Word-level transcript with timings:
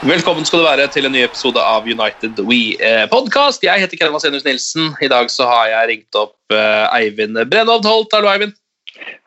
Velkommen 0.00 0.46
skal 0.48 0.62
du 0.62 0.64
være 0.64 0.86
til 0.88 1.04
en 1.04 1.12
ny 1.12 1.20
episode 1.26 1.60
av 1.60 1.84
United 1.84 2.38
We-podkast. 2.48 3.10
podcast. 3.12 3.64
Jeg 3.66 3.82
heter 3.82 3.98
Kenneth 3.98 4.14
Vasenius 4.14 4.46
Nilsen. 4.46 4.94
I 5.04 5.10
dag 5.12 5.28
så 5.28 5.44
har 5.44 5.66
jeg 5.68 5.88
ringt 5.90 6.16
opp 6.16 6.54
eh, 6.56 6.86
Eivind 6.96 7.36
Brennhovd 7.50 7.84
Holt. 7.84 8.08
Hallo, 8.16 8.30
Eivind. 8.32 8.54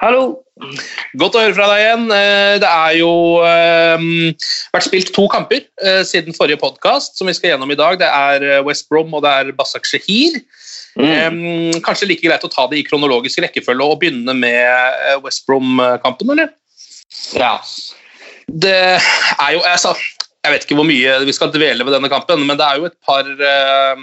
Hallo. 0.01 0.23
Godt 1.21 1.37
å 1.37 1.43
høre 1.43 1.53
fra 1.53 1.67
deg 1.69 1.83
igjen. 1.83 2.07
Eh, 2.15 2.55
Det 2.63 2.71
er 2.71 2.95
jo 2.97 3.11
um, 3.45 4.07
vært 4.73 4.87
spilt 4.87 5.11
to 5.13 5.27
kamper 5.29 5.61
uh, 5.85 6.01
siden 6.09 6.33
forrige 6.33 6.57
podkast, 6.63 7.19
som 7.21 7.29
vi 7.29 7.35
skal 7.37 7.53
gjennom 7.53 7.69
i 7.69 7.77
dag. 7.77 7.99
Det 8.01 8.09
er 8.09 8.47
eh, 8.55 8.63
West 8.65 8.89
Brom 8.89 9.13
og 9.13 9.21
det 9.27 9.35
er 9.43 9.53
Basak 9.53 9.85
Shehir. 9.85 10.41
Um, 10.97 11.69
Kanskje 11.85 12.09
like 12.09 12.25
greit 12.25 12.49
å 12.49 12.49
ta 12.49 12.65
det 12.73 12.81
i 12.81 12.87
kronologisk 12.89 13.45
rekkefølge 13.45 13.91
og 13.93 14.01
begynne 14.01 14.33
med 14.41 14.65
eh, 14.65 15.21
West 15.21 15.45
Brom-kampen, 15.45 16.33
eller? 16.33 16.49
Ja. 17.37 17.59
Det 18.49 18.77
er 18.97 19.53
jo 19.53 19.61
altså, 19.69 19.93
Jeg 20.43 20.51
vet 20.51 20.65
ikke 20.65 20.75
hvor 20.75 20.87
mye 20.87 21.11
vi 21.23 21.33
skal 21.35 21.53
dvele 21.53 21.85
ved 21.87 21.93
denne 21.95 22.09
kampen, 22.11 22.41
men 22.43 22.57
det 22.59 22.65
er 22.67 22.81
jo 22.81 22.89
et 22.89 22.97
par 23.07 23.23
eh, 23.23 24.01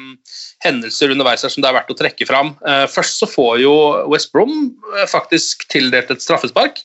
hendelser 0.64 1.12
underveis 1.12 1.44
her 1.44 1.52
som 1.52 1.60
det 1.60 1.68
er 1.68 1.76
verdt 1.76 1.92
å 1.92 1.98
trekke 1.98 2.28
fram. 2.28 2.54
Eh, 2.64 2.86
først 2.88 3.20
så 3.20 3.28
får 3.28 3.58
jo 3.60 3.74
West 4.08 4.32
Brom 4.32 4.54
eh, 4.96 5.04
faktisk 5.10 5.66
tildelt 5.72 6.08
et 6.14 6.24
straffespark. 6.24 6.80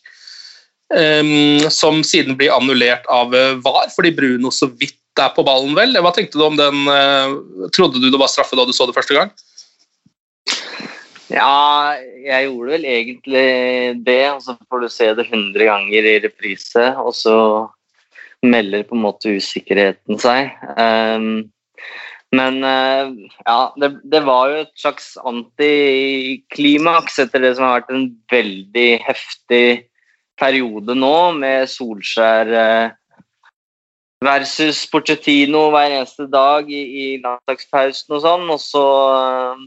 eh, 0.91 1.69
som 1.71 2.03
siden 2.03 2.35
blir 2.35 2.51
annullert 2.51 3.07
av 3.07 3.31
eh, 3.35 3.55
VAR, 3.63 3.87
fordi 3.95 4.11
Bruno 4.17 4.51
så 4.51 4.67
vidt 4.67 4.99
er 5.23 5.31
på 5.31 5.45
ballen, 5.47 5.71
vel. 5.77 5.95
Hva 6.03 6.11
tenkte 6.11 6.35
du 6.35 6.43
om 6.43 6.59
den? 6.59 6.83
eh, 6.91 7.69
trodde 7.71 8.03
du 8.03 8.09
det 8.11 8.19
var 8.19 8.27
straffe 8.27 8.59
da 8.59 8.67
du 8.67 8.75
så 8.75 8.89
det 8.89 8.97
første 8.97 9.15
gang? 9.15 9.31
ja, 11.31 11.95
jeg 12.21 12.49
gjorde 12.49 12.75
vel 12.75 12.85
egentlig 12.85 13.47
det, 14.03 14.21
og 14.35 14.43
så 14.43 14.59
får 14.69 14.83
du 14.83 14.91
se 14.91 15.07
det 15.17 15.25
100 15.31 15.63
ganger 15.71 16.11
i 16.11 16.19
reprise, 16.27 16.91
og 17.01 17.15
så 17.17 17.37
melder 18.43 18.83
på 18.87 18.97
en 18.97 19.05
måte 19.05 19.35
usikkerheten 19.37 20.19
seg. 20.21 20.51
Ehm, 20.79 21.51
men 22.35 22.59
eh, 22.67 23.13
ja, 23.45 23.59
det, 23.79 23.91
det 24.11 24.21
var 24.27 24.51
jo 24.51 24.61
et 24.63 24.73
slags 24.79 25.13
antiklimaks 25.23 27.19
etter 27.23 27.43
det 27.43 27.55
som 27.55 27.67
har 27.67 27.79
vært 27.79 27.95
en 27.95 28.09
veldig 28.33 28.89
heftig 29.05 29.67
periode 30.39 30.97
nå, 30.97 31.15
med 31.39 31.69
Solskjær 31.71 32.51
eh, 32.59 32.93
versus 34.25 34.83
Porcettino 34.91 35.69
hver 35.73 35.93
eneste 35.99 36.27
dag 36.31 36.69
i, 36.71 36.83
i 36.83 37.07
landslagspausen 37.23 38.17
og 38.17 38.23
sånn. 38.23 38.45
Og 38.51 38.61
så 38.63 38.85
uh, 39.15 39.65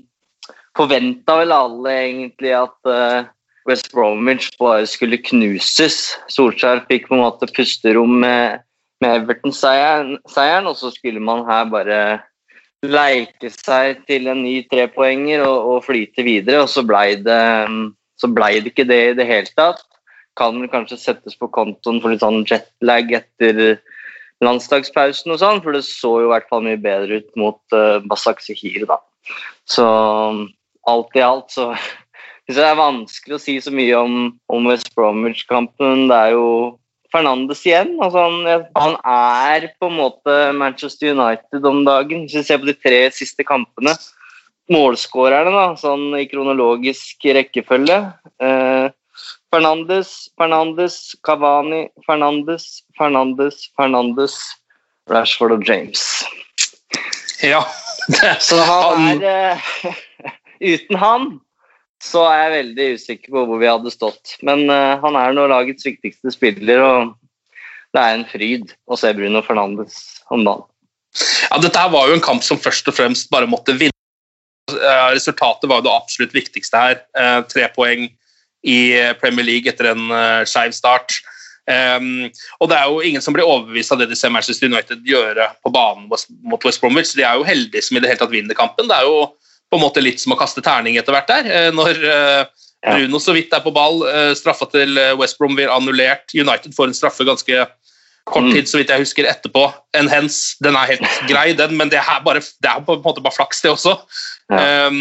forventa 0.78 1.38
vel 1.40 1.54
alle 1.54 1.94
egentlig 2.04 2.54
at 2.56 2.90
eh, 2.92 3.28
West 3.68 3.92
Bromwich 3.92 4.50
bare 4.60 4.86
skulle 4.88 5.20
knuses. 5.20 6.16
Solskjær 6.32 6.86
fikk 6.88 7.08
på 7.08 7.18
en 7.18 7.24
måte 7.26 7.48
pusterom 7.52 8.18
med, 8.22 8.64
med 9.04 9.22
Everton-seieren, 9.22 10.70
og 10.70 10.76
så 10.78 10.92
skulle 10.94 11.22
man 11.22 11.44
her 11.48 11.68
bare 11.72 12.00
leike 12.86 13.50
seg 13.50 14.04
til 14.06 14.28
en 14.30 14.42
ny 14.44 14.62
trepoenger 14.70 15.42
og, 15.44 15.70
og 15.72 15.86
flyte 15.88 16.24
videre, 16.26 16.62
og 16.62 16.72
så 16.72 16.84
blei 16.86 17.18
det, 17.18 17.42
ble 18.24 18.50
det 18.62 18.72
ikke 18.72 18.88
det 18.88 19.02
i 19.10 19.14
det 19.18 19.28
hele 19.28 19.54
tatt. 19.58 19.84
Kan 20.38 20.60
vel 20.62 20.70
kanskje 20.70 21.00
settes 21.00 21.36
på 21.38 21.50
kontoen 21.50 21.98
for 22.02 22.14
litt 22.14 22.22
sånn 22.22 22.44
jetlag 22.46 23.10
etter 23.20 23.80
landslagspausen 24.44 25.34
og 25.34 25.40
sånn, 25.42 25.62
for 25.64 25.74
det 25.74 25.82
så 25.86 26.12
jo 26.22 26.28
i 26.28 26.32
hvert 26.32 26.46
fall 26.50 26.62
mye 26.64 26.78
bedre 26.78 27.18
ut 27.18 27.32
mot 27.40 27.58
uh, 27.74 27.98
Basak 28.06 28.40
Sihir, 28.44 28.86
da. 28.86 29.00
Så 29.68 29.84
alt 30.88 31.18
i 31.18 31.24
alt 31.24 31.50
så 31.52 31.72
det 32.56 32.64
er 32.64 32.78
vanskelig 32.78 33.36
å 33.36 33.40
si 33.42 33.58
så 33.60 33.72
mye 33.74 33.96
om, 34.00 34.14
om 34.48 34.68
West 34.70 34.94
Bromwich-kampen. 34.96 36.06
Det 36.08 36.16
er 36.16 36.36
jo 36.36 36.46
Fernandes 37.12 37.60
igjen. 37.66 37.96
Altså 38.00 38.24
han, 38.24 38.68
han 38.76 38.94
er 39.04 39.66
på 39.76 39.90
en 39.90 39.98
måte 39.98 40.36
Manchester 40.56 41.12
United 41.12 41.66
om 41.68 41.82
dagen. 41.84 42.24
Hvis 42.24 42.38
vi 42.38 42.46
ser 42.48 42.62
på 42.62 42.70
de 42.70 42.76
tre 42.76 43.02
siste 43.12 43.44
kampene, 43.44 43.92
målskårerne 44.72 45.52
da, 45.52 45.66
sånn 45.80 46.12
i 46.16 46.26
kronologisk 46.28 47.28
rekkefølge. 47.36 47.98
Eh, 48.44 48.88
Fernandes, 49.52 50.14
Fernandes, 50.40 50.96
Cavani, 51.24 51.86
Fernandes, 52.06 52.82
Fernandes, 52.98 53.66
Fernandes, 53.76 54.36
Rashford 55.08 55.56
og 55.56 55.68
James. 55.68 56.04
Ja. 57.44 57.62
Så 58.40 58.56
han 58.64 59.20
er 59.20 59.60
eh, 59.60 59.98
Uten 60.72 60.96
han 60.98 61.26
så 62.04 62.22
er 62.28 62.38
jeg 62.38 62.54
veldig 62.54 62.88
usikker 62.98 63.34
på 63.34 63.44
hvor 63.48 63.60
vi 63.60 63.70
hadde 63.70 63.92
stått. 63.92 64.36
Men 64.46 64.66
uh, 64.70 64.98
han 65.02 65.18
er 65.18 65.34
nå 65.34 65.48
lagets 65.50 65.86
viktigste 65.86 66.32
spiller, 66.34 66.82
og 66.82 67.14
det 67.96 68.02
er 68.02 68.16
en 68.16 68.26
fryd 68.28 68.74
å 68.86 68.98
se 69.00 69.12
Bruno 69.16 69.42
Fernandes 69.46 69.98
om 70.34 70.44
dagen. 70.46 70.66
Ja, 71.48 71.58
dette 71.62 71.80
her 71.80 71.90
var 71.90 72.08
jo 72.08 72.18
en 72.18 72.24
kamp 72.24 72.44
som 72.46 72.60
først 72.60 72.90
og 72.90 72.98
fremst 72.98 73.30
bare 73.32 73.48
måtte 73.50 73.76
vinne. 73.78 73.94
Uh, 74.70 75.10
Resultatet 75.16 75.66
var 75.70 75.80
jo 75.80 75.88
det 75.88 75.96
absolutt 75.96 76.36
viktigste 76.36 76.84
her. 76.84 77.02
Uh, 77.18 77.40
Tre 77.50 77.66
poeng 77.74 78.06
i 78.68 78.78
Premier 79.20 79.46
League 79.46 79.70
etter 79.70 79.86
en 79.92 80.10
skeiv 80.50 80.72
start. 80.74 81.14
Um, 81.68 82.30
og 82.62 82.70
det 82.70 82.78
er 82.78 82.88
jo 82.88 83.02
ingen 83.04 83.22
som 83.22 83.34
blir 83.36 83.46
overbevist 83.46 83.92
av 83.92 84.00
det 84.00 84.08
de 84.08 84.16
ser 84.16 84.32
Manchester 84.32 84.70
United 84.70 85.04
gjøre 85.06 85.50
på 85.60 85.72
banen 85.72 86.06
mot 86.08 86.64
West 86.64 86.80
Bromwich. 86.80 87.12
De 87.12 87.26
er 87.26 87.36
jo 87.36 87.46
heldige 87.46 87.84
som 87.84 87.98
i 87.98 88.02
det 88.02 88.08
hele 88.10 88.20
tatt 88.22 88.32
vinner 88.32 88.56
kampen. 88.56 88.88
Det 88.88 88.96
er 88.96 89.06
jo 89.06 89.26
på 89.70 89.76
en 89.76 89.84
måte 89.84 90.02
litt 90.04 90.22
som 90.22 90.34
å 90.34 90.38
kaste 90.40 90.64
terning 90.64 90.96
etter 91.00 91.14
hvert 91.14 91.30
der. 91.30 91.50
Eh, 91.50 91.68
Når 91.76 92.00
eh, 92.04 92.44
Bruno 92.88 93.20
så 93.20 93.34
vidt 93.36 93.52
er 93.54 93.64
på 93.64 93.74
ball, 93.74 94.04
eh, 94.08 94.32
straffa 94.38 94.68
til 94.72 94.98
West 95.20 95.38
Brom 95.40 95.56
blir 95.58 95.72
annullert. 95.72 96.30
United 96.34 96.76
får 96.76 96.90
en 96.90 96.96
straffe 96.96 97.26
ganske 97.28 97.66
kort 98.28 98.50
tid, 98.52 98.68
så 98.68 98.80
vidt 98.80 98.90
jeg 98.92 99.04
husker, 99.04 99.28
etterpå. 99.28 99.62
En 99.96 100.08
hens, 100.10 100.56
den 100.64 100.76
er 100.76 100.90
helt 100.92 101.20
grei, 101.30 101.52
den, 101.56 101.76
men 101.78 101.92
det 101.92 102.00
er, 102.02 102.18
bare, 102.24 102.42
det 102.42 102.70
er 102.70 102.82
på 102.84 102.98
en 102.98 103.04
måte 103.04 103.24
bare 103.24 103.36
flaks, 103.36 103.62
det 103.64 103.72
også. 103.72 103.94
Um, 104.52 105.00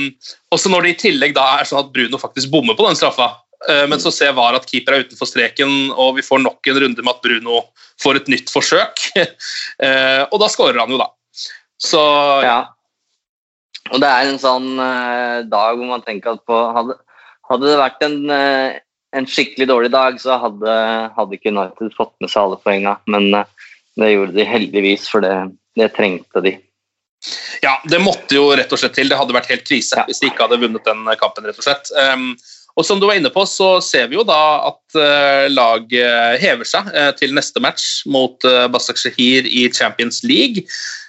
også 0.52 0.72
når 0.72 0.86
det 0.86 0.94
i 0.94 1.02
tillegg 1.06 1.36
da 1.36 1.44
er 1.58 1.68
sånn 1.68 1.86
at 1.86 1.92
Bruno 1.96 2.20
faktisk 2.20 2.52
bommer 2.52 2.78
på 2.80 2.88
den 2.88 2.98
straffa, 3.00 3.30
uh, 3.68 3.84
men 3.92 4.00
så 4.04 4.14
ser 4.16 4.36
VAR 4.38 4.56
at 4.58 4.68
keeper 4.70 4.96
er 4.96 5.04
utenfor 5.04 5.30
streken, 5.30 5.76
og 5.92 6.16
vi 6.20 6.26
får 6.26 6.44
nok 6.44 6.72
en 6.72 6.82
runde 6.86 7.04
med 7.04 7.14
at 7.14 7.24
Bruno 7.24 7.66
får 8.04 8.22
et 8.22 8.32
nytt 8.32 8.52
forsøk. 8.54 9.10
uh, 9.20 10.24
og 10.32 10.40
da 10.44 10.52
skårer 10.52 10.80
han 10.84 10.96
jo, 10.96 11.04
da. 11.04 11.12
Så 11.84 12.02
Ja. 12.48 12.60
Og 13.92 14.02
det 14.04 14.10
er 14.10 14.28
en 14.28 14.42
sånn 14.42 14.68
uh, 14.80 15.46
dag 15.48 15.78
hvor 15.78 15.90
man 15.90 16.04
tenker 16.06 16.36
at 16.36 16.44
på 16.48 16.60
Hadde, 16.76 16.98
hadde 17.48 17.70
det 17.70 17.80
vært 17.80 18.06
en, 18.08 18.18
uh, 18.32 18.78
en 19.18 19.30
skikkelig 19.30 19.70
dårlig 19.70 19.92
dag, 19.94 20.20
så 20.22 20.38
hadde, 20.42 20.78
hadde 21.16 21.38
ikke 21.38 21.54
United 21.54 21.96
fått 21.98 22.16
med 22.24 22.34
seg 22.34 22.44
alle 22.44 22.62
poengene. 22.64 22.98
Men 23.10 23.30
uh, 23.34 23.74
det 23.98 24.14
gjorde 24.14 24.38
de 24.38 24.48
heldigvis, 24.48 25.08
for 25.12 25.26
det, 25.26 25.34
det 25.80 25.92
trengte 25.98 26.44
de. 26.46 26.58
Ja, 27.64 27.78
det 27.90 28.00
måtte 28.04 28.38
jo 28.38 28.52
rett 28.56 28.72
og 28.74 28.80
slett 28.80 28.94
til. 28.98 29.10
Det 29.10 29.18
hadde 29.18 29.36
vært 29.36 29.50
helt 29.50 29.66
krise 29.68 30.04
hvis 30.06 30.22
de 30.22 30.30
ikke 30.30 30.46
hadde 30.46 30.62
vunnet 30.62 30.86
den 30.86 31.08
kampen. 31.20 31.48
rett 31.48 31.58
og 31.58 31.66
slett. 31.66 31.90
Um, 31.98 32.36
og 32.78 32.86
som 32.86 33.00
du 33.02 33.08
var 33.10 33.18
inne 33.18 33.32
på, 33.34 33.42
så 33.50 33.80
ser 33.82 34.06
vi 34.12 34.20
jo 34.20 34.24
da 34.28 34.42
at 34.70 34.98
uh, 35.00 35.48
laget 35.50 36.38
hever 36.44 36.68
seg 36.68 36.92
uh, 36.94 37.10
til 37.18 37.34
neste 37.34 37.62
match 37.64 38.04
mot 38.06 38.38
uh, 38.46 38.68
Basak 38.70 39.02
Shahir 39.02 39.50
i 39.50 39.66
Champions 39.74 40.22
League. 40.22 40.62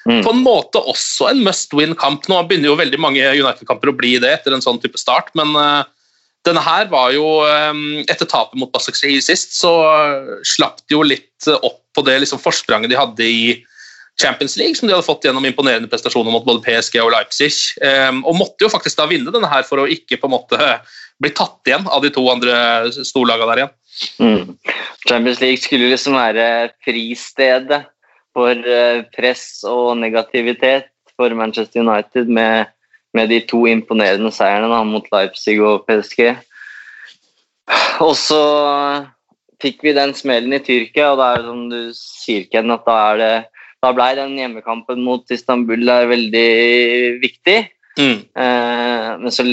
Mm. 0.08 0.22
På 0.24 0.32
en 0.32 0.40
måte 0.46 0.80
også 0.80 1.28
en 1.28 1.44
must 1.44 1.76
win-kamp. 1.76 2.24
Nå 2.32 2.40
begynner 2.48 2.72
jo 2.72 2.80
veldig 2.80 3.02
mange 3.04 3.34
United-kamper 3.36 3.92
å 3.92 3.96
bli 4.00 4.16
det 4.22 4.32
etter 4.38 4.56
en 4.56 4.64
sånn 4.64 4.80
type 4.80 4.96
start, 5.00 5.28
men 5.36 5.52
denne 6.46 6.62
her 6.64 6.86
var 6.88 7.10
jo 7.12 7.26
Etter 8.08 8.24
tapet 8.30 8.56
mot 8.56 8.70
Basak 8.72 8.96
Shahir 8.96 9.20
sist, 9.20 9.52
så 9.58 9.72
slapp 10.46 10.80
de 10.86 10.96
jo 10.96 11.02
litt 11.04 11.50
opp 11.58 11.82
på 11.92 12.04
det 12.06 12.22
liksom, 12.22 12.40
forspranget 12.40 12.88
de 12.88 12.96
hadde 12.96 13.26
i 13.28 13.42
Champions 14.22 14.56
League, 14.56 14.74
som 14.74 14.88
de 14.88 14.94
hadde 14.94 15.06
fått 15.06 15.26
gjennom 15.26 15.44
imponerende 15.46 15.90
prestasjoner 15.90 16.34
mot 16.34 16.46
både 16.46 16.62
PSG 16.64 16.98
og 17.04 17.12
Leipzig. 17.14 17.52
Um, 17.78 18.24
og 18.26 18.38
måtte 18.40 18.66
jo 18.66 18.72
faktisk 18.72 18.98
da 18.98 19.06
vinne 19.10 19.30
denne 19.34 19.50
her 19.50 19.66
for 19.66 19.82
å 19.82 19.90
ikke 19.90 20.18
på 20.18 20.26
en 20.26 20.34
måte 20.34 20.58
bli 21.22 21.30
tatt 21.34 21.66
igjen 21.68 21.86
av 21.90 22.04
de 22.04 22.10
to 22.14 22.24
andre 22.30 22.54
storlagene 22.92 23.50
der 23.50 23.62
igjen. 23.62 23.74
Mm. 24.22 24.42
Champions 25.08 25.40
League 25.42 25.62
skulle 25.62 25.90
liksom 25.90 26.16
være 26.18 26.70
fristedet 26.86 27.82
for 28.36 28.52
eh, 28.54 29.02
press 29.16 29.64
og 29.66 29.96
negativitet 29.98 30.92
for 31.18 31.34
Manchester 31.34 31.82
United 31.82 32.30
med, 32.30 32.70
med 33.16 33.32
de 33.32 33.40
to 33.50 33.64
imponerende 33.66 34.30
seierne 34.34 34.70
da, 34.70 34.82
mot 34.86 35.06
Leipzig 35.14 35.58
og 35.58 35.88
PSG. 35.88 36.30
Og 38.04 38.14
så 38.16 38.42
fikk 39.62 39.82
vi 39.82 39.96
den 39.96 40.14
smellen 40.14 40.54
i 40.54 40.62
Tyrkia, 40.62 41.12
og 41.12 41.18
da 41.18 41.32
er 41.32 41.42
det 41.42 41.48
som 41.48 41.64
du 41.72 41.80
sier, 41.98 42.46
Ken, 42.52 42.70
at 42.70 42.86
da 42.86 42.98
er 43.10 43.22
det 43.22 43.32
da 43.82 43.92
ble 43.94 44.08
den 44.18 44.38
hjemmekampen 44.38 45.02
mot 45.06 45.30
Istanbul 45.30 45.84
veldig 45.86 46.48
viktig. 47.22 47.58
Mm. 47.98 48.18
Eh, 48.34 49.10
men 49.22 49.34
så 49.34 49.46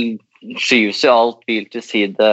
skyves 0.61 1.03
jo 1.05 1.13
alt 1.13 1.41
tvil 1.45 1.67
til 1.73 1.83
side, 1.85 2.31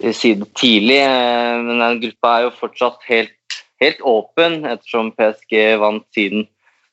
til 0.00 0.16
side 0.16 0.48
tidlig. 0.58 1.00
Eh, 1.04 1.56
men 1.66 1.82
den 1.82 2.02
gruppa 2.06 2.34
er 2.36 2.46
jo 2.48 2.58
fortsatt 2.60 3.06
helt, 3.08 3.58
helt 3.82 4.02
åpen, 4.06 4.62
ettersom 4.68 5.12
PSG 5.18 5.56
vant 5.82 6.06
sin, 6.16 6.46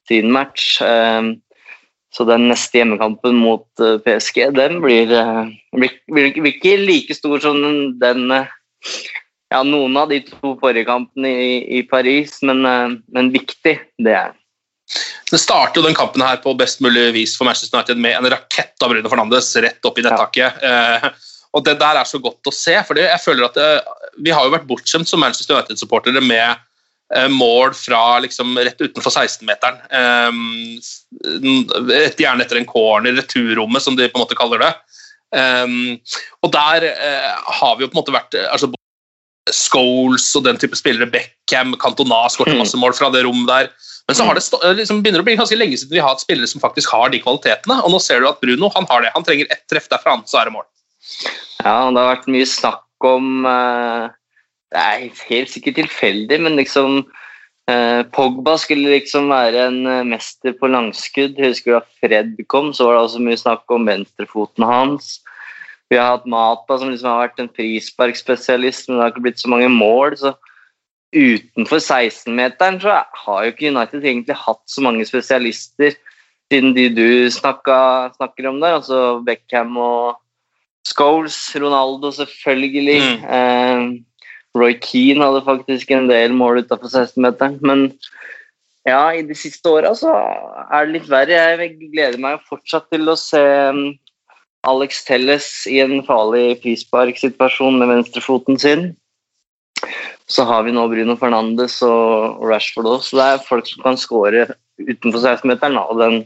sin 0.09 0.31
match. 0.31 0.79
Eh, 0.81 1.35
så 2.15 2.25
den 2.25 2.47
neste 2.49 2.79
hjemmekampen 2.79 3.37
mot 3.37 3.67
eh, 3.83 3.99
PSG 4.03 4.47
den 4.57 4.81
blir, 4.83 5.11
eh, 5.11 5.45
blir, 5.75 5.93
blir 6.09 6.51
ikke 6.53 6.77
like 6.81 7.17
stor 7.17 7.39
som 7.43 7.61
den, 7.61 7.97
den 8.01 8.27
ja, 9.51 9.61
noen 9.63 9.95
av 9.99 10.11
de 10.11 10.21
to 10.27 10.55
forrige 10.61 10.87
kampene 10.89 11.29
i, 11.31 11.51
i 11.79 11.83
Paris, 11.87 12.39
men, 12.47 12.65
eh, 12.67 12.97
men, 13.15 13.31
viktig, 13.35 13.77
det 14.03 14.15
er 14.15 14.35
det 15.31 15.39
starter 15.41 15.81
jo 15.81 15.87
den 15.87 15.97
kampen 15.97 16.23
her 16.23 16.39
på 16.43 16.53
best 16.57 16.79
mulig 16.83 17.09
vis 17.15 17.35
for 17.37 17.47
Manchester 17.47 17.77
United 17.77 17.99
med 17.99 18.17
en 18.17 18.29
rakett 18.31 18.83
av 18.83 18.93
Bruno 18.93 19.09
Fernandes 19.11 19.49
rett 19.63 19.85
opp 19.85 19.99
i 19.99 20.05
nettaket. 20.05 20.61
Ja. 20.63 20.83
Eh, 20.95 21.09
og 21.55 21.65
Det 21.65 21.77
der 21.79 21.99
er 21.99 22.07
så 22.07 22.19
godt 22.21 22.47
å 22.47 22.53
se. 22.53 22.75
fordi 22.87 23.05
jeg 23.05 23.23
føler 23.23 23.47
at 23.47 23.57
eh, 23.57 23.93
Vi 24.23 24.33
har 24.33 24.45
jo 24.45 24.53
vært 24.53 24.67
bortskjemt 24.69 25.09
som 25.09 25.21
Manchester 25.23 25.57
United-supportere 25.57 26.21
med 26.23 26.55
eh, 27.15 27.27
mål 27.31 27.73
fra 27.77 28.19
liksom, 28.23 28.57
rett 28.57 28.81
utenfor 28.81 29.11
16-meteren. 29.13 29.77
Eh, 29.91 30.31
gjerne 32.17 32.45
etter 32.45 32.61
en 32.61 32.69
corner, 32.69 33.15
returrommet, 33.17 33.83
som 33.83 33.95
de 33.97 34.09
på 34.09 34.17
en 34.19 34.25
måte 34.25 34.39
kaller 34.39 34.63
det. 34.63 34.73
Og 35.27 36.51
der 36.53 36.85
har 37.59 37.73
vi 37.75 37.83
jo 37.83 37.89
på 37.91 37.97
en 37.97 37.99
måte 37.99 38.13
vært 38.15 38.37
altså, 38.47 38.69
Scholes 39.55 40.29
og 40.37 40.45
den 40.47 40.59
type 40.61 40.77
spillere, 40.77 41.09
Beckham, 41.11 41.75
Cantona 41.81 42.25
skåret 42.31 42.55
mm. 42.55 42.61
masse 42.63 42.79
mål 42.79 42.95
fra 42.97 43.11
det 43.13 43.23
rommet 43.27 43.49
der. 43.49 43.69
Men 44.07 44.15
så 44.15 44.23
har 44.23 44.37
det 44.39 44.73
liksom, 44.77 45.01
begynner 45.03 45.19
det 45.19 45.25
å 45.25 45.27
bli 45.27 45.35
ganske 45.35 45.57
lenge 45.59 45.77
siden 45.79 45.97
vi 45.97 45.99
har 45.99 46.13
hatt 46.13 46.23
spillere 46.23 46.47
som 46.47 46.63
faktisk 46.63 46.93
har 46.95 47.11
de 47.11 47.19
kvalitetene. 47.19 47.81
Og 47.83 47.91
nå 47.91 47.99
ser 48.03 48.23
du 48.23 48.29
at 48.29 48.39
Bruno 48.43 48.69
han 48.75 48.87
har 48.87 49.03
det. 49.03 49.11
Han 49.15 49.25
trenger 49.27 49.49
ett 49.51 49.65
treff 49.67 49.89
derfra, 49.91 50.15
så 50.29 50.39
er 50.39 50.47
det 50.47 50.55
mål. 50.55 50.67
Ja, 51.59 51.89
det 51.91 51.99
har 51.99 52.13
vært 52.13 52.29
mye 52.31 52.47
snakk 52.47 53.07
om 53.07 53.45
uh, 53.45 54.07
Det 54.73 54.83
er 54.83 55.23
helt 55.29 55.51
sikkert 55.51 55.77
tilfeldig, 55.81 56.39
men 56.45 56.55
liksom 56.59 57.01
uh, 57.03 58.01
Pogba 58.15 58.55
skulle 58.61 58.95
liksom 58.95 59.27
være 59.31 59.67
en 59.67 59.81
uh, 59.87 60.07
mester 60.07 60.55
på 60.55 60.71
langskudd. 60.71 61.35
Jeg 61.35 61.57
husker 61.57 61.75
da 61.75 61.83
Fred 61.99 62.39
kom, 62.47 62.71
så 62.71 62.87
var 62.87 62.97
det 62.97 63.05
også 63.09 63.23
mye 63.27 63.43
snakk 63.43 63.75
om 63.75 63.91
venstrefoten 63.91 64.67
hans. 64.67 65.17
Vi 65.89 65.97
har 65.99 66.17
hatt 66.17 66.27
Mata, 66.27 66.77
som 66.77 66.91
liksom 66.91 67.09
har 67.09 67.27
vært 67.27 67.39
en 67.43 67.53
frisparkspesialist, 67.55 68.89
men 68.89 68.97
det 68.97 69.05
har 69.05 69.13
ikke 69.13 69.25
blitt 69.29 69.43
så 69.43 69.51
mange 69.51 69.69
mål. 69.71 70.17
så 70.19 70.33
Utenfor 71.15 71.79
16-meteren 71.79 72.81
så 72.83 72.97
har 73.23 73.43
jo 73.43 73.53
ikke 73.53 73.71
United 73.71 74.03
egentlig 74.03 74.35
hatt 74.35 74.63
så 74.67 74.83
mange 74.83 75.05
spesialister 75.07 75.95
siden 76.51 76.73
de 76.75 76.87
du 76.91 77.07
snakka, 77.31 78.11
snakker 78.15 78.49
om 78.49 78.59
der, 78.59 78.77
altså 78.79 79.19
Beckham 79.25 79.77
og 79.79 80.19
Scholes, 80.87 81.37
Ronaldo 81.55 82.11
selvfølgelig. 82.15 82.99
Mm. 83.03 83.23
Eh, 83.35 84.03
Roy 84.57 84.75
Keane 84.81 85.23
hadde 85.23 85.45
faktisk 85.45 85.91
en 85.91 86.09
del 86.09 86.33
mål 86.35 86.63
utafor 86.63 86.91
16-meteren. 86.91 87.59
Men 87.61 87.91
ja, 88.87 89.11
i 89.11 89.23
de 89.27 89.35
siste 89.35 89.69
åra 89.69 89.93
så 89.95 90.13
er 90.71 90.87
det 90.87 90.95
litt 90.95 91.09
verre. 91.11 91.35
Jeg 91.35 91.75
gleder 91.91 92.19
meg 92.23 92.43
fortsatt 92.47 92.87
til 92.93 93.11
å 93.11 93.17
se 93.19 93.43
Alex 94.67 95.03
Telles 95.07 95.47
i 95.69 95.79
en 95.83 96.01
farlig 96.05 96.59
frisparksituasjon 96.63 97.79
med 97.79 97.91
venstrefoten 97.93 98.59
sin. 98.59 98.87
Så 100.27 100.43
har 100.47 100.65
vi 100.67 100.73
nå 100.75 100.83
Bruno 100.91 101.15
Fernandes 101.19 101.79
og 101.85 102.41
Rashford 102.43 102.89
også. 102.97 103.09
Så 103.09 103.19
det 103.19 103.27
er 103.27 103.45
folk 103.47 103.69
som 103.69 103.85
kan 103.85 103.99
skåre 103.99 104.47
utenfor 104.81 105.21
16-meteren. 105.21 105.77
Og 105.79 106.01
den, 106.01 106.17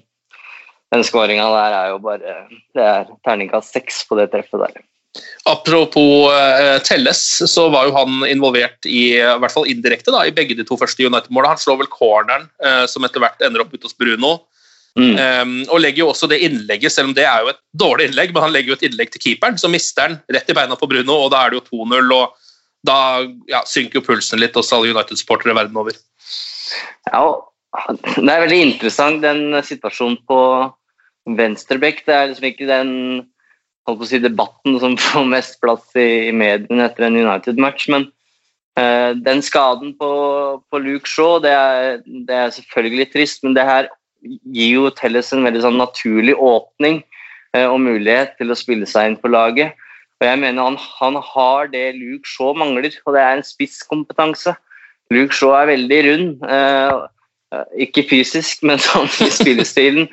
den 0.93 1.05
skåringa 1.05 1.45
der 1.53 1.75
er 1.81 1.91
jo 1.93 1.99
bare 2.01 2.37
Det 2.73 2.87
er 2.87 3.11
terningkast 3.27 3.77
seks 3.77 4.01
på 4.09 4.17
det 4.17 4.31
treffet 4.33 4.63
der. 4.63 4.81
Apropos 5.49 6.31
uh, 6.31 6.79
Telles, 6.87 7.19
så 7.51 7.65
var 7.69 7.89
jo 7.89 7.95
han 7.97 8.23
involvert 8.29 8.87
i, 8.87 9.17
i 9.17 9.39
hvert 9.43 9.53
fall 9.53 9.67
indirekte 9.69 10.13
da, 10.13 10.23
i 10.23 10.33
begge 10.33 10.55
de 10.55 10.65
to 10.65 10.77
første 10.79 11.03
United-målene. 11.03 11.51
Han 11.51 11.61
slår 11.61 11.81
vel 11.81 11.91
corneren, 11.91 12.47
uh, 12.63 12.85
som 12.89 13.05
etter 13.05 13.21
hvert 13.21 13.43
ender 13.45 13.65
opp 13.65 13.75
ute 13.75 13.85
hos 13.89 13.97
Bruno. 13.97 14.37
Mm. 14.99 15.15
Um, 15.15 15.51
og 15.71 15.79
legger 15.79 16.03
jo 16.03 16.09
også 16.11 16.27
det 16.27 16.41
innlegget, 16.43 16.91
selv 16.91 17.11
om 17.11 17.15
det 17.15 17.23
er 17.23 17.45
jo 17.45 17.53
et 17.53 17.59
dårlig 17.79 18.09
innlegg, 18.09 18.33
men 18.35 18.43
han 18.43 18.51
legger 18.51 18.73
jo 18.73 18.79
et 18.79 18.89
innlegg 18.89 19.13
til 19.13 19.23
keeperen, 19.23 19.59
så 19.59 19.71
mister 19.71 20.09
han 20.09 20.17
rett 20.35 20.51
i 20.51 20.55
beina 20.57 20.75
på 20.79 20.89
Bruno, 20.91 21.15
og 21.15 21.31
da 21.31 21.45
er 21.45 21.53
det 21.53 21.61
jo 21.61 21.85
2-0. 21.85 22.11
og 22.17 22.35
Da 22.87 22.97
ja, 23.47 23.61
synker 23.69 23.99
jo 23.99 24.07
pulsen 24.09 24.41
litt 24.41 24.57
hos 24.57 24.71
alle 24.73 24.91
United-sportere 24.91 25.55
verden 25.55 25.77
over. 25.77 25.95
Ja, 27.11 27.25
det 28.17 28.27
er 28.27 28.45
veldig 28.47 28.61
interessant 28.67 29.21
den 29.23 29.53
situasjonen 29.63 30.17
på 30.27 30.39
venstrebekk. 31.37 32.03
Det 32.07 32.15
er 32.15 32.31
liksom 32.31 32.49
ikke 32.49 32.67
den 32.69 32.91
si, 34.09 34.19
debatten 34.19 34.79
som 34.81 34.97
får 35.07 35.29
mest 35.29 35.61
plass 35.63 35.87
i, 35.95 36.27
i 36.31 36.35
mediene 36.35 36.89
etter 36.89 37.07
en 37.07 37.21
United-match, 37.21 37.87
men 37.93 38.09
uh, 38.75 39.15
den 39.15 39.45
skaden 39.45 39.95
på, 40.01 40.11
på 40.67 40.83
Luke 40.83 41.07
Shaw, 41.07 41.39
det 41.39 41.55
er, 41.55 42.03
det 42.27 42.43
er 42.43 42.55
selvfølgelig 42.57 43.11
trist, 43.13 43.45
men 43.45 43.55
det 43.55 43.69
her 43.69 43.87
gir 44.21 44.75
jo 44.75 44.89
Telles 44.95 45.31
en 45.33 45.45
veldig 45.45 45.63
sånn 45.63 45.79
naturlig 45.81 46.35
åpning 46.37 47.01
eh, 47.55 47.65
og 47.65 47.79
mulighet 47.83 48.35
til 48.39 48.53
å 48.53 48.57
spille 48.57 48.87
seg 48.89 49.09
inn 49.09 49.19
på 49.21 49.31
laget. 49.31 49.77
Og 50.21 50.27
jeg 50.27 50.41
mener 50.43 50.69
han, 50.69 50.77
han 50.99 51.17
har 51.25 51.71
det 51.73 51.95
Luke 51.97 52.29
Shaw 52.29 52.53
mangler, 52.57 52.93
og 53.05 53.15
det 53.17 53.23
er 53.23 53.39
en 53.39 53.45
spisskompetanse. 53.45 54.53
Luke 55.13 55.35
Shaw 55.35 55.55
er 55.57 55.71
veldig 55.73 56.01
rund. 56.09 56.45
Eh, 56.45 56.99
eh 57.51 57.85
ikke 57.87 58.07
fysisk, 58.09 58.61
men 58.67 58.81
sånn 58.81 59.09
i 59.25 59.31
spillestilen. 59.33 60.11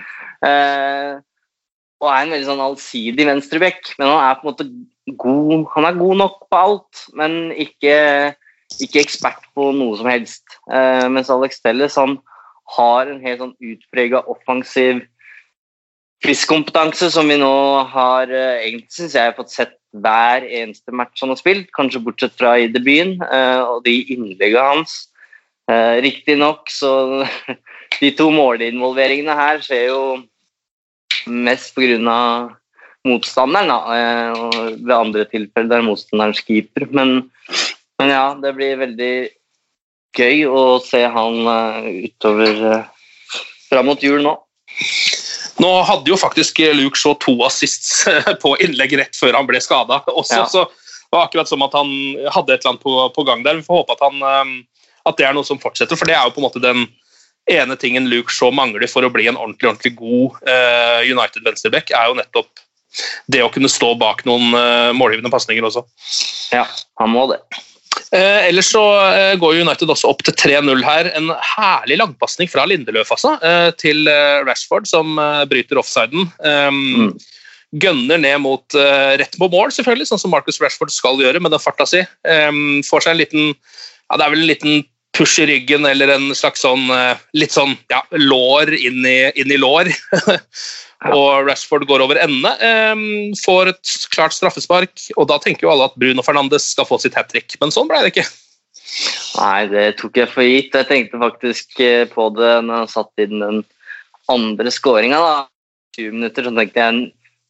Og 1.99 2.07
er 2.07 2.23
en 2.23 2.33
veldig 2.33 2.47
sånn 2.47 2.63
allsidig 2.63 3.27
venstreback. 3.29 3.93
Men 3.99 4.15
han 4.15 4.25
er 4.25 4.39
på 4.39 4.47
en 4.47 4.53
måte 4.53 4.69
god 5.19 5.63
Han 5.73 5.87
er 5.89 5.97
god 5.97 6.19
nok 6.21 6.35
på 6.53 6.59
alt, 6.59 7.05
men 7.17 7.53
ikke, 7.57 7.95
ikke 8.85 9.01
ekspert 9.01 9.47
på 9.57 9.71
noe 9.73 9.97
som 9.97 10.11
helst. 10.11 10.45
Mens 10.69 11.31
Alex 11.33 11.63
Telles 11.65 11.97
han 11.97 12.19
har 12.77 13.09
en 13.09 13.23
helt 13.25 13.41
sånn 13.43 13.57
utprega 13.65 14.23
offensiv 14.29 15.05
spisskompetanse 16.19 17.11
som 17.15 17.29
vi 17.31 17.39
nå 17.39 17.55
har 17.93 18.31
eh, 18.33 18.65
egentlig 18.67 18.91
synes 18.95 19.15
jeg 19.15 19.31
har 19.31 19.37
fått 19.37 19.55
sett 19.55 19.77
hver 19.97 20.45
eneste 20.45 20.93
match 20.93 21.23
han 21.23 21.33
har 21.33 21.39
spilt, 21.41 21.71
kanskje 21.77 22.03
bortsett 22.05 22.35
fra 22.37 22.57
i 22.59 22.69
debuten, 22.69 23.17
eh, 23.25 23.61
og 23.63 23.85
de 23.87 23.95
innleggene 24.13 24.67
hans. 24.75 24.99
Eh, 25.71 26.01
riktignok 26.05 26.71
så 26.73 26.93
De 27.99 28.13
to 28.15 28.29
målinvolveringene 28.31 29.35
her 29.35 29.63
skjer 29.65 29.89
jo 29.89 30.03
mest 31.27 31.73
pga. 31.75 32.19
motstanderen, 33.09 33.71
da, 33.71 33.79
og 34.37 34.57
ved 34.85 34.93
andre 34.95 35.25
tilfeller 35.25 35.71
der 35.71 35.87
motstanderens 35.87 36.43
keeper. 36.45 36.85
Men, 36.93 37.31
men 37.99 38.11
ja, 38.13 38.37
det 38.39 38.53
blir 38.55 38.79
veldig 38.79 39.13
gøy 40.17 40.45
å 40.49 40.79
se 40.85 41.03
han 41.05 41.41
uh, 41.47 41.89
utover 42.09 42.63
uh, 42.65 42.85
fram 43.69 43.91
mot 43.91 44.03
jul 44.03 44.23
nå. 44.25 44.35
Nå 45.59 45.71
hadde 45.83 46.13
jo 46.13 46.19
faktisk 46.19 46.61
Luke 46.77 46.99
Shaw 46.99 47.17
to 47.23 47.35
assists 47.47 48.05
på 48.43 48.55
innlegg 48.63 48.95
rett 49.01 49.17
før 49.19 49.35
han 49.39 49.49
ble 49.49 49.61
skada 49.63 50.03
også, 50.07 50.45
ja. 50.45 50.47
så 50.47 50.69
Det 50.69 51.17
var 51.17 51.25
akkurat 51.25 51.49
som 51.49 51.65
at 51.65 51.73
han 51.73 51.91
hadde 52.35 52.53
et 52.53 52.61
eller 52.61 52.75
annet 52.75 52.83
på, 52.85 52.95
på 53.17 53.23
gang 53.25 53.43
der. 53.43 53.57
Vi 53.57 53.65
får 53.65 53.79
håpe 53.81 53.95
at, 53.97 54.03
han, 54.05 54.19
eh, 54.29 54.91
at 55.09 55.17
det 55.17 55.25
er 55.25 55.33
noe 55.33 55.47
som 55.49 55.59
fortsetter, 55.59 55.97
for 55.97 56.05
det 56.05 56.13
er 56.19 56.27
jo 56.29 56.35
på 56.35 56.43
en 56.43 56.45
måte 56.45 56.61
den 56.61 56.83
ene 57.49 57.79
tingen 57.81 58.11
Luke 58.13 58.29
Shaw 58.29 58.53
mangler 58.53 58.85
for 58.93 59.07
å 59.07 59.11
bli 59.11 59.25
en 59.31 59.39
ordentlig, 59.41 59.71
ordentlig 59.71 59.95
god 59.97 60.37
uh, 60.45 61.01
United 61.09 61.47
venstreback, 61.49 61.95
er 61.97 62.11
jo 62.11 62.19
nettopp 62.19 62.61
det 63.33 63.41
å 63.41 63.49
kunne 63.55 63.71
stå 63.73 63.95
bak 63.97 64.21
noen 64.29 64.53
uh, 64.53 64.93
målgivende 64.97 65.33
pasninger 65.33 65.65
også. 65.65 65.87
Ja, 66.53 66.67
han 67.01 67.15
må 67.15 67.25
det. 67.33 67.41
Eh, 68.15 68.49
ellers 68.49 68.71
så 68.73 68.83
eh, 69.13 69.35
går 69.41 69.61
United 69.61 69.91
også 69.93 70.09
opp 70.09 70.23
til 70.25 70.37
3-0 70.39 70.85
her. 70.85 71.11
En 71.19 71.33
herlig 71.55 71.99
langpasning 72.01 72.49
fra 72.51 72.65
Lindeløf 72.69 73.11
altså, 73.13 73.35
eh, 73.45 73.71
til 73.81 74.09
eh, 74.09 74.39
Rashford, 74.49 74.89
som 74.89 75.19
eh, 75.21 75.43
bryter 75.51 75.81
offsiden. 75.83 76.31
Um, 76.41 76.87
Mm. 76.99 77.11
Gønner 77.85 78.17
ned 78.17 78.39
mot 78.41 78.75
eh, 78.81 79.19
rett 79.21 79.35
på 79.37 79.45
mål, 79.53 79.69
selvfølgelig, 79.77 80.07
sånn 80.09 80.21
som 80.23 80.33
Marcus 80.33 80.57
Rashford 80.63 80.89
skal 80.89 81.21
gjøre 81.21 81.43
med 81.45 81.53
den 81.53 81.61
farta 81.61 81.85
si. 81.85 82.01
Um, 82.25 82.81
får 82.87 83.05
seg 83.05 83.13
en 83.13 83.21
liten 83.21 83.43
ja, 83.51 84.17
Det 84.17 84.25
er 84.25 84.33
vel 84.33 84.41
en 84.41 84.49
liten 84.49 84.79
push 85.19 85.43
i 85.43 85.49
ryggen 85.51 85.87
eller 85.89 86.13
en 86.15 86.29
slags 86.37 86.63
sånn 86.65 86.87
eh, 86.95 87.19
litt 87.37 87.55
sånn 87.55 87.75
ja, 87.91 88.01
lår 88.15 88.71
inn 88.77 89.03
i, 89.07 89.19
inn 89.39 89.53
i 89.53 89.59
lår. 89.59 89.91
og 91.19 91.49
Rashford 91.49 91.87
går 91.91 92.03
over 92.05 92.21
ende. 92.23 92.53
Um, 92.63 93.35
får 93.43 93.73
et 93.73 93.95
klart 94.15 94.37
straffespark, 94.37 94.95
og 95.17 95.29
da 95.31 95.39
tenker 95.43 95.67
jo 95.67 95.73
alle 95.75 95.91
at 95.91 95.99
Bruno 95.99 96.25
Fernandes 96.27 96.71
skal 96.73 96.89
få 96.89 97.01
sitt 97.03 97.19
hat 97.19 97.31
trick, 97.33 97.59
men 97.63 97.75
sånn 97.75 97.91
ble 97.91 98.05
det 98.05 98.15
ikke. 98.15 98.29
Nei, 99.39 99.67
det 99.71 99.85
tok 100.01 100.17
jeg 100.19 100.31
for 100.33 100.47
gitt. 100.47 100.75
Jeg 100.75 100.89
tenkte 100.89 101.21
faktisk 101.21 101.79
eh, 101.85 102.07
på 102.11 102.31
det 102.39 102.55
når 102.65 102.85
han 102.85 102.91
satt 102.91 103.25
inn 103.27 103.43
den 103.43 103.63
andre 104.33 104.73
skåringa. 104.75 105.21
20 105.99 106.15
minutter, 106.15 106.47
så 106.47 106.55
tenkte 106.55 106.85
jeg 106.85 107.07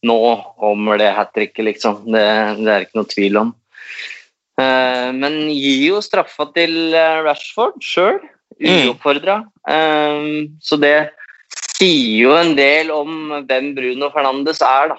nå 0.06 0.18
kommer 0.60 1.00
det 1.00 1.10
hat 1.16 1.32
tricket, 1.34 1.64
liksom. 1.66 2.04
Det, 2.06 2.26
det 2.62 2.74
er 2.74 2.86
ikke 2.86 3.00
noe 3.00 3.10
tvil 3.10 3.40
om. 3.40 3.54
Eh, 4.58 5.08
men 5.14 5.38
gir 5.54 5.84
jo 5.92 6.02
straffa 6.02 6.48
til 6.56 6.94
eh, 6.96 7.22
Rashford 7.26 7.78
sjøl, 7.84 8.18
uoppfordra. 8.58 9.42
Mm. 9.68 10.58
så 10.64 10.78
det 10.80 11.10
sier 11.52 12.22
jo 12.24 12.32
en 12.34 12.54
del 12.58 12.90
om 12.90 13.42
hvem 13.46 13.74
Bruno 13.76 14.08
Fernandes 14.14 14.62
er, 14.64 14.94
da. 14.94 14.98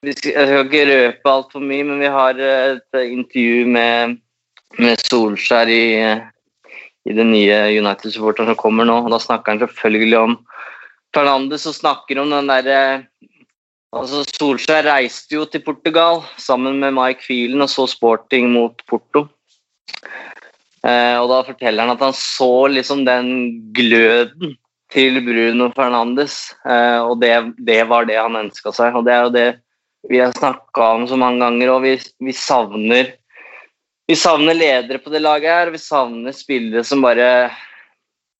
Jeg 0.00 0.16
skal 0.16 0.62
ikke 0.64 0.84
røpe 0.88 1.32
altfor 1.32 1.64
mye, 1.64 1.84
men 1.84 1.98
vi 2.00 2.10
har 2.12 2.38
et 2.40 3.00
intervju 3.00 3.66
med, 3.68 4.14
med 4.80 5.02
Solskjær 5.08 5.68
i, 5.72 5.82
i 7.04 7.16
den 7.16 7.32
nye 7.34 7.58
United-supporteren 7.80 8.52
som 8.52 8.60
kommer 8.60 8.88
nå. 8.88 9.00
og 9.02 9.10
Da 9.12 9.18
snakker 9.20 9.52
han 9.52 9.62
selvfølgelig 9.64 10.20
om 10.20 10.38
Fernandes 11.16 11.66
og 11.68 11.76
snakker 11.76 12.22
om 12.22 12.32
den 12.32 12.48
derre 12.48 12.80
altså 13.96 14.22
Solskjær 14.28 14.86
reiste 14.88 15.36
jo 15.36 15.46
til 15.50 15.62
Portugal 15.66 16.22
sammen 16.40 16.80
med 16.82 16.94
Mike 16.96 17.24
Phelan 17.26 17.66
og 17.66 17.70
så 17.72 17.86
sporting 17.90 18.50
mot 18.54 18.82
Porto. 18.90 19.26
Eh, 20.86 21.16
og 21.20 21.28
da 21.32 21.42
forteller 21.44 21.84
han 21.84 21.94
at 21.94 22.04
han 22.06 22.16
så 22.16 22.68
liksom 22.72 23.04
den 23.08 23.32
gløden 23.76 24.56
til 24.90 25.20
Bruno 25.22 25.68
Fernandes, 25.76 26.50
eh, 26.66 26.98
og 27.04 27.20
det, 27.22 27.34
det 27.62 27.82
var 27.90 28.08
det 28.08 28.18
han 28.18 28.38
ønska 28.40 28.72
seg. 28.74 28.96
Og 28.98 29.06
det 29.06 29.14
er 29.14 29.26
jo 29.26 29.34
det 29.36 29.48
vi 30.08 30.18
har 30.22 30.32
snakka 30.32 30.94
om 30.96 31.06
så 31.06 31.18
mange 31.20 31.44
ganger, 31.44 31.74
og 31.74 31.84
vi, 31.84 31.98
vi 32.24 32.32
savner 32.34 33.12
vi 34.10 34.16
savner 34.18 34.56
ledere 34.58 34.98
på 34.98 35.10
det 35.12 35.20
laget 35.22 35.52
her. 35.54 35.68
Vi 35.70 35.78
savner 35.78 36.34
spillere 36.34 36.82
som 36.82 37.02
bare, 37.04 37.52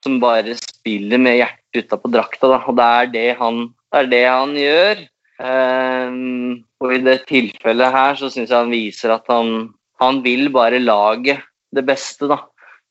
som 0.03 0.17
bare 0.19 0.57
spiller 0.59 1.21
med 1.23 1.37
hjertet 1.39 1.85
utapå 1.85 2.11
drakta. 2.11 2.49
Da. 2.51 2.59
Og 2.67 2.75
det 2.75 2.87
er 2.87 3.13
det 3.13 3.27
han, 3.39 3.61
det 3.93 4.01
er 4.01 4.09
det 4.11 4.25
han 4.27 4.57
gjør. 4.59 5.05
Ehm, 5.41 6.63
og 6.83 6.95
i 6.95 7.01
det 7.05 7.23
tilfellet 7.29 7.95
her 7.95 8.19
så 8.19 8.29
syns 8.29 8.51
jeg 8.51 8.59
han 8.59 8.73
viser 8.73 9.15
at 9.15 9.29
han, 9.33 9.71
han 10.03 10.21
vil 10.25 10.51
bare 10.53 10.83
lage 10.83 11.39
det 11.75 11.85
beste, 11.89 12.29
da. 12.29 12.43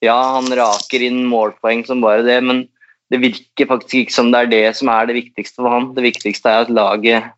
Ja, 0.02 0.18
han 0.38 0.48
raker 0.56 1.04
inn 1.04 1.26
målpoeng 1.28 1.84
som 1.86 2.02
bare 2.02 2.24
det, 2.26 2.40
men 2.46 2.64
det 3.12 3.20
virker 3.22 3.68
faktisk 3.70 4.04
ikke 4.04 4.16
som 4.16 4.30
det 4.32 4.44
er 4.46 4.52
det 4.54 4.66
som 4.80 4.92
er 4.94 5.10
det 5.10 5.18
viktigste 5.18 5.60
for 5.60 5.74
han. 5.74 5.90
Det 5.98 6.06
viktigste 6.06 6.50
er 6.52 6.66
at 6.66 6.74
laget 6.74 7.32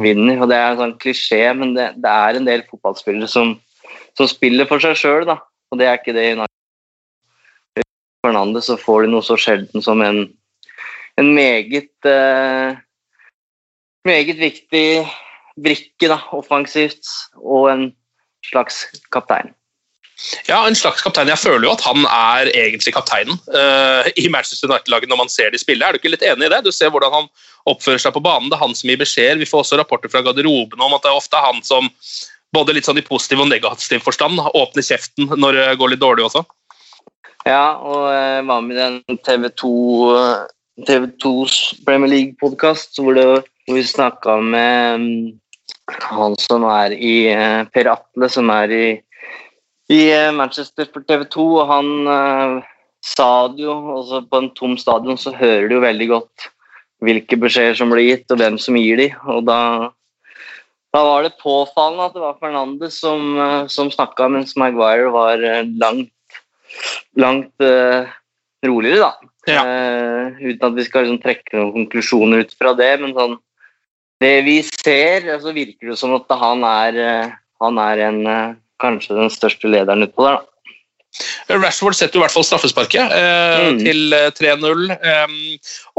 vinner. 0.00 0.40
Og 0.40 0.48
det 0.50 0.58
er 0.58 0.72
en 0.72 0.80
sånn 0.80 0.96
klisjé, 1.02 1.44
men 1.56 1.74
det, 1.76 1.92
det 2.02 2.12
er 2.12 2.38
en 2.38 2.48
del 2.48 2.64
fotballspillere 2.68 3.28
som, 3.30 3.54
som 4.18 4.30
spiller 4.30 4.68
for 4.68 4.82
seg 4.82 4.96
sjøl, 4.98 5.26
da. 5.28 5.38
Og 5.72 5.80
det 5.80 5.88
er 5.88 6.00
ikke 6.00 6.16
det 6.16 6.24
i 6.26 6.32
United. 6.36 6.48
Fernandes 8.22 8.68
så 8.70 8.78
får 8.78 9.04
de 9.04 9.12
noe 9.12 9.26
så 9.26 9.36
sjelden 9.40 9.84
som 9.84 10.02
en, 10.04 10.24
en 11.20 11.30
meget 11.36 12.08
eh, 12.08 12.80
meget 14.08 14.38
viktig 14.38 14.86
brikke 15.62 16.08
da, 16.08 16.18
offensivt, 16.32 17.08
og 17.36 17.68
en 17.72 17.90
slags 18.48 18.86
kaptein. 19.12 19.52
Ja, 20.46 20.60
en 20.68 20.76
slags 20.78 21.02
kaptein. 21.02 21.30
Jeg 21.32 21.40
føler 21.40 21.66
jo 21.66 21.72
at 21.74 21.82
han 21.84 22.04
er 22.06 22.50
egentlig 22.52 22.94
kapteinen 22.94 23.38
uh, 23.50 24.06
i 24.16 24.28
Manchester 24.30 24.70
United-laget 24.70 25.10
når 25.10 25.18
man 25.24 25.32
ser 25.32 25.50
de 25.50 25.58
spille. 25.58 25.84
Er 25.84 25.92
du 25.92 25.98
ikke 25.98 26.12
litt 26.12 26.24
enig 26.26 26.46
i 26.46 26.52
det? 26.52 26.62
Du 26.66 26.70
ser 26.74 26.92
hvordan 26.94 27.14
han 27.14 27.30
oppfører 27.70 28.02
seg 28.04 28.14
på 28.14 28.22
banen. 28.22 28.50
Det 28.50 28.58
er 28.58 28.62
han 28.62 28.76
som 28.78 28.92
gir 28.92 29.00
beskjeder. 29.00 29.40
Vi 29.40 29.48
får 29.50 29.64
også 29.64 29.80
rapporter 29.80 30.12
fra 30.12 30.22
garderobene 30.24 30.86
om 30.86 30.94
at 30.94 31.02
det 31.04 31.10
er 31.10 31.18
ofte 31.18 31.42
han 31.42 31.62
som 31.66 31.90
både 32.54 32.76
litt 32.76 32.86
sånn 32.86 33.00
i 33.00 33.06
positiv 33.06 33.42
og 33.42 33.50
negativ 33.50 34.04
forstand 34.04 34.40
åpner 34.52 34.86
kjeften 34.86 35.32
når 35.40 35.58
det 35.58 35.68
går 35.80 35.94
litt 35.94 36.04
dårlig 36.04 36.28
også. 36.28 36.44
Ja, 37.48 37.74
og 37.82 38.06
jeg 38.12 38.44
var 38.46 38.60
med 38.62 38.76
i 38.76 38.82
den 38.82 39.22
TV 39.26 39.48
2 39.58 39.70
TV2s 40.80 41.84
Premier 41.86 42.10
League-podkast 42.10 42.96
hvor, 43.00 43.16
hvor 43.16 43.76
vi 43.76 43.84
snakka 43.84 44.38
med 44.40 45.02
mm, 45.02 45.38
han 46.08 46.36
som 46.40 46.64
er 46.70 46.94
i 46.96 47.14
eh, 47.32 47.62
Per 47.72 47.90
Atle, 47.92 48.28
som 48.32 48.50
er 48.54 48.72
i, 48.72 48.86
i 49.92 50.00
eh, 50.08 50.30
Manchester 50.34 50.88
for 50.88 51.04
TV 51.04 51.26
2, 51.28 51.46
og 51.60 51.68
han 51.70 51.92
eh, 52.16 52.56
sa 53.04 53.30
det 53.52 53.64
jo 53.66 53.74
altså 53.96 54.22
På 54.30 54.38
en 54.38 54.52
tom 54.56 54.76
stadion 54.78 55.18
så 55.18 55.34
hører 55.34 55.68
du 55.68 55.76
jo 55.76 55.84
veldig 55.84 56.08
godt 56.12 56.50
hvilke 57.02 57.34
beskjeder 57.34 57.74
som 57.74 57.90
blir 57.90 58.06
gitt, 58.06 58.30
og 58.30 58.38
hvem 58.38 58.56
som 58.62 58.78
gir 58.78 59.00
de, 59.00 59.08
og 59.26 59.42
da 59.48 59.58
da 60.92 61.00
var 61.06 61.24
det 61.24 61.38
påfallende 61.40 62.04
at 62.10 62.16
det 62.16 62.20
var 62.20 62.40
Fernandes 62.40 62.98
som, 63.00 63.38
eh, 63.40 63.66
som 63.72 63.90
snakka, 63.90 64.28
mens 64.28 64.56
Maguire 64.60 65.08
var 65.12 65.40
eh, 65.40 65.64
langt, 65.80 66.12
langt 67.16 67.64
uh, 67.64 68.08
roligere, 68.64 69.08
da. 69.08 69.31
Eh, 69.50 70.36
uten 70.38 70.68
at 70.68 70.76
vi 70.76 70.84
skal 70.86 71.06
liksom 71.06 71.22
trekke 71.22 71.56
noen 71.56 71.72
konklusjoner 71.80 72.44
ut 72.44 72.52
fra 72.54 72.76
det, 72.78 72.92
men 73.02 73.14
sånn 73.16 73.40
Det 74.22 74.36
vi 74.46 74.60
ser, 74.62 75.24
så 75.24 75.32
altså 75.34 75.54
virker 75.56 75.90
det 75.90 75.98
som 75.98 76.12
at 76.14 76.30
han 76.38 76.62
er, 76.62 76.98
uh, 77.02 77.32
han 77.64 77.78
er 77.82 78.02
en, 78.06 78.20
uh, 78.22 78.54
kanskje 78.78 79.16
den 79.18 79.32
største 79.34 79.66
lederen 79.66 80.06
utpå 80.06 80.28
der, 80.28 80.38
da. 80.38 80.52
Rashford 81.52 81.96
setter 81.96 82.16
i 82.16 82.22
hvert 82.22 82.32
fall 82.32 82.46
straffesparket 82.46 83.12
eh, 83.12 83.66
Mm. 83.72 83.80
til 83.84 84.14
eh, 84.16 84.30
3-0. 84.32 84.94
em, 84.96 85.34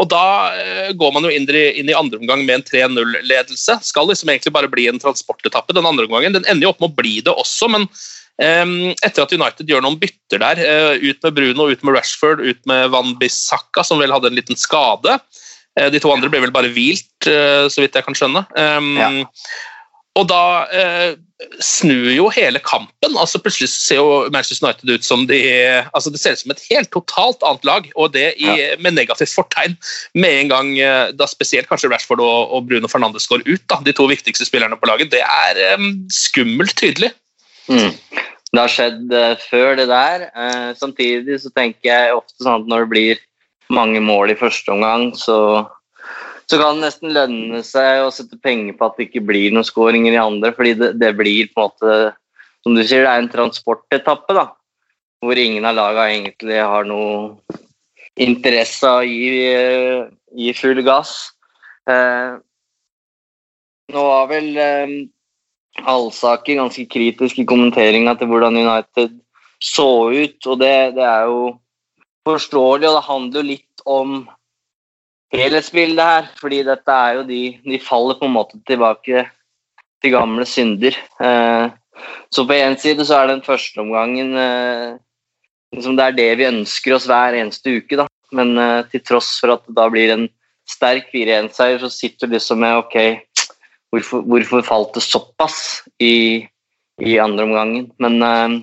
og 0.01 0.09
da 0.09 0.23
eh, 0.57 0.89
går 0.97 1.13
man 1.13 1.27
jo 1.27 1.29
inn 1.29 1.45
i, 1.45 1.65
inn 1.79 1.91
i 1.91 1.97
andre 1.97 2.17
omgang 2.17 2.41
med 2.47 2.55
en 2.55 2.65
3-0-ledelse. 2.65 3.77
Skal 3.85 4.09
liksom 4.09 4.31
egentlig 4.33 4.53
bare 4.55 4.71
bli 4.71 4.87
en 4.89 4.99
transportetappe 4.99 5.75
den 5.77 5.85
andre 5.85 6.07
omgangen. 6.09 6.33
Den 6.33 6.47
ender 6.49 6.65
jo 6.65 6.73
opp 6.73 6.81
med 6.81 6.89
å 6.89 6.97
bli 6.97 7.19
det 7.21 7.33
også, 7.33 7.69
men 7.69 7.85
etter 8.41 9.23
at 9.23 9.33
United 9.33 9.69
gjør 9.69 9.83
noen 9.85 9.99
bytter 10.01 10.41
der, 10.41 10.57
eh, 10.57 11.09
ut 11.09 11.21
med 11.23 11.33
Bruno, 11.33 11.69
ut 11.69 11.83
med 11.83 11.95
Rashford, 11.95 12.41
ut 12.41 12.65
med 12.65 12.89
Van 12.89 13.13
Bissaka, 13.19 13.83
som 13.83 13.99
vel 13.99 14.11
hadde 14.11 14.31
en 14.31 14.35
liten 14.35 14.57
skade. 14.57 15.19
Eh, 15.79 15.89
de 15.89 15.99
to 15.99 16.11
andre 16.11 16.29
ble 16.29 16.41
vel 16.41 16.53
bare 16.53 16.71
hvilt, 16.73 17.27
eh, 17.27 17.69
så 17.69 17.81
vidt 17.81 17.93
jeg 17.93 18.05
kan 18.05 18.17
skjønne. 18.17 18.45
Ja. 18.55 19.25
Og 20.13 20.27
da 20.29 20.43
snur 21.59 22.05
jo 22.13 22.29
hele 22.29 22.59
kampen. 22.59 23.17
altså 23.17 23.41
Plutselig 23.41 23.67
ser 23.67 23.97
jo 23.97 24.29
Manchester 24.31 24.67
United 24.67 24.89
ut 24.93 25.03
som 25.03 25.25
de 25.27 25.39
altså 25.91 26.11
Det 26.13 26.21
ser 26.21 26.37
ut 26.37 26.39
som 26.39 26.51
et 26.51 26.61
helt 26.69 26.91
totalt 26.93 27.41
annet 27.43 27.65
lag, 27.65 27.89
og 27.97 28.13
det 28.13 28.35
i, 28.37 28.77
med 28.79 28.93
negativt 28.93 29.33
fortegn 29.33 29.75
med 30.13 30.29
en 30.29 30.47
gang 30.53 31.17
da 31.17 31.25
spesielt 31.25 31.67
kanskje 31.67 31.89
Rashford 31.91 32.21
og, 32.21 32.53
og 32.53 32.69
Bruno 32.69 32.87
Fernandes 32.87 33.27
går 33.27 33.41
ut, 33.49 33.65
da, 33.67 33.81
de 33.83 33.91
to 33.91 34.05
viktigste 34.05 34.45
spillerne 34.45 34.77
på 34.77 34.87
laget. 34.87 35.11
Det 35.11 35.25
er 35.25 35.59
eh, 35.73 35.89
skummelt 36.13 36.77
tydelig. 36.77 37.11
Mm. 37.69 37.93
Det 38.53 38.61
har 38.61 38.69
skjedd 38.69 39.13
eh, 39.17 39.37
før, 39.49 39.75
det 39.79 39.87
der. 39.89 40.27
Eh, 40.29 40.71
samtidig 40.77 41.39
så 41.41 41.49
tenker 41.55 41.89
jeg 41.89 42.17
ofte 42.17 42.37
sånn 42.43 42.61
at 42.61 42.69
når 42.69 42.85
det 42.85 42.91
blir 42.91 43.23
mange 43.73 44.01
mål 44.03 44.33
i 44.33 44.37
første 44.37 44.75
omgang, 44.75 45.07
så, 45.17 45.37
så 46.45 46.59
kan 46.59 46.77
det 46.77 46.85
nesten 46.85 47.15
lønne 47.15 47.63
seg 47.65 48.03
å 48.03 48.11
sette 48.13 48.37
penger 48.43 48.77
på 48.77 48.85
at 48.85 48.99
det 48.99 49.07
ikke 49.07 49.25
blir 49.25 49.55
noen 49.55 49.65
skåringer 49.65 50.13
i 50.13 50.21
andre, 50.21 50.53
fordi 50.53 50.75
det, 50.77 50.91
det 51.01 51.13
blir 51.17 51.49
på 51.53 51.63
en 51.63 51.71
måte 51.71 51.95
Som 52.63 52.77
du 52.77 52.79
sier, 52.85 53.03
det 53.03 53.11
er 53.11 53.19
en 53.19 53.27
transportetappe, 53.27 54.35
da. 54.37 54.45
Hvor 55.19 55.39
ingen 55.39 55.65
av 55.67 55.75
lagene 55.75 56.13
egentlig 56.13 56.61
har 56.63 56.85
noe 56.87 57.57
interesse 58.23 58.87
av 58.87 59.01
å 59.01 59.07
gi, 59.09 59.49
eh, 59.49 60.05
gi 60.31 60.53
full 60.55 60.79
gass. 60.85 61.33
Eh, 61.89 62.37
nå 63.91 64.05
var 64.07 64.29
vel 64.31 64.47
eh, 64.55 64.93
Alsaker 65.81 66.59
ganske 66.59 66.85
kritisk 66.85 67.39
i 67.41 67.47
kommenteringa 67.49 68.13
til 68.19 68.29
hvordan 68.29 68.59
United 68.61 69.15
så 69.63 70.11
ut, 70.11 70.39
og 70.45 70.59
det, 70.59 70.73
det 70.97 71.05
er 71.07 71.29
jo 71.31 71.55
forståelig, 72.27 72.87
og 72.89 72.97
det 72.97 73.07
handler 73.07 73.39
jo 73.39 73.47
litt 73.47 73.85
om 73.89 74.17
helhetsbildet 75.33 76.03
her, 76.03 76.27
fordi 76.39 76.61
dette 76.67 76.97
er 77.05 77.19
jo 77.19 77.23
de 77.27 77.41
De 77.63 77.79
faller 77.81 78.19
på 78.19 78.27
en 78.27 78.35
måte 78.35 78.59
tilbake 78.67 79.25
til 80.03 80.13
gamle 80.13 80.45
synder. 80.45 80.97
Eh, 81.23 81.71
så 82.33 82.45
på 82.45 82.59
én 82.59 82.75
side 82.79 83.05
så 83.07 83.21
er 83.21 83.31
den 83.31 83.43
første 83.45 83.79
omgangen 83.79 84.35
eh, 84.37 84.99
liksom 85.73 85.97
Det 85.97 86.05
er 86.05 86.17
det 86.17 86.31
vi 86.37 86.49
ønsker 86.49 86.95
oss 86.97 87.07
hver 87.09 87.37
eneste 87.39 87.77
uke, 87.79 87.97
da. 87.97 88.07
Men 88.35 88.57
eh, 88.57 88.85
til 88.91 89.03
tross 89.05 89.37
for 89.39 89.55
at 89.55 89.63
det 89.67 89.77
da 89.77 89.87
blir 89.89 90.11
en 90.13 90.27
sterk 90.69 91.09
4-1-seier, 91.13 91.79
så 91.81 91.89
sitter 91.91 92.27
du 92.27 92.35
liksom 92.35 92.61
med 92.63 92.83
ok, 92.83 92.97
hvorfor, 93.93 94.25
hvorfor 94.25 94.65
falt 94.65 94.95
det 94.97 95.05
såpass 95.05 95.57
i, 96.01 96.45
i 97.01 97.17
andre 97.21 97.45
omgangen? 97.45 97.91
Men 98.01 98.21
eh, 98.25 98.55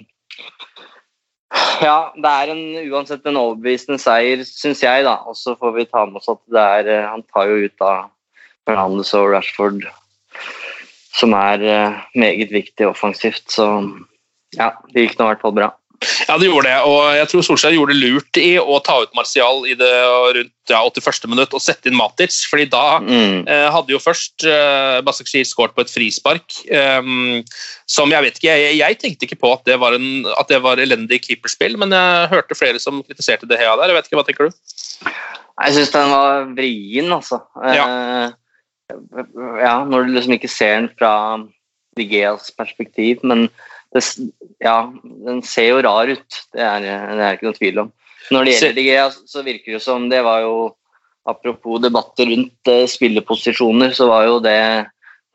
ja, 1.82 2.12
det 2.18 2.30
er 2.30 2.52
en, 2.52 2.62
uansett 2.90 3.26
en 3.26 3.38
overbevisende 3.40 4.00
seier, 4.02 4.42
syns 4.46 4.82
jeg, 4.84 5.06
da. 5.06 5.16
Og 5.30 5.38
så 5.38 5.56
får 5.58 5.76
vi 5.78 5.88
ta 5.88 6.04
med 6.06 6.20
oss 6.20 6.30
at 6.30 6.42
det 6.52 6.66
er 6.78 6.90
eh, 6.90 7.08
Han 7.10 7.24
tar 7.30 7.50
jo 7.50 7.66
ut 7.66 7.86
av 7.86 8.10
Fernandes 8.68 9.14
og 9.18 9.30
Rashford, 9.32 9.86
som 11.16 11.34
er 11.38 11.66
eh, 11.66 12.00
meget 12.14 12.54
viktig 12.54 12.90
offensivt. 12.90 13.46
Så 13.50 13.66
ja, 14.58 14.72
det 14.90 15.06
gikk 15.06 15.18
nå 15.18 15.28
i 15.28 15.32
hvert 15.32 15.46
fall 15.46 15.56
bra. 15.56 15.70
Ja, 16.00 16.38
det 16.40 16.46
gjorde 16.48 16.70
det, 16.70 16.76
og 16.88 17.00
jeg 17.12 17.28
tror 17.28 17.44
Solskjær 17.44 17.74
gjorde 17.76 17.92
det 17.92 18.00
lurt 18.00 18.38
i 18.40 18.54
å 18.56 18.78
ta 18.84 18.94
ut 19.02 19.12
Martial 19.16 19.66
i 19.68 19.74
det 19.76 19.90
rundt 20.36 20.72
ja, 20.72 20.78
81. 20.86 21.26
minutt 21.28 21.52
og 21.56 21.60
sette 21.60 21.90
inn 21.90 21.98
Matic, 21.98 22.32
fordi 22.48 22.64
da 22.72 22.84
mm. 23.04 23.34
eh, 23.44 23.66
hadde 23.74 23.92
jo 23.92 24.00
først 24.00 24.46
eh, 24.48 25.00
Basakshir 25.04 25.44
skåret 25.44 25.76
på 25.76 25.84
et 25.84 25.92
frispark 25.92 26.56
um, 26.70 27.42
som 27.90 28.12
jeg 28.14 28.24
vet 28.24 28.40
ikke 28.40 28.48
jeg, 28.48 28.78
jeg, 28.78 28.98
tenkte 29.02 29.28
ikke 29.28 29.40
på 29.42 29.52
at 29.58 29.66
det, 29.68 29.76
var 29.82 29.98
en, 29.98 30.08
at 30.40 30.48
det 30.48 30.62
var 30.64 30.80
elendig 30.80 31.20
keeperspill, 31.26 31.76
men 31.80 31.92
jeg 31.92 32.32
hørte 32.32 32.56
flere 32.56 32.80
som 32.80 33.02
kritiserte 33.04 33.48
det 33.50 33.60
her 33.60 33.74
der. 33.76 33.92
Jeg 33.92 33.98
vet 33.98 34.08
ikke, 34.08 34.20
Hva 34.20 34.26
tenker 34.28 34.48
du? 34.48 34.60
Jeg 35.60 35.76
syns 35.76 35.92
den 35.92 36.12
var 36.14 36.46
vrien, 36.56 37.10
altså. 37.12 37.42
Ja. 37.60 37.84
Eh, 37.84 38.38
ja, 39.60 39.74
når 39.84 40.06
du 40.06 40.14
liksom 40.16 40.38
ikke 40.38 40.50
ser 40.50 40.78
den 40.78 40.92
fra 40.96 41.12
Digeas 41.98 42.48
perspektiv, 42.56 43.20
men 43.26 43.50
det, 43.94 44.02
ja, 44.62 44.76
den 45.26 45.40
ser 45.46 45.72
jo 45.72 45.80
rar 45.82 46.10
ut. 46.10 46.42
Det 46.54 46.62
er 46.62 46.84
det 46.84 47.24
er 47.24 47.38
ikke 47.38 47.48
noe 47.48 47.58
tvil 47.58 47.82
om. 47.84 47.90
Når 48.30 48.46
det 48.46 48.54
gjelder 48.54 48.76
DG, 48.78 49.24
så 49.32 49.42
virker 49.46 49.76
det 49.76 49.82
som 49.82 50.06
det 50.12 50.22
var 50.26 50.44
jo 50.46 50.54
Apropos 51.28 51.82
debatter 51.84 52.30
rundt 52.30 52.68
eh, 52.72 52.86
spilleposisjoner, 52.88 53.92
så 53.92 54.06
var 54.08 54.24
jo 54.24 54.38
det 54.40 54.56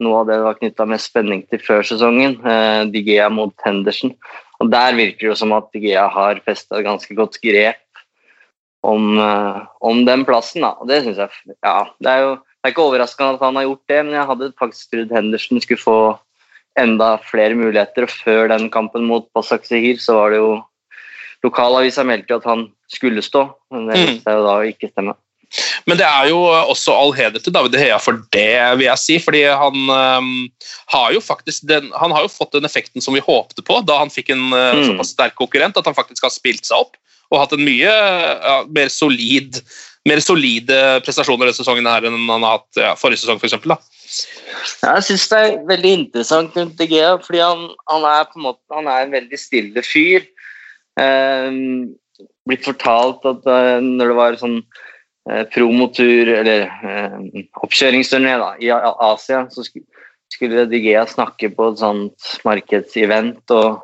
noe 0.02 0.24
av 0.24 0.26
det 0.28 0.40
det 0.40 0.46
var 0.48 0.58
knytta 0.58 0.88
med 0.90 1.00
spenning 1.00 1.44
til 1.46 1.62
før 1.62 1.86
sesongen. 1.86 2.40
Uh, 2.42 2.90
Digea 2.90 3.28
mot 3.32 3.54
Henderson. 3.64 4.16
Og 4.60 4.72
Der 4.74 4.98
virker 4.98 5.30
det 5.30 5.38
som 5.40 5.54
at 5.56 5.70
Digea 5.76 6.08
har 6.12 6.42
festa 6.44 6.82
ganske 6.84 7.16
godt 7.16 7.38
grep 7.44 7.86
om, 8.86 9.18
eh, 9.20 9.62
om 9.82 10.04
den 10.06 10.26
plassen. 10.26 10.66
Da. 10.66 10.74
Og 10.80 10.90
det 10.90 11.04
synes 11.04 11.22
jeg 11.22 11.56
ja, 11.64 11.78
det 12.00 12.12
er 12.12 12.22
jo 12.24 12.36
det 12.36 12.72
er 12.72 12.74
ikke 12.74 12.86
overraskende 12.90 13.36
at 13.36 13.44
han 13.46 13.58
har 13.60 13.68
gjort 13.68 13.92
det, 13.92 13.98
men 14.06 14.14
jeg 14.18 14.26
hadde 14.26 14.54
faktisk 14.58 14.90
trodd 14.90 15.12
Henderson 15.14 15.60
skulle 15.62 15.84
få 15.84 15.98
enda 16.80 17.16
flere 17.30 17.58
muligheter. 17.58 18.08
og 18.08 18.16
Før 18.24 18.50
den 18.52 18.70
kampen 18.74 19.06
mot 19.10 19.28
Basak 19.36 19.68
Sehir 19.68 20.00
så 20.02 20.20
var 20.20 20.34
det 20.34 20.42
jo 20.42 20.56
Lokalavisa 21.46 22.06
meldte 22.08 22.34
jo 22.34 22.40
at 22.42 22.50
han 22.50 22.66
skulle 22.92 23.22
stå, 23.22 23.48
men 23.74 23.88
det 23.90 24.00
mm. 24.00 24.08
viste 24.08 24.26
seg 24.26 24.40
jo 24.40 24.46
da 24.48 24.58
å 24.58 24.68
ikke 24.70 24.90
stemme. 24.90 25.14
Men 25.86 26.00
det 26.00 26.06
er 26.08 26.30
jo 26.32 26.40
også 26.42 26.94
all 26.96 27.14
heder 27.16 27.42
til 27.44 27.54
David 27.54 27.78
Heia 27.80 28.00
for 28.02 28.18
det, 28.34 28.50
vil 28.80 28.88
jeg 28.88 29.02
si. 29.02 29.18
fordi 29.22 29.44
han 29.46 29.92
um, 29.92 30.30
har 30.92 31.14
jo 31.14 31.22
faktisk 31.24 31.68
den, 31.70 31.92
han 31.96 32.14
har 32.16 32.26
jo 32.26 32.34
fått 32.34 32.56
den 32.58 32.66
effekten 32.68 33.04
som 33.04 33.16
vi 33.16 33.24
håpte 33.24 33.64
på 33.66 33.80
da 33.86 34.00
han 34.02 34.14
fikk 34.14 34.34
en 34.34 34.48
uh, 34.50 34.74
mm. 34.76 34.86
såpass 34.90 35.14
sterk 35.16 35.38
konkurrent, 35.38 35.78
at 35.78 35.86
han 35.86 35.98
faktisk 35.98 36.26
har 36.26 36.34
spilt 36.34 36.66
seg 36.66 36.82
opp 36.82 36.98
og 37.34 37.42
hatt 37.42 37.54
en 37.56 37.66
mye 37.66 37.92
uh, 37.92 38.66
mer 38.74 38.90
solid 38.94 39.62
mer 40.06 40.22
solide 40.22 40.80
prestasjoner 41.06 41.48
denne 41.48 41.58
sesongen 41.58 41.88
her 41.90 42.06
enn 42.06 42.18
han 42.30 42.46
har 42.46 42.60
hatt 42.60 42.82
ja, 42.82 42.92
forrige 43.00 43.24
sesong, 43.24 43.40
f.eks. 43.42 43.58
Jeg 44.06 45.06
syns 45.08 45.28
det 45.32 45.42
er 45.42 45.54
veldig 45.68 45.92
interessant 46.00 46.58
rundt 46.58 46.80
De 46.80 46.88
fordi 47.26 47.42
han, 47.42 47.68
han, 47.90 48.08
er 48.10 48.28
på 48.30 48.40
en 48.40 48.48
måte 48.48 48.78
han 48.78 48.90
er 48.92 49.06
en 49.06 49.16
veldig 49.16 49.40
stille 49.40 49.84
fyr. 49.86 50.28
Um, 50.96 51.96
blitt 52.48 52.68
fortalt 52.68 53.26
at 53.28 53.48
uh, 53.50 53.82
når 53.84 54.12
det 54.12 54.18
var 54.20 54.38
sånn 54.40 54.60
uh, 54.62 55.44
promotur, 55.52 56.32
eller 56.38 56.70
uh, 56.86 57.18
oppkjøringsturné 57.66 58.38
da, 58.40 58.54
i 58.62 58.72
Asia, 58.72 59.44
så 59.52 59.66
skulle, 59.66 59.90
skulle 60.32 60.68
De 60.72 60.80
Gea 60.80 61.04
snakke 61.10 61.52
på 61.58 61.72
et 61.74 61.82
sånt 61.82 62.32
markedsevent. 62.48 63.44
og 63.52 63.84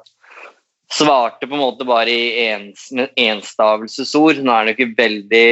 svarte 0.92 1.48
på 1.48 1.56
en 1.56 1.64
måte 1.64 1.88
bare 1.88 2.12
i 2.12 2.48
ens, 2.52 2.90
med 2.96 3.12
enstavelsesord. 3.20 4.42
Nå 4.44 4.52
er 4.52 4.58
han 4.60 4.72
jo 4.72 4.76
ikke 4.78 4.98
veldig 4.98 5.50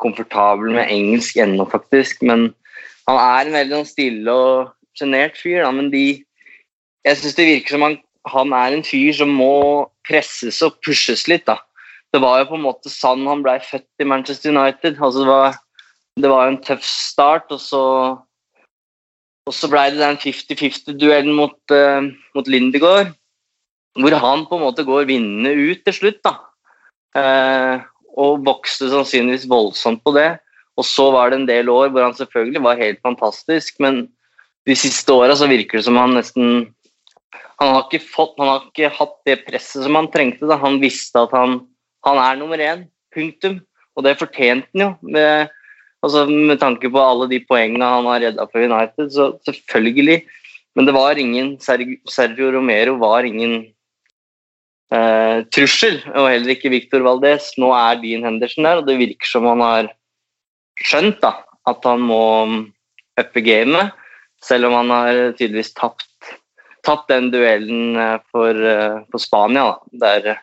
komfortabel 0.00 0.74
med 0.74 0.90
engelsk 0.90 1.38
ennå, 1.42 1.66
faktisk, 1.70 2.22
men 2.26 2.50
han 3.10 3.20
er 3.20 3.48
en 3.48 3.56
veldig 3.58 3.76
sånn 3.78 3.90
stille 3.90 4.34
og 4.34 4.70
sjenert 4.98 5.38
fyr, 5.40 5.62
da, 5.64 5.72
men 5.74 5.90
de 5.92 6.22
Jeg 7.00 7.16
syns 7.16 7.36
det 7.38 7.46
virker 7.48 7.72
som 7.72 7.84
han, 7.86 7.94
han, 8.28 8.50
er 8.52 8.74
en 8.76 8.82
fyr 8.84 9.14
som 9.16 9.30
må 9.32 9.88
presses 10.04 10.58
og 10.66 10.74
pushes 10.84 11.22
litt, 11.30 11.46
da. 11.48 11.56
Det 12.12 12.20
var 12.20 12.42
jo 12.42 12.50
på 12.50 12.58
en 12.58 12.66
måte 12.66 12.92
sann 12.92 13.24
han 13.24 13.40
blei 13.40 13.54
født 13.64 14.04
i 14.04 14.06
Manchester 14.10 14.52
United. 14.52 14.98
Altså 15.00 15.22
det 15.22 15.30
var, 15.30 15.56
det 16.20 16.28
var 16.28 16.50
en 16.50 16.58
tøff 16.60 16.84
start, 16.84 17.48
og 17.54 17.62
så 17.62 17.84
og 19.48 19.56
så 19.56 19.70
blei 19.72 19.88
det 19.90 20.02
den 20.02 20.18
50-50-duellen 20.20 21.32
mot, 21.34 21.56
uh, 21.72 22.04
mot 22.36 22.46
Lindegård, 22.46 23.14
hvor 23.98 24.16
han 24.22 24.44
på 24.46 24.58
en 24.58 24.62
måte 24.66 24.84
går 24.86 25.08
vinnende 25.08 25.54
ut 25.56 25.80
til 25.86 25.96
slutt. 25.96 26.20
da. 26.26 26.36
Uh, 27.16 27.88
og 28.20 28.44
vokste 28.46 28.90
sannsynligvis 28.92 29.48
voldsomt 29.50 30.04
på 30.04 30.12
det. 30.14 30.28
Og 30.80 30.86
så 30.88 31.10
var 31.12 31.30
det 31.30 31.40
en 31.40 31.48
del 31.48 31.68
år 31.72 31.92
hvor 31.92 32.06
han 32.06 32.16
selvfølgelig 32.16 32.64
var 32.64 32.80
helt 32.80 33.00
fantastisk, 33.04 33.76
men 33.84 34.06
de 34.68 34.76
siste 34.76 35.12
åra 35.12 35.36
så 35.36 35.48
virker 35.50 35.80
det 35.80 35.86
som 35.86 35.98
han 36.00 36.16
nesten 36.16 36.70
han 37.60 37.74
har, 37.74 37.82
ikke 37.84 38.08
fått, 38.08 38.38
han 38.40 38.48
har 38.48 38.62
ikke 38.64 38.88
hatt 38.96 39.16
det 39.28 39.40
presset 39.44 39.84
som 39.84 39.96
han 39.98 40.08
trengte. 40.12 40.46
Da. 40.48 40.56
Han 40.62 40.78
visste 40.80 41.26
at 41.26 41.32
han, 41.36 41.58
han 42.06 42.20
er 42.22 42.38
nummer 42.40 42.60
én. 42.64 42.86
Punktum. 43.12 43.58
Og 43.98 44.06
det 44.06 44.16
fortjente 44.16 44.70
han 44.72 44.80
jo. 44.80 44.88
Med, 45.12 45.50
altså, 46.00 46.24
med 46.30 46.56
tanke 46.62 46.88
på 46.88 47.02
alle 47.04 47.28
de 47.28 47.42
poengene 47.44 47.84
han 47.84 48.08
har 48.08 48.22
redda 48.24 48.46
for 48.48 48.64
United, 48.64 49.10
så 49.12 49.28
selvfølgelig. 49.44 50.22
Men 50.78 50.88
det 50.88 50.96
var 50.96 51.20
ingen 51.20 51.52
Sergio 51.60 52.48
Romero 52.54 52.96
var 53.02 53.28
ingen 53.28 53.58
eh, 54.94 55.44
trussel, 55.52 56.00
og 56.14 56.30
heller 56.30 56.54
ikke 56.54 56.72
Victor 56.72 57.04
Valdez. 57.04 57.52
Nå 57.60 57.74
er 57.76 58.00
Dean 58.00 58.24
Henderson 58.24 58.64
der, 58.64 58.80
og 58.80 58.88
det 58.88 59.00
virker 59.02 59.28
som 59.28 59.50
han 59.50 59.60
har 59.66 59.92
skjønt 60.84 61.20
da, 61.22 61.34
at 61.68 61.86
han 61.86 62.04
må 62.04 62.22
uppe 63.20 63.42
gamet, 63.44 63.96
selv 64.44 64.70
om 64.70 64.78
han 64.80 64.92
har 64.94 65.22
tydeligvis 65.36 65.74
tapt, 65.76 66.06
tapt 66.86 67.10
den 67.12 67.30
duellen 67.32 67.98
eh, 68.00 68.18
for, 68.32 68.56
eh, 68.56 69.00
for 69.12 69.22
Spania, 69.22 69.74
da, 69.92 70.14
der 70.22 70.38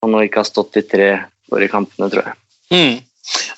han 0.00 0.12
nå 0.12 0.24
ikke 0.24 0.42
har 0.42 0.48
stått 0.48 0.76
de 0.76 0.84
tre 0.86 1.12
forrige 1.50 1.72
kampene, 1.72 2.10
tror 2.12 2.28
jeg. 2.28 2.36
Mm. 2.70 2.98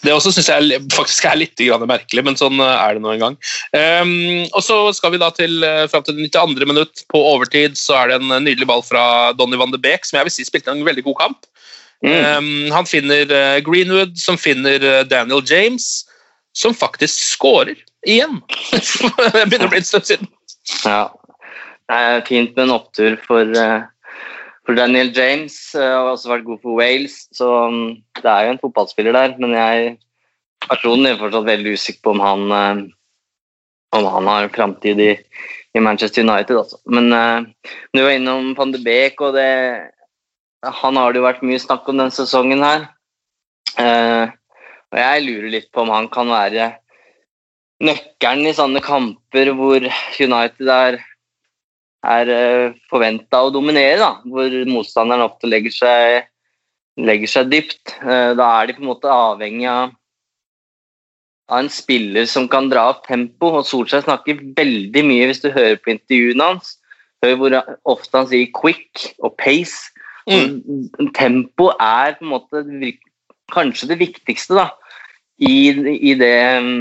Det 0.03 0.13
også 0.13 0.33
syns 0.35 0.49
jeg 0.51 0.81
faktisk 0.93 1.27
er 1.31 1.39
litt 1.39 1.61
merkelig, 1.87 2.25
men 2.27 2.39
sånn 2.39 2.61
eh, 2.61 2.79
er 2.87 2.97
det 2.97 3.03
nå 3.03 3.15
en 3.15 3.25
gang. 3.27 3.37
Um, 3.73 4.15
og 4.53 4.63
så 4.65 4.79
skal 4.95 5.15
vi 5.15 5.23
da 5.23 5.31
til 5.35 5.65
fram 5.91 6.05
til 6.07 6.19
det 6.19 6.31
92. 6.31 6.67
minutt. 6.69 7.05
På 7.11 7.23
overtid 7.35 7.79
så 7.79 7.99
er 8.01 8.13
det 8.13 8.21
en 8.21 8.45
nydelig 8.45 8.69
ball 8.71 8.85
fra 8.87 9.33
Donny 9.39 9.59
van 9.59 9.75
de 9.75 9.81
Beek, 9.83 10.07
som 10.07 10.21
jeg 10.21 10.29
vil 10.29 10.37
si 10.37 10.47
spilte 10.47 10.75
en 10.75 10.87
veldig 10.87 11.07
god 11.09 11.19
kamp. 11.25 11.51
Mm. 12.03 12.11
Um, 12.11 12.49
han 12.75 12.89
finner 12.91 13.31
Greenwood, 13.63 14.17
som 14.19 14.39
finner 14.39 15.05
Daniel 15.07 15.45
James 15.47 16.03
som 16.53 16.77
faktisk 16.77 17.17
scorer 17.33 17.79
igjen. 18.07 18.41
det 19.33 19.47
begynner 19.49 19.69
å 19.69 19.73
bli 19.73 19.81
en 19.81 19.89
stund 19.89 20.09
siden. 20.09 20.31
Ja. 20.85 21.09
Det 21.89 21.99
er 21.99 22.25
fint 22.29 22.55
med 22.57 22.67
en 22.67 22.77
opptur 22.77 23.17
for, 23.25 23.49
eh, 23.59 23.83
for 24.67 24.79
Daniel 24.79 25.11
James. 25.17 25.57
Eh, 25.75 25.83
har 25.83 26.13
også 26.13 26.33
vært 26.33 26.47
god 26.47 26.63
for 26.63 26.79
Wales, 26.79 27.27
så 27.37 27.51
mm, 27.73 27.87
det 28.21 28.31
er 28.31 28.47
jo 28.47 28.55
en 28.55 28.63
fotballspiller 28.63 29.17
der. 29.17 29.35
Men 29.43 29.57
jeg 29.59 29.97
personen 30.69 31.09
er 31.09 31.19
fortsatt 31.21 31.49
veldig 31.49 31.75
usikker 31.77 32.05
på 32.05 32.15
om 32.15 32.23
han, 32.25 32.45
eh, 32.59 32.83
om 33.99 34.09
han 34.15 34.31
har 34.31 34.53
framtid 34.55 35.01
i, 35.03 35.11
i, 35.75 35.81
Manchester 35.81 36.25
United. 36.25 36.57
Også. 36.57 36.79
Men 36.87 37.13
uh, 37.13 37.43
du 37.93 38.01
var 38.01 38.15
innom 38.15 38.55
van 38.57 38.73
de 38.73 38.81
Beek, 38.81 39.21
og 39.21 39.37
det, 39.37 39.91
han 40.65 40.97
har 40.97 41.13
det 41.13 41.21
jo 41.21 41.27
vært 41.27 41.45
mye 41.45 41.61
snakk 41.61 41.89
om 41.91 42.01
denne 42.01 42.15
sesongen 42.15 42.65
her. 42.65 42.87
Uh, 43.77 44.33
og 44.93 44.99
jeg 45.01 45.25
lurer 45.25 45.53
litt 45.55 45.71
på 45.73 45.87
om 45.87 45.93
han 45.95 46.09
kan 46.13 46.29
være 46.29 46.69
nøkkelen 47.83 48.51
i 48.51 48.57
sånne 48.57 48.83
kamper 48.85 49.51
hvor 49.57 49.81
United 49.83 50.69
er, 50.75 50.99
er 52.07 52.33
eh, 52.35 52.77
forventa 52.91 53.41
å 53.43 53.53
dominere, 53.55 53.97
da. 54.03 54.13
hvor 54.29 54.53
motstanderen 54.69 55.25
ofte 55.25 55.51
legger 55.51 55.75
seg, 55.75 56.29
legger 57.01 57.33
seg 57.33 57.51
dypt. 57.51 57.97
Eh, 58.05 58.35
da 58.39 58.51
er 58.59 58.69
de 58.69 58.77
på 58.77 58.85
en 58.85 58.91
måte 58.93 59.11
avhengig 59.11 59.67
av, 59.71 59.97
av 61.51 61.65
en 61.65 61.73
spiller 61.73 62.29
som 62.31 62.47
kan 62.51 62.69
dra 62.71 62.91
opp 62.93 63.07
tempo. 63.09 63.55
og 63.59 63.67
Solskjær 63.69 64.05
snakker 64.07 64.45
veldig 64.61 65.07
mye, 65.09 65.31
hvis 65.31 65.43
du 65.43 65.51
hører 65.51 65.81
på 65.81 65.97
intervjuene 65.97 66.53
hans, 66.53 66.77
hør 67.25 67.39
hvor 67.41 67.59
ofte 67.97 68.19
han 68.19 68.29
sier 68.31 68.53
'quick' 68.53 69.15
og 69.23 69.35
'pace'. 69.41 69.89
Mm. 70.23 71.11
Tempo 71.17 71.73
er 71.81 72.15
på 72.15 72.23
en 72.23 72.31
måte 72.31 72.63
kanskje 73.53 73.91
det 73.91 74.01
viktigste 74.01 74.57
da, 74.59 74.69
i, 75.43 75.73
i 76.11 76.15
det 76.19 76.37
um, 76.63 76.73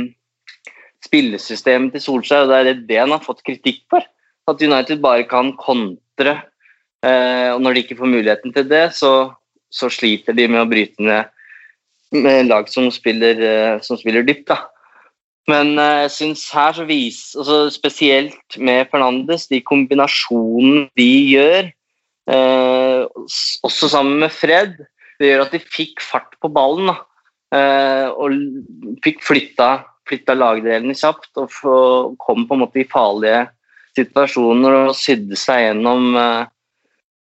spillesystemet 1.06 1.96
til 1.96 2.04
Solskjær, 2.04 2.46
og 2.46 2.52
det 2.52 2.60
er 2.62 2.86
det 2.88 3.00
han 3.02 3.14
har 3.16 3.26
fått 3.26 3.44
kritikk 3.48 3.84
for. 3.90 4.06
At 4.50 4.62
United 4.62 5.02
bare 5.02 5.26
kan 5.30 5.54
kontre. 5.58 6.38
Eh, 7.06 7.50
og 7.54 7.62
når 7.62 7.74
de 7.74 7.84
ikke 7.86 7.98
får 7.98 8.10
muligheten 8.10 8.54
til 8.54 8.68
det, 8.70 8.88
så, 8.98 9.32
så 9.74 9.90
sliter 9.90 10.38
de 10.38 10.48
med 10.50 10.62
å 10.64 10.70
bryte 10.70 11.02
ned 11.02 11.30
med 12.12 12.50
lag 12.50 12.70
som 12.70 12.90
spiller, 12.92 13.40
eh, 13.40 13.82
som 13.82 13.98
spiller 13.98 14.26
dypt. 14.28 14.48
da. 14.52 14.58
Men 15.50 15.78
eh, 15.80 16.04
jeg 16.06 16.12
syns 16.18 16.46
her 16.54 16.74
så 16.76 16.86
viser 16.86 17.40
altså 17.42 17.60
Spesielt 17.74 18.58
med 18.58 18.90
Fernandes, 18.92 19.48
de 19.48 19.62
kombinasjonene 19.62 20.90
de 21.00 21.12
gjør, 21.32 21.72
eh, 22.32 23.06
også 23.64 23.90
sammen 23.90 24.20
med 24.26 24.32
Fred, 24.32 24.76
det 25.22 25.30
gjør 25.30 25.46
at 25.46 25.56
de 25.56 25.62
fikk 25.62 26.02
fart 26.04 26.36
på 26.42 26.50
ballen. 26.54 26.92
da. 26.92 26.98
Eh, 27.52 28.08
og 28.16 29.02
fikk 29.04 29.24
flytta, 29.28 29.72
flytta 30.08 30.36
lagdelene 30.38 30.96
kjapt 30.98 31.40
og 31.42 32.16
kom 32.22 32.46
på 32.48 32.56
en 32.56 32.64
måte 32.64 32.82
i 32.82 32.88
farlige 32.88 33.50
situasjoner 34.00 34.78
og 34.86 34.96
sydde 34.96 35.38
seg 35.40 35.66
gjennom, 35.66 36.16
eh, 36.16 36.46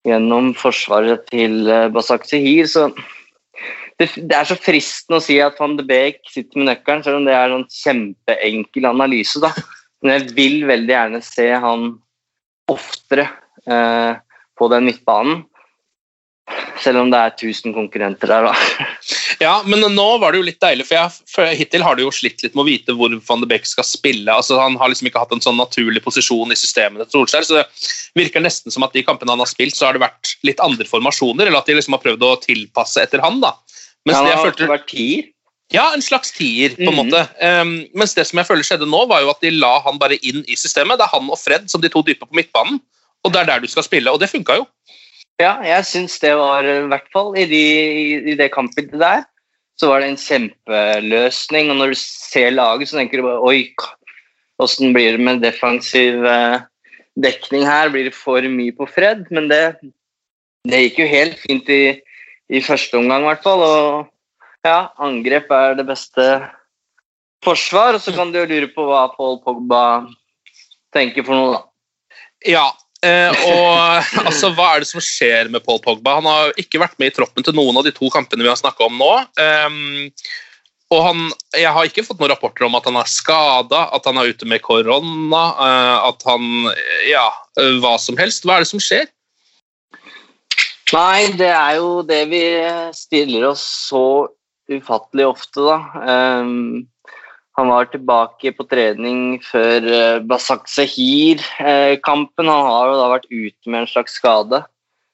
gjennom 0.06 0.52
forsvaret 0.58 1.26
til 1.32 1.66
eh, 1.66 1.88
Basak 1.92 2.28
Sehir. 2.28 2.70
Så 2.70 2.88
det, 4.00 4.08
det 4.16 4.36
er 4.36 4.48
så 4.48 4.56
fristende 4.56 5.18
å 5.18 5.24
si 5.24 5.40
at 5.42 5.58
van 5.60 5.76
de 5.76 5.84
Beek 5.86 6.22
sitter 6.30 6.62
med 6.62 6.70
nøkkelen, 6.70 7.04
selv 7.04 7.20
om 7.20 7.26
det 7.28 7.36
er 7.36 7.52
en 7.56 7.66
kjempeenkel 7.74 8.88
analyse. 8.88 9.42
da. 9.42 9.52
Men 10.00 10.16
jeg 10.16 10.34
vil 10.38 10.58
veldig 10.70 10.94
gjerne 10.94 11.20
se 11.26 11.50
han 11.66 11.90
oftere 12.70 13.26
eh, 13.66 14.14
på 14.56 14.70
den 14.72 14.86
midtbanen. 14.88 15.42
Selv 16.80 17.02
om 17.02 17.10
det 17.12 17.18
er 17.18 17.32
1000 17.34 17.74
konkurrenter 17.76 18.30
der, 18.30 18.48
da. 18.48 18.86
Ja, 19.40 19.54
men 19.64 19.80
nå 19.94 20.06
var 20.20 20.32
det 20.32 20.40
jo 20.40 20.44
litt 20.44 20.60
deilig, 20.60 20.84
for, 20.88 20.98
jeg, 20.98 21.28
for 21.32 21.52
hittil 21.56 21.84
har 21.84 21.96
du 21.96 22.02
jo 22.02 22.12
slitt 22.12 22.42
litt 22.44 22.52
med 22.56 22.64
å 22.64 22.68
vite 22.68 22.96
hvor 22.96 23.14
van 23.24 23.40
de 23.40 23.48
Beek 23.48 23.64
skal 23.68 23.86
spille. 23.88 24.28
altså 24.28 24.58
Han 24.60 24.76
har 24.80 24.92
liksom 24.92 25.08
ikke 25.08 25.22
hatt 25.22 25.32
en 25.32 25.40
sånn 25.44 25.56
naturlig 25.60 26.02
posisjon 26.04 26.52
i 26.52 26.58
systemet 26.58 27.06
til 27.06 27.22
Solskjær, 27.22 27.46
så 27.48 27.60
det 27.60 27.64
virker 28.20 28.44
nesten 28.44 28.74
som 28.74 28.84
at 28.84 28.92
de 28.96 29.04
kampene 29.06 29.32
han 29.32 29.40
har 29.40 29.48
spilt, 29.48 29.76
så 29.78 29.88
har 29.88 29.96
det 29.96 30.04
vært 30.04 30.34
litt 30.44 30.60
andre 30.64 30.84
formasjoner, 30.88 31.48
eller 31.48 31.62
at 31.62 31.70
de 31.70 31.78
liksom 31.78 31.96
har 31.96 32.04
prøvd 32.04 32.26
å 32.26 32.36
tilpasse 32.44 33.04
etter 33.04 33.24
han. 33.24 33.40
da. 33.40 33.54
Mens 34.08 34.20
han 34.20 34.28
har 34.28 34.44
følte... 34.44 34.68
vært 34.70 34.88
tier. 34.92 35.28
Ja, 35.70 35.92
en 35.94 36.02
slags 36.02 36.32
tier, 36.34 36.74
på 36.74 36.88
en 36.88 36.96
mm. 36.96 36.98
måte. 36.98 37.20
Um, 37.38 37.74
mens 37.94 38.16
det 38.16 38.26
som 38.26 38.40
jeg 38.40 38.48
føler 38.48 38.66
skjedde 38.66 38.88
nå, 38.90 39.04
var 39.10 39.22
jo 39.22 39.30
at 39.30 39.44
de 39.44 39.52
la 39.54 39.76
han 39.84 40.00
bare 40.02 40.18
inn 40.26 40.42
i 40.50 40.58
systemet. 40.58 40.98
Det 40.98 41.06
er 41.06 41.14
han 41.14 41.30
og 41.30 41.38
Fred 41.38 41.70
som 41.70 41.82
de 41.82 41.90
to 41.92 42.02
dype 42.06 42.26
på 42.26 42.36
midtbanen, 42.36 42.80
og 43.22 43.32
det 43.32 43.42
er 43.44 43.52
der 43.52 43.62
du 43.62 43.70
skal 43.70 43.86
spille, 43.86 44.10
og 44.10 44.18
det 44.20 44.32
funka 44.32 44.58
jo. 44.58 44.66
Ja, 45.40 45.54
jeg 45.64 45.86
syns 45.88 46.18
det 46.20 46.34
var 46.36 46.66
i 46.68 46.80
hvert 46.90 47.06
fall 47.14 47.32
i, 47.38 47.46
de, 47.48 47.64
i 48.28 48.36
det 48.36 48.50
kampbildet 48.52 49.00
der, 49.00 49.22
så 49.80 49.88
var 49.88 50.02
det 50.02 50.10
en 50.10 50.20
kjempeløsning. 50.20 51.70
Og 51.72 51.78
når 51.78 51.94
du 51.94 52.00
ser 52.00 52.52
laget, 52.52 52.90
så 52.90 52.98
tenker 52.98 53.20
du 53.20 53.24
bare 53.24 53.46
oi, 53.48 53.62
åssen 54.60 54.92
blir 54.92 55.16
det 55.16 55.24
med 55.24 55.40
defensiv 55.40 56.26
eh, 56.28 56.60
dekning 57.16 57.64
her? 57.64 57.88
Blir 57.88 58.10
det 58.10 58.16
for 58.16 58.44
mye 58.52 58.74
på 58.76 58.88
Fred? 58.90 59.24
Men 59.32 59.48
det, 59.48 59.62
det 60.68 60.82
gikk 60.84 61.00
jo 61.00 61.08
helt 61.14 61.40
fint 61.40 61.72
i, 61.72 61.82
i 62.52 62.60
første 62.64 63.00
omgang, 63.00 63.24
i 63.24 63.30
hvert 63.30 63.46
fall. 63.46 63.64
Og 63.64 64.68
ja, 64.68 64.90
angrep 65.00 65.48
er 65.56 65.80
det 65.80 65.88
beste 65.88 66.28
forsvar. 67.46 67.96
Og 67.96 68.04
så 68.04 68.12
kan 68.12 68.28
du 68.28 68.42
jo 68.42 68.48
lure 68.52 68.68
på 68.76 68.84
hva 68.92 69.06
Paul 69.16 69.40
Pogba 69.46 69.82
tenker 70.92 71.24
for 71.24 71.38
noe, 71.38 71.56
da. 71.56 71.66
Ja, 72.44 72.68
eh, 73.06 73.42
og 73.48 74.26
altså, 74.26 74.52
hva 74.56 74.74
er 74.74 74.84
det 74.84 74.90
som 74.90 75.02
skjer 75.04 75.50
med 75.52 75.64
Paul 75.64 75.80
Pogba? 75.84 76.18
Han 76.20 76.28
har 76.28 76.54
ikke 76.60 76.82
vært 76.82 76.98
med 77.00 77.12
i 77.12 77.16
troppen 77.16 77.46
til 77.46 77.56
noen 77.56 77.80
av 77.80 77.86
de 77.86 77.94
to 77.96 78.10
kampene 78.12 78.44
vi 78.44 78.52
har 78.52 78.60
snakka 78.60 78.88
om 78.88 79.00
nå. 79.00 79.10
Um, 79.40 80.08
og 80.90 81.04
han, 81.06 81.20
Jeg 81.54 81.70
har 81.70 81.86
ikke 81.86 82.02
fått 82.06 82.18
noen 82.18 82.32
rapporter 82.32 82.66
om 82.66 82.74
at 82.74 82.86
han 82.88 82.98
er 82.98 83.10
skada, 83.10 83.84
at 83.94 84.06
han 84.08 84.18
er 84.18 84.32
ute 84.32 84.48
med 84.50 84.62
korona, 84.64 85.44
eh, 85.66 86.08
at 86.10 86.26
han 86.26 86.70
Ja, 87.06 87.28
eh, 87.60 87.78
hva 87.82 87.94
som 88.02 88.18
helst. 88.18 88.44
Hva 88.44 88.58
er 88.58 88.66
det 88.66 88.72
som 88.72 88.82
skjer? 88.82 89.06
Nei, 90.90 91.30
det 91.38 91.52
er 91.54 91.76
jo 91.78 92.00
det 92.02 92.24
vi 92.32 92.42
stiller 92.96 93.46
oss 93.52 93.62
så 93.86 94.26
ufattelig 94.70 95.28
ofte, 95.28 95.62
da. 95.62 95.76
Ehm, 96.10 96.88
han 97.60 97.70
var 97.70 97.90
tilbake 97.92 98.52
på 98.56 98.66
trening 98.70 99.38
før 99.44 99.86
uh, 99.86 100.18
Basak 100.26 100.68
Sehir-kampen. 100.70 102.50
han 102.50 102.68
har 102.72 102.90
jo 102.90 102.98
da 102.98 103.08
vært 103.14 103.30
ute 103.30 103.70
med 103.70 103.84
en 103.84 103.90
slags 103.90 104.18
skade. 104.20 104.64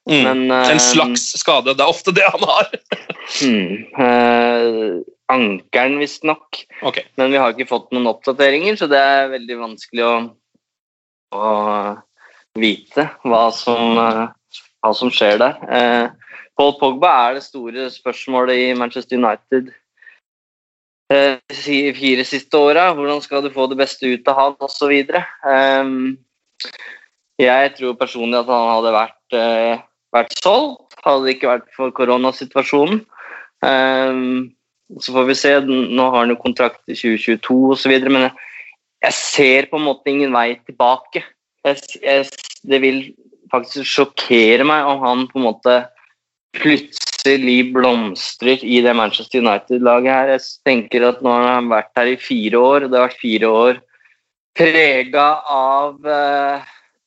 Mm. 0.07 0.23
Men, 0.23 0.41
en 0.51 0.71
ehm, 0.71 0.79
slags 0.79 1.27
skade. 1.35 1.75
Det 1.75 1.83
er 1.83 1.91
ofte 1.91 2.13
det 2.15 2.25
han 2.31 2.43
har. 2.47 2.69
mm. 3.43 3.71
eh, 3.99 4.99
ankelen, 5.27 5.97
visstnok. 5.99 6.61
Okay. 6.81 7.03
Men 7.19 7.33
vi 7.33 7.41
har 7.41 7.51
ikke 7.51 7.67
fått 7.67 7.91
noen 7.91 8.07
oppdateringer, 8.13 8.77
så 8.79 8.87
det 8.91 9.01
er 9.03 9.33
veldig 9.33 9.57
vanskelig 9.59 10.05
å, 10.07 10.13
å 11.35 11.49
vite 12.57 13.09
hva 13.27 13.47
som, 13.55 13.99
eh, 13.99 14.63
hva 14.83 14.93
som 14.95 15.11
skjer 15.11 15.41
der. 15.43 15.59
Eh, 15.67 16.31
Paul 16.57 16.73
Pogba 16.79 17.11
er 17.27 17.37
det 17.37 17.45
store 17.45 17.89
spørsmålet 17.93 18.63
i 18.63 18.71
Manchester 18.79 19.19
United 19.19 19.69
eh, 19.69 19.75
fire 21.07 22.25
siste 22.25 22.57
åra. 22.57 22.93
Hvordan 22.93 23.21
skal 23.21 23.43
du 23.43 23.51
få 23.53 23.67
det 23.67 23.77
beste 23.77 24.07
ut 24.07 24.27
av 24.27 24.35
han, 24.35 24.55
osv. 24.59 24.93
Um, 25.45 26.17
jeg 27.39 27.73
tror 27.77 27.97
personlig 27.99 28.39
at 28.39 28.49
han 28.49 28.69
hadde 28.73 28.93
vært, 28.95 29.35
eh, 29.37 29.79
vært 30.11 30.33
solgt, 30.41 30.97
hadde 31.05 31.25
det 31.25 31.35
ikke 31.35 31.51
vært 31.51 31.67
for 31.75 31.91
koronasituasjonen. 31.91 33.05
Um, 33.61 34.53
så 34.99 35.13
får 35.13 35.27
vi 35.27 35.35
se. 35.35 35.53
Nå 35.61 36.09
har 36.09 36.23
han 36.23 36.33
jo 36.33 36.41
kontrakt 36.41 36.81
i 36.87 36.95
2022 36.95 37.71
osv. 37.75 37.93
Men 38.09 38.29
jeg, 39.03 39.13
ser 39.13 39.67
på 39.69 39.77
en 39.77 39.85
måte 39.85 40.09
ingen 40.09 40.33
vei 40.33 40.57
tilbake. 40.65 41.23
Det 41.63 42.81
vil 42.81 43.13
faktisk 43.51 43.85
sjokkere 43.85 44.65
meg 44.67 44.87
om 44.87 45.03
han 45.03 45.27
på 45.27 45.39
en 45.39 45.45
måte 45.45 45.75
plutselig 46.57 47.06
blomstrer 47.73 48.63
i 48.63 48.79
det 48.85 48.93
Manchester 48.95 49.43
United-laget 49.43 50.13
her. 50.13 50.31
Jeg 50.35 50.41
tenker 50.67 51.09
at 51.09 51.19
nå 51.25 51.33
har 51.33 51.49
han 51.57 51.69
vært 51.71 51.91
her 51.99 52.13
i 52.13 52.19
fire 52.21 52.57
år, 52.57 52.87
det 52.87 52.97
har 52.97 53.09
vært 53.09 53.21
fire 53.23 53.51
år 53.51 53.83
prega 54.57 55.27
av 55.53 56.07
eh, 56.07 56.61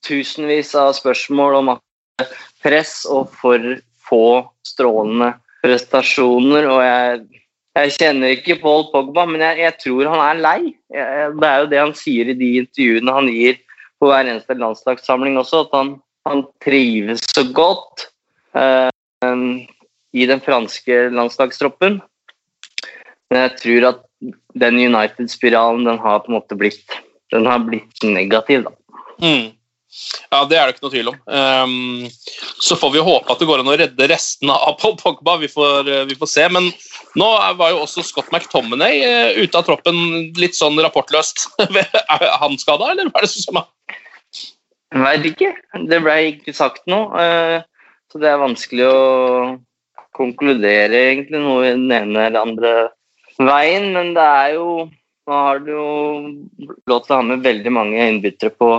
tusenvis 0.07 0.75
av 0.79 0.93
spørsmål 0.99 1.59
om 1.61 1.73
press 2.63 3.03
og 3.11 3.31
for 3.41 3.65
få 4.07 4.27
strålende 4.67 5.33
prestasjoner. 5.65 6.69
Og 6.71 6.83
jeg, 6.85 7.41
jeg 7.79 7.97
kjenner 7.97 8.37
ikke 8.37 8.61
Paul 8.63 8.87
Pogba, 8.93 9.27
men 9.29 9.43
jeg, 9.45 9.65
jeg 9.65 9.79
tror 9.85 10.13
han 10.13 10.23
er 10.27 10.45
lei. 10.45 10.61
Jeg, 10.95 11.35
det 11.41 11.51
er 11.51 11.65
jo 11.65 11.73
det 11.73 11.83
han 11.83 11.97
sier 11.99 12.31
i 12.31 12.39
de 12.39 12.53
intervjuene 12.63 13.19
han 13.19 13.33
gir 13.33 13.61
på 14.01 14.09
hver 14.09 14.31
eneste 14.31 14.57
landslagssamling 14.57 15.37
også, 15.41 15.67
at 15.67 15.77
han, 15.77 15.93
han 16.29 16.47
trives 16.65 17.25
så 17.35 17.45
godt 17.57 18.09
eh, 18.57 18.89
i 20.17 20.27
den 20.27 20.43
franske 20.43 21.07
landslagstroppen. 21.15 22.01
Men 23.31 23.45
jeg 23.47 23.57
tror 23.63 23.89
at 23.93 24.05
den 24.59 24.81
United-spiralen 24.83 25.87
den 25.87 26.01
har 26.03 26.25
på 26.25 26.33
en 26.33 26.39
måte 26.41 26.59
blitt, 26.59 26.99
den 27.35 27.47
har 27.47 27.63
blitt 27.67 28.05
negativ. 28.05 28.67
da. 28.67 28.73
Mm. 29.23 29.53
Ja, 30.31 30.45
det 30.47 30.57
er 30.57 30.69
det 30.69 30.77
ikke 30.77 30.85
noe 30.85 30.93
tvil 30.93 31.09
om. 31.11 31.17
Um, 31.27 32.43
så 32.63 32.77
får 32.79 32.93
vi 32.95 33.03
håpe 33.03 33.33
at 33.33 33.41
det 33.43 33.49
går 33.49 33.63
an 33.63 33.71
å 33.73 33.79
redde 33.79 34.07
restene 34.11 34.55
av 34.55 34.77
Paul 34.79 34.95
Pogba. 35.01 35.35
Vi 35.43 35.51
får, 35.51 35.89
uh, 35.91 36.05
vi 36.07 36.19
får 36.19 36.31
se. 36.31 36.47
Men 36.55 36.69
nå 37.19 37.31
var 37.59 37.73
jo 37.73 37.83
også 37.83 38.05
Scott 38.07 38.31
McTominay 38.31 39.03
uh, 39.03 39.41
ute 39.43 39.59
av 39.59 39.67
troppen 39.67 39.99
litt 40.39 40.59
sånn 40.59 40.79
rapportløst. 40.79 41.49
er 41.67 42.29
han 42.43 42.55
skada, 42.63 42.93
eller 42.93 43.11
hva 43.11 43.23
er 43.23 43.27
det 43.27 43.33
som 43.35 43.59
skjer? 43.59 43.99
Veit 45.01 45.27
ikke. 45.27 45.51
Det 45.91 46.01
ble 46.03 46.17
ikke 46.33 46.55
sagt 46.55 46.87
noe. 46.91 47.11
Uh, 47.11 47.99
så 48.11 48.23
det 48.23 48.31
er 48.31 48.43
vanskelig 48.43 48.87
å 48.91 49.01
konkludere 50.17 51.05
egentlig 51.11 51.43
noe 51.43 51.67
i 51.69 51.75
den 51.75 51.91
ene 51.95 52.27
eller 52.29 52.41
andre 52.41 52.73
veien. 53.39 53.93
Men 53.97 54.17
det 54.17 54.31
er 54.45 54.57
jo 54.61 54.71
Nå 55.31 55.37
har 55.37 55.61
du 55.63 55.69
jo 55.71 55.91
lov 56.91 57.05
til 57.05 57.13
å 57.13 57.17
ha 57.21 57.23
med 57.23 57.43
veldig 57.45 57.71
mange 57.71 58.03
innbyttere 58.03 58.51
på 58.51 58.71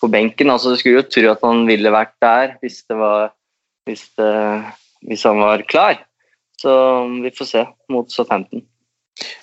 på 0.00 0.10
benken. 0.12 0.50
Altså, 0.50 0.72
du 0.72 0.80
skulle 0.80 1.02
jo 1.02 1.06
tro 1.10 1.26
at 1.32 1.44
han 1.46 1.66
ville 1.68 1.94
vært 1.94 2.14
der 2.24 2.56
hvis, 2.62 2.82
var, 2.90 3.32
hvis, 3.88 4.08
det, 4.18 4.32
hvis 5.08 5.26
han 5.28 5.42
var 5.42 5.64
klar. 5.70 6.02
Så 6.58 6.72
vi 7.22 7.32
får 7.34 7.52
se 7.52 7.64
mot 7.92 8.10
Southampton. 8.10 8.64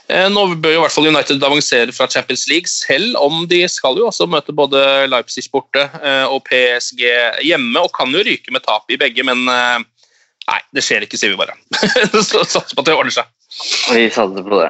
Eh, 0.07 0.27
nå 0.31 0.45
bør 0.63 0.71
jo 0.71 0.79
i 0.79 0.83
hvert 0.85 0.95
fall 0.95 1.09
United 1.09 1.43
avansere 1.43 1.95
fra 1.95 2.07
Champions 2.11 2.45
League, 2.47 2.69
selv 2.71 3.17
om 3.19 3.41
de 3.49 3.59
skal 3.71 3.97
jo 3.99 4.05
også 4.07 4.27
møte 4.31 4.55
både 4.55 4.79
Leipzig 5.11 5.49
borte 5.51 5.83
eh, 5.99 6.23
og 6.31 6.45
PSG 6.47 7.01
hjemme, 7.43 7.81
og 7.81 7.91
kan 7.95 8.13
jo 8.13 8.23
ryke 8.23 8.53
med 8.55 8.63
tap 8.63 8.87
i 8.93 8.99
begge, 9.01 9.25
men 9.27 9.43
eh, 9.51 9.83
nei, 10.51 10.59
det 10.75 10.83
skjer 10.85 11.05
ikke, 11.05 11.19
sier 11.19 11.33
vi 11.33 11.39
bare. 11.39 11.55
Satser 12.21 12.75
på 12.75 12.83
at 12.83 12.89
det 12.89 12.95
ordner 12.97 13.15
seg. 13.15 13.31
Vi 13.95 14.05
satser 14.11 14.45
på 14.45 14.59
det. 14.59 14.69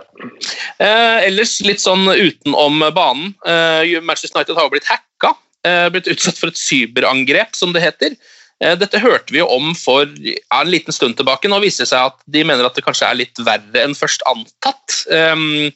Eh, 0.83 1.25
ellers 1.25 1.57
litt 1.65 1.81
sånn 1.81 2.05
utenom 2.11 2.83
banen. 2.95 3.33
Eh, 3.47 3.97
Manchester 4.05 4.37
United 4.39 4.59
har 4.59 4.67
jo 4.67 4.75
blitt 4.75 4.89
hacka. 4.89 5.33
Eh, 5.65 5.87
blitt 5.93 6.09
utsatt 6.11 6.37
for 6.37 6.53
et 6.53 6.61
cyberangrep, 6.61 7.55
som 7.57 7.73
det 7.73 7.83
heter. 7.83 8.17
Eh, 8.63 8.75
dette 8.79 9.01
hørte 9.01 9.33
vi 9.33 9.41
jo 9.41 9.49
om 9.51 9.73
for 9.75 10.05
ja, 10.21 10.37
en 10.61 10.69
liten 10.71 10.95
stund 10.95 11.17
tilbake. 11.17 11.49
Nå 11.51 11.59
viser 11.63 11.83
det 11.83 11.93
seg 11.95 12.11
at 12.11 12.19
de 12.31 12.45
mener 12.45 12.67
at 12.67 12.77
det 12.77 12.85
kanskje 12.85 13.09
er 13.09 13.23
litt 13.23 13.41
verre 13.47 13.87
enn 13.87 13.97
først 13.97 14.23
antatt. 14.29 15.01
Um, 15.09 15.73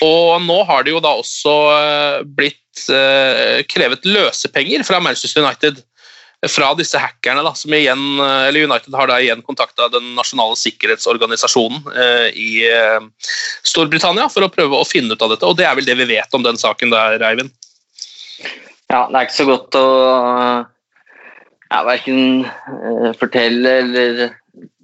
Og 0.00 0.40
nå 0.46 0.62
har 0.68 0.84
det 0.84 0.94
jo 0.94 1.02
da 1.04 1.12
også 1.20 1.54
eh, 1.74 2.20
blitt 2.38 2.84
eh, 2.88 3.60
krevet 3.68 4.06
løsepenger 4.08 4.84
fra 4.88 5.02
Manchester 5.04 5.44
United 5.44 5.82
fra 6.50 6.72
disse 6.74 6.98
hackerne, 6.98 7.42
da, 7.46 7.52
som 7.54 7.74
igjen, 7.74 8.02
eh, 8.20 8.48
eller 8.48 8.66
United 8.66 8.94
har 8.98 9.06
da 9.06 9.20
igjen 9.22 9.44
kontakta 9.46 9.88
den 9.92 10.14
nasjonale 10.16 10.56
sikkerhetsorganisasjonen 10.58 11.84
eh, 11.94 12.28
i 12.34 12.50
eh, 12.66 12.98
Storbritannia 13.62 14.26
for 14.32 14.46
å 14.46 14.50
prøve 14.50 14.80
å 14.80 14.88
finne 14.88 15.14
ut 15.14 15.22
av 15.22 15.34
dette. 15.34 15.46
Og 15.46 15.58
det 15.58 15.68
er 15.68 15.78
vel 15.78 15.86
det 15.86 15.98
vi 16.00 16.10
vet 16.16 16.34
om 16.34 16.42
den 16.42 16.58
saken 16.58 16.90
der, 16.94 17.22
Eivind? 17.22 17.54
Ja, 18.90 19.06
det 19.08 19.16
er 19.16 19.26
ikke 19.28 19.38
så 19.38 19.48
godt 19.48 19.78
å 19.78 19.86
ja, 21.72 21.82
verken 21.86 22.42
eh, 22.44 23.12
fortelle 23.20 23.76
eller 23.84 24.24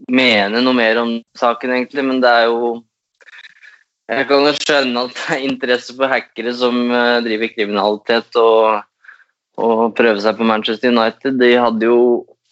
mene 0.09 0.63
noe 0.63 0.77
mer 0.79 1.01
om 1.03 1.17
saken, 1.37 1.75
egentlig. 1.75 2.07
Men 2.07 2.23
det 2.25 2.31
er 2.31 2.53
jo 2.53 2.77
Jeg 4.09 4.25
kan 4.31 4.47
jo 4.47 4.53
skjønne 4.57 5.01
at 5.05 5.19
det 5.19 5.35
er 5.35 5.43
interesse 5.45 5.93
for 5.93 6.09
hackere 6.09 6.55
som 6.57 6.79
uh, 6.89 7.19
driver 7.21 7.51
kriminalitet 7.53 8.39
og, 8.41 8.79
og 9.59 9.95
prøve 9.99 10.23
seg 10.23 10.39
på 10.39 10.47
Manchester 10.47 10.93
United. 10.95 11.39
De 11.41 11.51
hadde 11.59 11.89
jo 11.89 12.01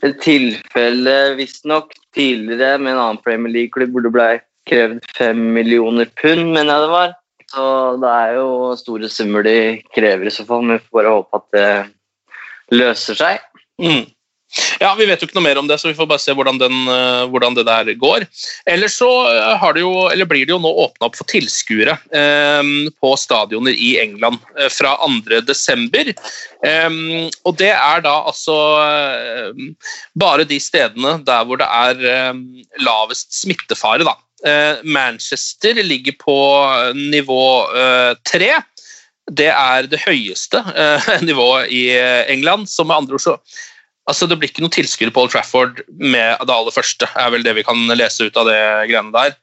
et 0.05 0.19
tilfelle, 0.23 1.15
visstnok, 1.39 1.95
tidligere 2.17 2.81
med 2.83 2.95
en 2.95 3.03
annen 3.03 3.23
Premier 3.25 3.53
League-klubb 3.55 3.95
hvor 3.95 4.05
det 4.05 4.13
ble 4.15 4.29
krevd 4.67 5.07
fem 5.17 5.39
millioner 5.55 6.11
pund, 6.21 6.51
mener 6.51 6.73
jeg 6.73 6.85
det 6.85 6.93
var. 6.93 7.15
Så 7.53 7.67
det 8.03 8.11
er 8.11 8.33
jo 8.41 8.49
store 8.79 9.09
summer 9.13 9.47
de 9.47 9.59
krever 9.95 10.27
i 10.27 10.35
så 10.35 10.45
fall. 10.49 10.65
Men 10.67 10.81
vi 10.81 10.87
får 10.87 10.99
bare 10.99 11.15
håpe 11.15 11.41
at 11.41 11.47
det 11.57 12.77
løser 12.81 13.19
seg. 13.19 13.45
Mm. 13.83 14.05
Ja, 14.81 14.95
Vi 14.95 15.07
vet 15.09 15.23
jo 15.23 15.27
ikke 15.29 15.37
noe 15.39 15.47
mer 15.47 15.59
om 15.61 15.69
det, 15.69 15.79
så 15.81 15.91
vi 15.91 15.97
får 15.97 16.09
bare 16.11 16.23
se 16.23 16.35
hvordan, 16.37 16.59
den, 16.61 16.75
uh, 16.89 17.27
hvordan 17.33 17.57
det 17.57 17.67
der 17.69 17.91
går. 17.99 18.27
Ellers 18.71 18.97
så 19.01 19.09
har 19.61 19.77
det 19.77 19.83
jo, 19.83 20.07
eller 20.13 20.29
blir 20.29 20.47
det 20.47 20.55
jo 20.55 20.61
nå 20.63 20.71
åpna 20.87 21.09
opp 21.09 21.19
for 21.19 21.29
tilskuere 21.31 21.97
eh, 22.15 22.71
på 23.01 23.13
stadioner 23.19 23.75
i 23.75 23.97
England 24.03 24.39
uh, 24.59 24.69
fra 24.73 24.95
2.12. 25.03 26.13
Eh, 26.67 27.01
og 27.47 27.59
det 27.59 27.73
er 27.75 28.05
da 28.05 28.15
altså 28.31 28.57
bare 30.19 30.47
de 30.49 30.59
stedene 30.63 31.17
der 31.27 31.45
hvor 31.47 31.61
det 31.61 31.67
er 31.67 32.39
lavest 32.83 33.35
smittefare, 33.37 34.07
da. 34.07 34.17
Manchester 34.85 35.79
ligger 35.83 36.15
på 36.21 36.37
nivå 36.95 37.45
tre. 38.29 38.51
Det 39.27 39.49
er 39.51 39.89
det 39.91 40.03
høyeste 40.05 40.61
nivået 41.29 41.73
i 41.73 41.89
England. 42.29 42.69
så 42.71 42.85
med 42.85 42.97
andre 43.01 43.17
ord 43.17 43.25
så 43.25 43.39
Altså, 44.07 44.29
Det 44.31 44.39
blir 44.39 44.53
ikke 44.53 44.63
noe 44.65 44.75
tilskuere 44.75 45.13
på 45.15 45.25
Old 45.25 45.35
Trafford 45.35 45.83
med 45.91 46.39
det 46.47 46.55
aller 46.55 46.75
første, 46.75 47.09
er 47.19 47.33
vel 47.35 47.43
det 47.47 47.57
vi 47.59 47.67
kan 47.67 47.81
lese 47.97 48.29
ut 48.29 48.39
av 48.39 48.49
det 48.51 48.61
greiene 48.91 49.15
der. 49.15 49.35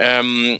Um, 0.00 0.56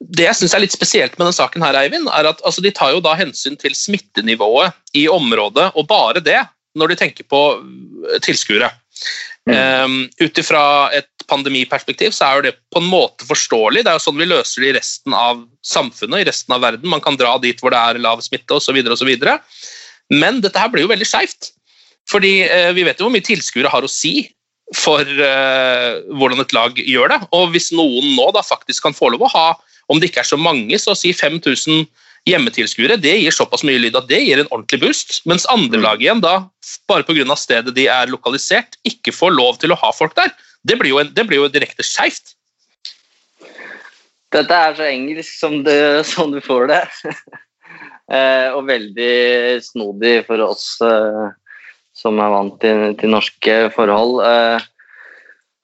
det 0.00 0.24
jeg 0.24 0.38
syns 0.38 0.54
er 0.56 0.62
litt 0.64 0.72
spesielt 0.72 1.18
med 1.18 1.26
den 1.28 1.36
saken, 1.36 1.64
her, 1.64 1.76
Eivind, 1.76 2.08
er 2.08 2.30
at 2.30 2.40
altså, 2.48 2.64
de 2.64 2.72
tar 2.72 2.94
jo 2.94 3.02
da 3.04 3.12
hensyn 3.18 3.58
til 3.60 3.76
smittenivået 3.76 4.76
i 4.96 5.06
området, 5.12 5.70
og 5.76 5.88
bare 5.88 6.22
det, 6.24 6.38
når 6.78 6.92
de 6.92 7.00
tenker 7.02 7.28
på 7.28 7.42
uh, 7.60 8.18
tilskuere. 8.24 8.70
Mm. 9.48 9.56
Um, 9.56 9.98
Ut 10.20 10.38
ifra 10.40 10.62
et 10.96 11.08
pandemiperspektiv 11.30 12.12
så 12.14 12.26
er 12.26 12.36
jo 12.36 12.44
det 12.48 12.56
på 12.74 12.82
en 12.82 12.90
måte 12.90 13.26
forståelig. 13.28 13.84
Det 13.84 13.92
er 13.92 13.98
jo 13.98 14.04
sånn 14.04 14.20
vi 14.20 14.28
løser 14.28 14.64
det 14.64 14.72
i 14.72 14.76
resten 14.76 15.16
av 15.16 15.44
samfunnet, 15.66 16.22
i 16.22 16.28
resten 16.28 16.56
av 16.56 16.64
verden. 16.64 16.90
Man 16.90 17.02
kan 17.04 17.18
dra 17.20 17.36
dit 17.42 17.60
hvor 17.62 17.72
det 17.74 17.80
er 17.80 18.02
lav 18.02 18.22
smitte 18.24 18.58
osv. 18.58 18.80
Men 20.10 20.40
dette 20.42 20.58
her 20.58 20.72
blir 20.72 20.84
jo 20.84 20.92
veldig 20.92 21.08
skeivt. 21.08 21.52
Fordi 22.10 22.34
eh, 22.46 22.70
vi 22.76 22.84
vet 22.86 23.00
jo 23.00 23.06
hvor 23.06 23.14
mye 23.14 23.24
tilskuere 23.24 23.70
har 23.70 23.86
å 23.86 23.90
si 23.90 24.30
for 24.76 25.02
eh, 25.02 25.98
hvordan 26.14 26.42
et 26.42 26.54
lag 26.54 26.78
gjør 26.78 27.12
det. 27.12 27.20
Og 27.36 27.50
hvis 27.54 27.70
noen 27.74 28.14
nå 28.16 28.30
da 28.34 28.42
faktisk 28.46 28.86
kan 28.86 28.96
få 28.96 29.12
lov 29.14 29.26
å 29.26 29.32
ha, 29.34 29.48
om 29.90 29.98
det 29.98 30.10
ikke 30.10 30.22
er 30.24 30.30
så 30.30 30.38
mange, 30.38 30.78
så 30.78 30.94
si 30.98 31.12
5000 31.16 31.86
hjemmetilskuere, 32.28 32.98
det 33.00 33.14
gir 33.16 33.34
såpass 33.34 33.64
mye 33.66 33.80
lyd 33.80 33.96
at 33.98 34.08
det 34.10 34.20
gir 34.22 34.42
en 34.42 34.50
ordentlig 34.50 34.82
boost. 34.84 35.20
Mens 35.30 35.48
andre 35.52 35.80
mm. 35.80 35.86
lag 35.86 36.02
igjen, 36.04 36.22
da, 36.22 36.34
bare 36.90 37.06
pga. 37.08 37.36
stedet 37.38 37.74
de 37.74 37.86
er 37.90 38.12
lokalisert, 38.12 38.78
ikke 38.86 39.14
får 39.14 39.34
lov 39.34 39.58
til 39.62 39.72
å 39.72 39.80
ha 39.80 39.92
folk 39.96 40.14
der. 40.18 40.34
Det 40.62 40.76
blir 40.78 40.92
jo, 40.92 41.00
en, 41.00 41.12
det 41.16 41.24
blir 41.26 41.40
jo 41.40 41.50
direkte 41.52 41.86
skeivt. 41.86 42.34
Dette 44.30 44.54
er 44.54 44.76
så 44.78 44.86
engelsk 44.86 45.32
som, 45.40 45.62
du, 45.66 45.74
som 46.06 46.30
du 46.30 46.38
får 46.44 46.68
det. 46.70 46.82
eh, 48.14 48.52
og 48.54 48.68
veldig 48.68 49.14
snodig 49.64 50.20
for 50.28 50.44
oss 50.44 50.76
som 52.00 52.20
er 52.20 52.32
vant 52.32 52.60
til, 52.62 52.92
til 53.00 53.12
norske 53.12 53.56
forhold. 53.74 54.20
Eh, 54.24 54.68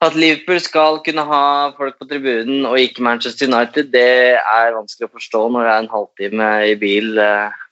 at 0.05 0.17
Liverpool 0.19 0.61
skal 0.61 0.99
kunne 1.05 1.25
ha 1.25 1.45
folk 1.79 1.97
på 1.97 2.09
tribunen 2.11 2.67
og 2.69 2.77
ikke 2.81 3.05
Manchester 3.05 3.49
United, 3.49 3.89
det 3.95 4.37
er 4.37 4.75
vanskelig 4.77 5.09
å 5.09 5.15
forstå 5.15 5.47
når 5.53 5.65
det 5.65 5.71
er 5.73 5.85
en 5.85 5.95
halvtime 5.95 6.51
i 6.69 6.75
bil 6.81 7.17
eh, 7.23 7.63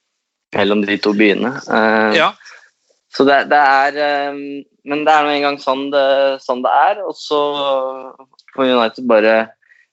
mellom 0.56 0.86
de 0.88 0.96
to 1.04 1.12
byene. 1.18 1.52
Eh, 1.68 2.16
ja. 2.16 2.32
Så 3.14 3.26
det, 3.28 3.44
det, 3.52 3.60
er 3.60 4.34
Men 4.34 5.04
det 5.06 5.12
er 5.12 5.22
nå 5.22 5.34
engang 5.36 5.58
sånn 5.62 5.84
det, 5.92 6.06
sånn 6.42 6.64
det 6.64 6.72
er, 6.74 7.04
og 7.04 7.14
så 7.14 7.38
får 8.56 8.72
United 8.72 9.06
bare 9.06 9.36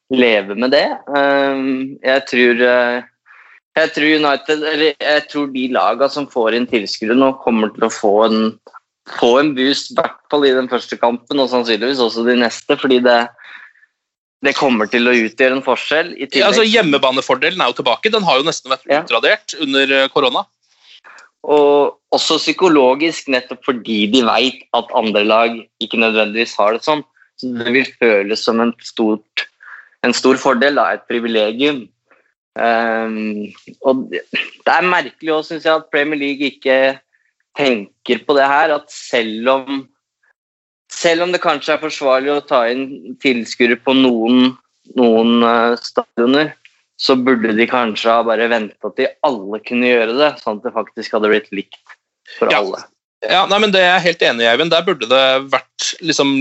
leve 0.09 0.57
med 0.57 0.73
det. 0.73 0.87
Jeg 2.01 2.23
tror 2.31 2.63
jeg 3.79 3.91
tror 3.95 4.13
United, 4.19 4.63
eller 4.67 4.95
jeg 4.99 5.27
tror 5.31 5.51
de 5.53 5.67
lagene 5.71 6.11
som 6.11 6.27
får 6.31 6.57
inn 6.57 6.67
tilskuere 6.67 7.15
nå, 7.15 7.31
kommer 7.43 7.71
til 7.75 7.87
å 7.87 7.93
få 7.93 8.13
en, 8.25 8.39
få 9.19 9.31
en 9.39 9.53
boost, 9.55 9.93
i 9.93 9.99
hvert 9.99 10.17
fall 10.31 10.47
i 10.47 10.55
den 10.57 10.67
første 10.71 10.97
kampen, 10.99 11.39
og 11.39 11.51
sannsynligvis 11.51 12.01
også 12.03 12.25
de 12.27 12.35
neste. 12.41 12.75
fordi 12.81 12.99
det, 13.05 13.19
det 14.43 14.57
kommer 14.57 14.89
til 14.91 15.07
å 15.07 15.15
utgjøre 15.15 15.59
en 15.59 15.65
forskjell. 15.65 16.15
Ja, 16.33 16.49
altså 16.49 16.67
Hjemmebanefordelen 16.67 17.63
er 17.63 17.71
jo 17.71 17.79
tilbake. 17.79 18.11
Den 18.11 18.27
har 18.27 18.41
jo 18.41 18.47
nesten 18.47 18.73
vært 18.73 18.89
ja. 18.91 19.05
under 19.63 19.95
eh, 20.01 20.09
korona. 20.11 20.43
Og 21.41 21.97
også 22.13 22.37
psykologisk, 22.41 23.31
nettopp 23.31 23.63
fordi 23.65 24.03
de 24.11 24.21
vet 24.27 24.67
at 24.77 24.91
andre 24.97 25.23
lag 25.25 25.55
ikke 25.81 26.01
nødvendigvis 26.01 26.57
har 26.59 26.75
det 26.75 26.83
sånn. 26.85 27.05
Så 27.39 27.49
det 27.55 27.71
vil 27.73 27.87
føles 27.97 28.43
som 28.45 28.59
en, 28.61 28.75
stort, 28.85 29.47
en 30.05 30.13
stor 30.13 30.37
fordel, 30.37 30.77
da, 30.77 30.91
et 30.93 31.07
privilegium. 31.09 31.85
Um, 32.59 33.47
og 33.87 34.09
det 34.11 34.73
er 34.73 34.87
merkelig 34.87 35.33
òg, 35.37 35.45
syns 35.47 35.67
jeg, 35.67 35.71
at 35.71 35.91
Premier 35.93 36.19
League 36.19 36.51
ikke 36.51 36.77
tenker 37.57 38.23
på 38.27 38.35
det 38.37 38.47
her. 38.51 38.75
At 38.75 38.91
selv 38.91 39.51
om, 39.55 39.83
selv 40.91 41.27
om 41.27 41.35
det 41.35 41.43
kanskje 41.43 41.75
er 41.75 41.83
forsvarlig 41.83 42.33
å 42.35 42.45
ta 42.47 42.65
inn 42.71 43.15
tilskuere 43.23 43.79
på 43.79 43.95
noen, 43.97 44.55
noen 44.99 45.45
uh, 45.45 45.77
stadioner, 45.79 46.55
så 47.01 47.15
burde 47.17 47.55
de 47.57 47.65
kanskje 47.69 48.13
ha 48.13 48.21
bare 48.25 48.49
venta 48.51 48.91
til 48.97 49.09
alle 49.25 49.61
kunne 49.65 49.89
gjøre 49.89 50.17
det, 50.19 50.33
sånn 50.43 50.59
at 50.59 50.67
det 50.67 50.75
faktisk 50.75 51.15
hadde 51.17 51.31
blitt 51.31 51.49
likt 51.55 51.95
for 52.37 52.51
ja. 52.51 52.59
alle. 52.61 52.83
Ja, 53.21 53.43
nei, 53.45 53.59
men 53.61 53.73
Det 53.73 53.81
er 53.83 53.91
jeg 53.99 54.05
helt 54.07 54.23
enig 54.25 54.45
i, 54.45 54.49
Eivind. 54.49 54.71
Der 54.73 54.85
burde 54.85 55.05
det 55.09 55.25
vært 55.53 55.91
liksom, 56.01 56.39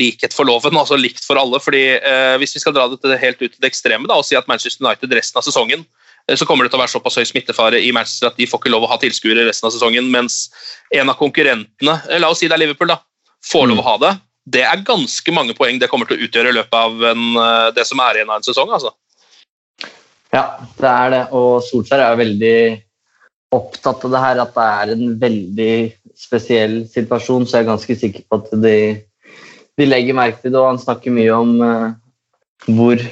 likhet 0.00 0.34
for 0.36 0.48
loven, 0.48 0.76
altså 0.80 0.98
likt 1.00 1.24
for 1.24 1.40
alle. 1.40 1.60
fordi 1.62 1.84
eh, 1.96 2.34
Hvis 2.42 2.56
vi 2.56 2.64
skal 2.64 2.76
dra 2.76 2.88
dette 2.92 3.20
helt 3.22 3.40
ut 3.40 3.48
til 3.54 3.62
det 3.62 3.70
ekstreme 3.72 4.08
da, 4.10 4.18
og 4.20 4.28
si 4.28 4.36
at 4.36 4.48
Manchester 4.50 4.84
United 4.84 5.14
resten 5.16 5.40
av 5.40 5.46
sesongen 5.46 5.86
eh, 6.28 6.36
så 6.36 6.48
kommer 6.48 6.66
det 6.66 6.74
til 6.74 6.80
å 6.80 6.84
være 6.84 6.92
såpass 6.92 7.16
høy 7.20 7.24
smittefare 7.28 7.80
i 7.80 7.92
Manchester 7.96 8.28
at 8.30 8.40
de 8.40 8.48
får 8.48 8.60
ikke 8.60 8.74
lov 8.74 8.84
å 8.84 8.92
ha 8.92 9.00
tilskuere 9.00 9.48
resten 9.48 9.70
av 9.70 9.76
sesongen, 9.76 10.10
mens 10.12 10.46
en 10.92 11.08
av 11.08 11.16
konkurrentene, 11.20 12.00
eh, 12.10 12.20
la 12.20 12.32
oss 12.32 12.42
si 12.44 12.50
det 12.50 12.58
er 12.58 12.66
Liverpool, 12.66 12.92
da, 12.92 13.00
får 13.48 13.70
lov 13.72 13.80
å 13.80 13.88
ha 13.88 14.00
det. 14.04 14.14
Det 14.48 14.64
er 14.64 14.84
ganske 14.84 15.32
mange 15.34 15.56
poeng 15.56 15.80
det 15.80 15.90
kommer 15.92 16.08
til 16.08 16.16
å 16.16 16.28
utgjøre 16.28 16.52
i 16.52 16.56
løpet 16.56 16.76
av 16.76 17.08
en, 17.12 17.24
eh, 17.40 17.70
det 17.76 17.88
som 17.88 18.00
er 18.04 18.20
igjen 18.20 18.32
av 18.32 18.40
en 18.40 18.48
sesong. 18.48 18.68
altså. 18.76 18.92
Ja, 20.32 20.44
det 20.76 20.92
er 20.92 21.10
det. 21.14 21.22
Og 21.32 21.64
Solskjær 21.64 22.04
er 22.04 22.20
veldig 22.20 22.58
opptatt 23.54 24.04
av 24.04 24.12
det 24.12 24.20
her, 24.20 24.40
at 24.42 24.54
det 24.56 24.66
er 24.68 24.92
en 24.92 25.14
veldig 25.20 25.74
spesiell 26.18 26.80
situasjon, 26.90 27.46
så 27.46 27.58
jeg 27.58 27.66
er 27.66 27.70
ganske 27.70 27.96
sikker 28.00 28.24
på 28.26 28.40
at 28.40 28.50
de, 28.64 28.76
de 29.78 29.86
legger 29.86 30.18
merke 30.18 30.42
til 30.42 30.52
det. 30.52 30.60
Og 30.60 30.72
han 30.72 30.82
snakker 30.82 31.14
mye 31.14 31.36
om 31.36 31.54
uh, 31.62 31.92
hvor, 32.66 33.04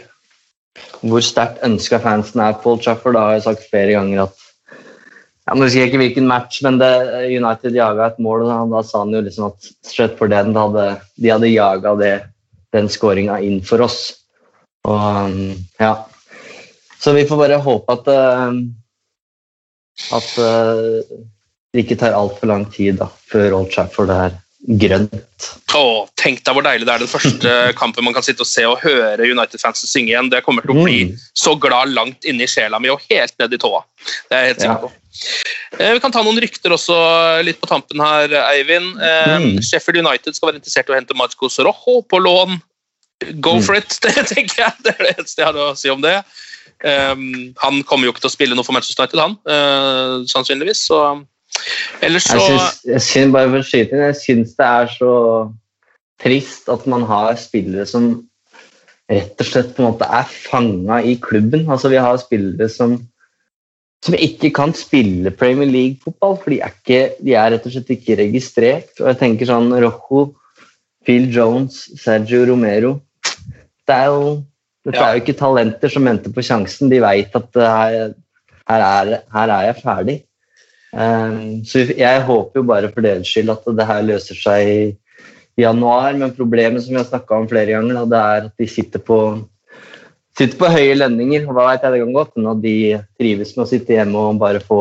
hvor 1.03 1.25
sterkt 1.25 1.62
ønska 1.66 2.01
fansen 2.03 2.42
er 2.42 2.59
på 2.61 2.75
Old 2.75 2.83
Trafford. 2.85 3.16
Da 3.16 3.29
har 3.29 3.38
jeg 3.38 3.47
sagt 3.47 3.71
flere 3.71 3.95
ganger 3.97 4.27
at 4.27 4.42
ja, 5.47 5.55
Nå 5.55 5.62
husker 5.62 5.85
jeg 5.85 5.92
ikke 5.92 6.01
hvilken 6.01 6.27
match, 6.27 6.59
men 6.66 6.81
det, 6.81 6.90
United 7.31 7.77
jaga 7.79 8.09
et 8.11 8.16
mål. 8.19 8.49
og 8.51 8.73
Da, 8.73 8.81
sa 8.83 9.05
han 9.05 9.14
jo 9.14 9.21
liksom 9.23 9.53
at 9.53 9.69
støtt 9.87 10.16
for 10.19 10.33
den, 10.33 10.51
hadde, 10.59 10.88
de 11.23 11.31
hadde 11.31 11.53
jaga 11.53 11.92
den 12.75 12.90
skåringa 12.90 13.38
inn 13.47 13.61
for 13.62 13.85
oss. 13.87 14.01
Og 14.90 15.31
um, 15.31 15.55
ja. 15.79 15.92
Så 16.99 17.14
vi 17.14 17.23
får 17.29 17.38
bare 17.38 17.62
håpe 17.62 17.95
at 17.95 18.11
uh, 18.11 18.59
at 20.19 20.35
uh, 20.42 21.16
det 21.77 21.85
ikke 21.85 22.01
tar 22.01 22.17
altfor 22.17 22.49
lang 22.49 22.67
tid 22.73 22.99
da, 23.03 23.11
før 23.31 23.61
Old 23.61 23.73
Trafford 23.75 24.12
er 24.15 24.37
grønt. 24.67 25.49
Åh, 25.77 26.07
tenk 26.19 26.41
deg 26.43 26.57
hvor 26.57 26.65
deilig 26.65 26.87
det 26.89 26.95
er 26.95 27.03
den 27.05 27.11
første 27.11 27.57
kampen 27.81 28.07
man 28.07 28.17
kan 28.17 28.25
sitte 28.25 28.43
og 28.43 28.51
se 28.51 28.65
og 28.67 28.81
høre 28.83 29.29
United-fansen 29.29 29.91
synge 29.91 30.11
igjen. 30.11 30.31
Det 30.33 30.43
kommer 30.47 30.65
til 30.65 30.75
å 30.75 30.87
bli 30.87 31.03
mm. 31.11 31.19
så 31.39 31.55
glad 31.61 31.93
langt 31.95 32.27
inni 32.27 32.49
sjela 32.51 32.81
mi 32.83 32.91
og 32.93 33.05
helt 33.11 33.37
ned 33.43 33.55
i 33.55 33.61
tåa. 33.62 33.85
Det 34.31 34.39
er 34.39 34.43
jeg 34.43 34.55
helt 34.55 34.65
sikker 34.65 34.87
på. 34.87 34.93
Ja. 35.77 35.93
vi 35.97 36.01
kan 36.05 36.12
ta 36.12 36.23
noen 36.25 36.41
rykter 36.43 36.75
også 36.77 36.97
litt 37.47 37.61
på 37.62 37.69
tampen 37.71 38.03
her, 38.03 38.33
Eivind. 38.51 38.97
Eh, 39.01 39.37
mm. 39.45 39.62
Sheffield 39.65 40.03
United 40.03 40.37
skal 40.37 40.51
være 40.51 40.61
interessert 40.61 40.91
i 40.91 40.97
å 40.97 40.99
hente 40.99 41.17
Marcos 41.19 41.61
Rojo 41.62 42.01
på 42.09 42.21
lån. 42.25 42.59
Go 43.39 43.57
mm. 43.61 43.62
for 43.65 43.79
it, 43.79 43.97
det 44.05 44.27
tenker 44.33 44.67
jeg. 44.67 44.83
Det 44.83 44.97
er 44.97 45.05
det 45.05 45.15
eneste 45.15 45.45
jeg 45.45 45.53
har 45.53 45.62
å 45.62 45.71
si 45.79 45.93
om 45.93 46.03
det. 46.05 46.19
Um, 46.85 47.55
han 47.62 47.81
kommer 47.89 48.05
jo 48.05 48.12
ikke 48.12 48.27
til 48.27 48.29
å 48.29 48.35
spille 48.35 48.57
noe 48.59 48.67
for 48.67 48.77
Manchester 48.77 49.07
United, 49.07 49.23
han, 49.23 49.39
uh, 49.49 50.27
sannsynligvis. 50.29 50.83
Så 50.91 51.01
ellers 52.05 52.27
så 52.29 52.38
Jeg 52.38 52.47
syns, 52.47 52.81
jeg 52.87 53.05
syns, 53.05 53.33
bare 53.35 53.51
for 53.53 53.62
å 53.62 53.66
skyte 53.66 53.97
inn, 53.97 54.07
jeg 54.11 54.19
syns 54.21 54.57
det 54.59 54.69
er 54.69 54.90
så 54.95 55.12
trist 56.23 56.71
at 56.73 56.87
man 56.88 57.05
har 57.09 57.37
spillere 57.40 57.87
som 57.88 58.09
rett 59.11 59.42
og 59.42 59.47
slett 59.47 59.75
på 59.75 59.83
en 59.83 59.90
måte 59.92 60.09
er 60.09 60.27
fanga 60.31 61.03
i 61.05 61.14
klubben. 61.23 61.69
Altså 61.71 61.92
Vi 61.92 62.01
har 62.03 62.19
spillere 62.19 62.69
som, 62.73 62.97
som 64.05 64.16
ikke 64.19 64.51
kan 64.57 64.75
spille 64.75 65.31
Premier 65.31 65.71
League-fotball, 65.71 66.38
for 66.42 66.55
de 66.55 66.61
er, 66.61 66.75
ikke, 66.75 67.03
de 67.23 67.37
er 67.37 67.53
rett 67.55 67.69
og 67.69 67.77
slett 67.77 67.95
ikke 67.95 68.19
registrert. 68.23 68.92
Og 69.01 69.11
jeg 69.12 69.21
tenker 69.23 69.51
sånn 69.51 69.71
Rojo, 69.77 70.29
Phil 71.07 71.31
Jones, 71.31 71.85
Sergio 72.03 72.42
Romero 72.49 72.97
Det 73.87 73.95
er 73.95 74.09
jo, 74.11 74.31
Dette 74.87 75.03
er 75.03 75.14
jo 75.14 75.23
ikke 75.23 75.37
talenter 75.38 75.90
som 75.90 76.07
venter 76.07 76.33
på 76.35 76.42
sjansen. 76.42 76.90
De 76.90 76.99
veit 77.03 77.35
at 77.38 77.61
her, 77.62 78.14
her, 78.66 78.83
er, 78.87 79.12
her 79.35 79.53
er 79.55 79.69
jeg 79.69 79.83
ferdig. 79.85 80.16
Um, 80.92 81.64
så 81.66 81.83
jeg 81.90 82.22
håper 82.29 82.61
jo 82.61 82.68
bare 82.68 82.90
for 82.92 83.05
deres 83.05 83.29
skyld 83.29 83.51
at 83.53 83.66
det 83.79 83.88
her 83.88 84.07
løser 84.07 84.38
seg 84.38 84.70
i 84.70 84.81
januar, 85.61 86.14
men 86.16 86.35
problemet 86.37 86.85
som 86.85 86.94
vi 86.94 87.01
har 87.01 87.09
snakka 87.09 87.40
om 87.40 87.49
flere 87.51 87.75
ganger, 87.75 88.07
det 88.09 88.20
er 88.20 88.49
at 88.51 88.62
de 88.62 88.68
sitter 88.70 89.03
på, 89.03 89.18
sitter 90.38 90.61
på 90.61 90.70
høye 90.72 90.96
lønninger. 91.01 91.49
Hva 91.49 91.70
vet 91.72 91.85
jeg 91.87 91.96
det 91.96 92.03
kan 92.05 92.16
godt 92.16 92.35
hende 92.37 92.55
at 92.55 92.64
de 92.64 92.79
trives 93.18 93.55
med 93.57 93.66
å 93.66 93.70
sitte 93.72 93.96
hjemme 93.96 94.25
og 94.31 94.40
bare 94.42 94.62
få, 94.62 94.81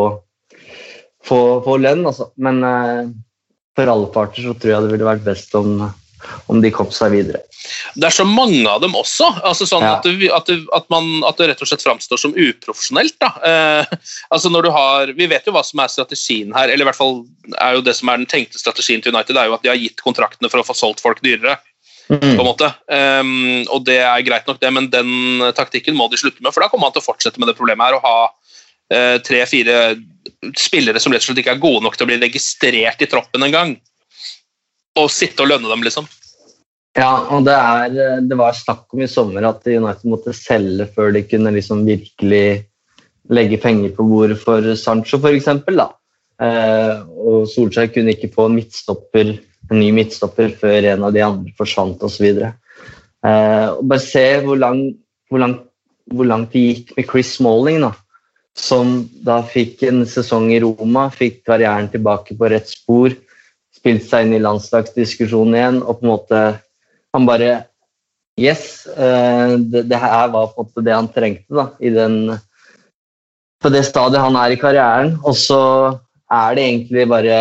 få, 1.26 1.42
få 1.66 1.78
lønn. 1.82 2.06
Altså. 2.06 2.30
Men 2.38 2.64
uh, 2.64 3.14
for 3.76 3.92
alle 3.92 4.12
parter 4.14 4.46
så 4.46 4.56
tror 4.56 4.76
jeg 4.76 4.86
det 4.86 4.96
ville 4.96 5.10
vært 5.10 5.26
best 5.26 5.56
om 5.58 5.80
om 6.52 6.62
de 6.62 6.72
kom 6.74 6.90
seg 6.94 7.14
videre. 7.16 7.42
Det 7.96 8.08
er 8.08 8.14
så 8.14 8.26
mange 8.28 8.64
av 8.70 8.82
dem 8.84 8.96
også. 8.98 9.28
altså 9.44 9.68
sånn 9.70 9.86
Ja. 9.86 9.96
at, 9.98 10.06
du, 10.06 10.26
at, 10.34 10.50
du, 10.50 10.66
at, 10.76 10.88
man, 10.94 11.24
at 11.28 11.38
det 11.38 11.50
rett 11.52 11.62
og 11.64 11.70
slett 11.70 11.86
framstår 11.86 12.22
som 12.22 12.36
uprofesjonelt. 12.36 13.18
Eh, 13.22 13.94
altså 14.34 14.52
når 14.54 14.68
du 14.68 14.72
har, 14.76 15.14
Vi 15.18 15.30
vet 15.32 15.48
jo 15.48 15.56
hva 15.56 15.64
som 15.66 15.82
er 15.84 15.94
strategien 15.94 16.54
her, 16.56 16.70
eller 16.70 16.86
i 16.86 16.90
hvert 16.90 17.00
fall 17.00 17.24
er 17.62 17.78
jo 17.78 17.86
det 17.86 17.96
som 17.98 18.10
er 18.10 18.22
den 18.22 18.30
tenkte 18.30 18.62
strategien 18.62 19.02
til 19.02 19.16
United, 19.16 19.38
er 19.38 19.50
jo 19.50 19.58
at 19.58 19.66
de 19.66 19.74
har 19.74 19.82
gitt 19.82 20.04
kontraktene 20.04 20.52
for 20.52 20.62
å 20.62 20.68
få 20.68 20.78
solgt 20.78 21.04
folk 21.04 21.24
dyrere. 21.26 21.58
på 22.06 22.22
en 22.22 22.46
måte. 22.46 22.68
Um, 22.86 23.66
og 23.74 23.86
det 23.88 23.98
er 23.98 24.22
greit 24.22 24.46
nok, 24.46 24.60
det, 24.62 24.70
men 24.70 24.92
den 24.94 25.42
taktikken 25.58 25.96
må 25.98 26.06
de 26.12 26.20
slutte 26.22 26.44
med. 26.44 26.54
For 26.54 26.62
da 26.62 26.70
kommer 26.70 26.86
man 26.86 26.94
til 26.94 27.02
å 27.02 27.08
fortsette 27.08 27.42
med 27.42 27.50
det 27.50 27.56
problemet 27.58 27.82
her, 27.82 27.98
å 27.98 28.04
ha 28.04 28.20
eh, 28.94 29.18
tre-fire 29.26 29.96
spillere 30.54 31.02
som 31.02 31.14
rett 31.14 31.24
og 31.24 31.32
slett 31.32 31.42
ikke 31.42 31.56
er 31.56 31.64
gode 31.64 31.82
nok 31.86 31.98
til 31.98 32.06
å 32.06 32.12
bli 32.12 32.20
registrert 32.22 33.02
i 33.02 33.10
troppen 33.10 33.48
engang. 33.48 33.76
Og 35.00 35.10
sitte 35.12 35.44
og 35.44 35.52
lønne 35.52 35.72
dem, 35.72 35.84
liksom. 35.86 36.08
Ja, 36.96 37.28
og 37.36 37.44
det, 37.44 37.56
er, 37.56 38.22
det 38.24 38.38
var 38.40 38.56
snakk 38.56 38.94
om 38.96 39.02
i 39.04 39.10
sommer 39.12 39.44
at 39.50 39.66
United 39.68 40.08
måtte 40.08 40.32
selge 40.36 40.88
før 40.96 41.12
de 41.12 41.26
kunne 41.28 41.52
liksom 41.52 41.84
virkelig 41.88 42.46
legge 43.36 43.60
penger 43.60 43.92
på 43.98 44.06
bordet 44.08 44.38
for 44.40 44.64
Sancho, 44.80 45.20
f.eks. 45.20 45.50
Eh, 46.46 46.94
og 47.04 47.50
Solskjær 47.52 47.92
kunne 47.92 48.16
ikke 48.16 48.32
få 48.32 48.48
en, 48.48 48.62
en 49.20 49.80
ny 49.80 49.90
midtstopper 49.98 50.56
før 50.62 50.88
en 50.94 51.04
av 51.08 51.16
de 51.16 51.24
andre 51.26 51.52
forsvant 51.60 52.04
osv. 52.06 52.26
Eh, 52.46 53.68
og 53.74 53.84
bare 53.90 54.04
se 54.04 54.26
hvor, 54.46 54.60
lang, 54.62 54.88
hvor, 55.28 55.44
lang, 55.44 55.60
hvor 56.14 56.32
langt 56.32 56.56
det 56.56 56.64
gikk 56.64 56.96
med 56.96 57.10
Chris 57.12 57.36
Smalling, 57.36 57.84
da, 57.84 57.92
som 58.56 59.02
da 59.26 59.42
fikk 59.44 59.84
en 59.90 60.06
sesong 60.08 60.52
i 60.56 60.62
Roma, 60.64 61.10
fikk 61.12 61.42
karrieren 61.50 61.92
tilbake 61.92 62.38
på 62.40 62.52
rett 62.52 62.72
spor, 62.72 63.16
spilte 63.86 64.10
seg 64.10 64.26
inn 64.26 64.40
i 64.40 64.42
landslagsdiskusjonen 64.42 65.56
igjen 65.60 65.80
og 65.84 66.00
på 66.00 66.08
en 66.08 66.14
måte 66.16 66.44
han 67.14 67.30
bare 67.30 67.54
Yes, 68.36 68.84
eh, 68.92 69.54
det, 69.72 69.86
det 69.88 69.96
her 69.96 70.28
var 70.34 70.50
på 70.52 70.60
en 70.60 70.66
måte 70.68 70.82
det 70.84 70.92
han 70.92 71.06
trengte 71.08 71.56
da, 71.56 71.64
i 71.80 71.88
den, 71.88 72.34
på 73.64 73.70
det 73.72 73.86
stadiet 73.88 74.20
han 74.20 74.36
er 74.36 74.52
i 74.52 74.58
karrieren. 74.60 75.14
Og 75.24 75.38
så 75.40 75.60
er 76.28 76.58
det 76.58 76.66
egentlig 76.66 77.06
bare 77.08 77.38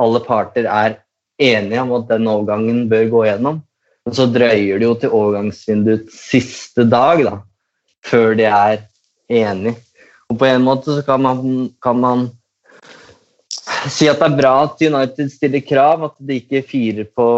alle 0.00 0.22
parter 0.24 0.64
er 0.64 0.96
enige 1.36 1.82
om 1.82 1.92
at 1.98 2.08
den 2.08 2.30
overgangen 2.32 2.86
bør 2.88 3.10
gå 3.12 3.26
gjennom. 3.26 3.60
Men 4.06 4.16
så 4.16 4.24
drøyer 4.32 4.80
det 4.80 4.88
jo 4.88 4.94
til 5.02 5.18
overgangsvinduets 5.20 6.16
siste 6.30 6.88
dag 6.88 7.20
da, 7.26 7.34
før 8.08 8.32
de 8.40 8.48
er 8.48 8.80
enige. 9.28 9.76
Og 10.32 10.40
på 10.40 10.48
en 10.48 10.64
måte 10.64 10.96
så 10.96 11.04
kan 11.04 11.28
man, 11.28 11.68
kan 11.84 12.00
man 12.00 12.28
si 13.86 14.08
at 14.10 14.18
det 14.20 14.26
er 14.26 14.38
bra 14.38 14.52
at 14.66 14.82
United 14.82 15.30
stiller 15.32 15.64
krav, 15.64 16.04
at 16.10 16.16
de 16.18 16.40
ikke 16.42 16.66
firer 16.66 17.08
på 17.08 17.28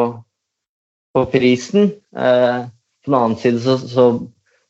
på 1.13 1.25
prisen. 1.27 1.91
Eh, 2.17 2.61
på 3.05 3.11
den 3.11 3.19
annen 3.19 3.39
side 3.39 3.61
så, 3.65 3.79
så 3.79 4.05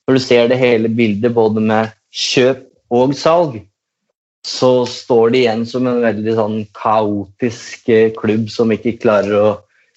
når 0.09 0.17
du 0.17 0.23
ser 0.23 0.49
det 0.49 0.61
hele 0.61 0.89
bildet 0.89 1.35
både 1.37 1.63
med 1.63 1.93
kjøp 2.11 2.67
og 2.91 3.15
salg, 3.15 3.61
så 4.47 4.87
står 4.89 5.35
de 5.35 5.43
igjen 5.43 5.67
som 5.69 5.87
en 5.87 6.01
veldig 6.03 6.37
sånn 6.39 6.61
kaotisk 6.77 7.91
eh, 7.93 8.13
klubb 8.17 8.49
som 8.53 8.73
ikke 8.73 8.99
klarer 9.03 9.37
å 9.37 9.51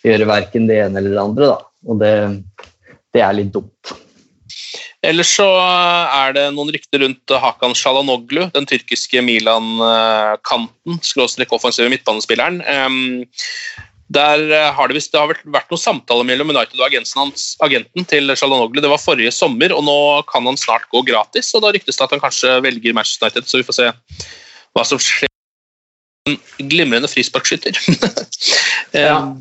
gjøre 0.03 0.27
verken 0.27 0.67
det 0.67 0.81
ene 0.83 0.99
eller 0.99 1.15
det 1.15 1.23
andre. 1.23 1.51
Da. 1.53 1.59
Og 1.87 2.01
det, 2.01 2.15
det 3.15 3.23
er 3.23 3.37
litt 3.39 3.53
dumt. 3.55 3.93
Ellers 5.03 5.33
så 5.35 5.45
er 5.59 6.35
det 6.37 6.45
noen 6.55 6.71
rykter 6.71 7.01
rundt 7.03 7.33
Hakan 7.43 7.75
Shalanoglu, 7.75 8.45
den 8.55 8.67
tyrkiske 8.69 9.19
Milan-kanten, 9.25 11.01
skråstrek 11.03 11.51
offensive 11.55 11.91
midtbanespilleren. 11.91 12.61
Der 14.13 14.41
eh, 14.51 14.69
har 14.75 14.91
det, 14.91 15.01
det 15.09 15.19
har 15.19 15.29
vært, 15.31 15.43
noen 15.71 15.81
samtaler 15.81 16.27
mellom 16.27 16.51
United 16.51 16.79
og 16.79 16.95
hans, 17.17 17.45
agenten 17.63 18.07
til 18.09 18.33
Shalanoglu. 18.35 18.81
Det 18.83 18.91
var 18.91 19.01
forrige 19.01 19.31
sommer, 19.33 19.73
og 19.73 19.85
nå 19.87 19.97
kan 20.29 20.45
han 20.47 20.59
snart 20.59 20.89
gå 20.91 21.03
gratis. 21.07 21.53
og 21.55 21.63
Da 21.65 21.71
ryktes 21.73 21.97
det 21.97 22.05
at 22.05 22.15
han 22.15 22.23
kanskje 22.23 22.57
velger 22.65 22.95
Manchester 22.95 23.27
United, 23.27 23.47
så 23.49 23.61
vi 23.61 23.67
får 23.67 23.79
se 23.79 23.89
hva 24.73 24.85
som 24.87 25.01
skjer. 25.01 25.31
En 26.29 26.37
glimrende 26.71 27.11
frisparkskytter. 27.11 27.79
Ja. 28.93 29.33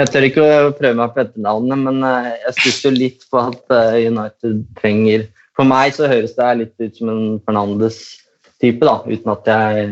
Jeg 0.00 0.08
tør 0.08 0.24
ikke 0.26 0.44
å 0.46 0.72
prøve 0.76 0.96
meg 0.96 1.12
på 1.12 1.20
etternavnet, 1.22 1.82
men 1.84 2.00
eh, 2.08 2.30
jeg 2.46 2.56
stusser 2.60 2.96
litt 2.96 3.26
på 3.30 3.42
at 3.42 3.74
eh, 3.76 4.08
United 4.08 4.64
trenger 4.78 5.26
For 5.52 5.68
meg 5.68 5.92
så 5.92 6.08
høres 6.08 6.32
det 6.38 6.48
litt 6.62 6.80
ut 6.80 6.96
som 6.96 7.10
en 7.12 7.24
Fernandes-type, 7.44 8.80
da, 8.88 8.96
uten 9.04 9.34
at 9.34 9.50
jeg 9.52 9.90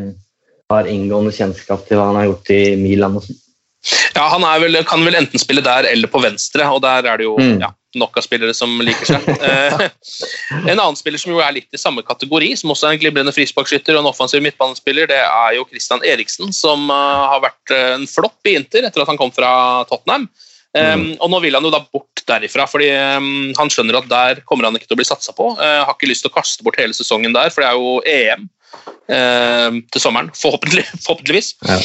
har 0.73 0.89
inngående 0.89 1.35
kjennskap 1.37 1.85
til 1.85 2.01
hva 2.01 2.09
han 2.09 2.21
har 2.23 2.31
gjort 2.31 2.53
i 2.55 2.63
Milan. 2.81 3.19
og 3.21 3.27
sånn. 3.27 3.41
Ja, 4.15 4.29
Han 4.29 4.45
vel, 4.63 4.81
kan 4.85 5.05
vel 5.05 5.17
enten 5.17 5.41
spille 5.41 5.63
der 5.65 5.89
eller 5.89 6.11
på 6.11 6.21
venstre, 6.23 6.67
og 6.69 6.83
der 6.85 7.07
er 7.09 7.21
det 7.21 7.25
jo 7.25 7.37
Mm. 7.41 7.61
ja, 7.63 7.71
nok 7.97 8.19
av 8.19 8.23
spillere 8.27 8.55
som 8.55 8.75
liker 8.85 9.07
seg. 9.09 9.25
Eh, 9.41 9.89
en 10.69 10.79
annen 10.79 10.99
spiller 10.99 11.19
som 11.19 11.33
jo 11.33 11.41
er 11.41 11.55
litt 11.57 11.73
i 11.73 11.81
samme 11.81 12.03
kategori, 12.07 12.53
som 12.59 12.71
også 12.75 12.89
er 12.89 12.97
en 12.97 13.01
glimrende 13.01 13.33
frisparkskytter 13.33 13.97
og 13.97 14.05
en 14.05 14.11
offensiv 14.11 14.43
midtbanespiller, 14.45 15.09
det 15.11 15.23
er 15.23 15.57
jo 15.57 15.65
Christian 15.71 16.05
Eriksen, 16.05 16.53
som 16.53 16.91
eh, 16.93 17.25
har 17.33 17.43
vært 17.47 17.75
eh, 17.75 17.89
en 17.97 18.07
flopp 18.11 18.47
i 18.47 18.57
Inter 18.61 18.87
etter 18.87 19.03
at 19.03 19.11
han 19.11 19.19
kom 19.21 19.33
fra 19.35 19.51
Tottenham. 19.91 20.29
Um, 20.71 21.17
og 21.19 21.33
nå 21.33 21.41
vil 21.43 21.57
han 21.57 21.65
jo 21.67 21.73
da 21.75 21.81
bort 21.83 22.21
derifra, 22.29 22.63
fordi 22.71 22.93
um, 23.19 23.49
han 23.59 23.73
skjønner 23.75 23.97
at 23.99 24.07
der 24.07 24.43
kommer 24.47 24.69
han 24.69 24.77
ikke 24.79 24.87
til 24.87 24.95
å 24.95 25.01
bli 25.01 25.09
satsa 25.09 25.35
på. 25.35 25.49
Uh, 25.59 25.83
har 25.83 25.97
ikke 25.97 26.07
lyst 26.07 26.23
til 26.23 26.31
å 26.31 26.37
kaste 26.37 26.63
bort 26.63 26.79
hele 26.79 26.95
sesongen 26.95 27.35
der, 27.35 27.51
for 27.51 27.65
det 27.65 27.73
er 27.73 27.81
jo 27.81 27.97
EM 28.07 28.45
uh, 29.11 29.81
til 29.91 30.05
sommeren, 30.05 30.31
forhåpentlig, 30.39 30.85
forhåpentligvis. 31.09 31.57
Ja. 31.67 31.81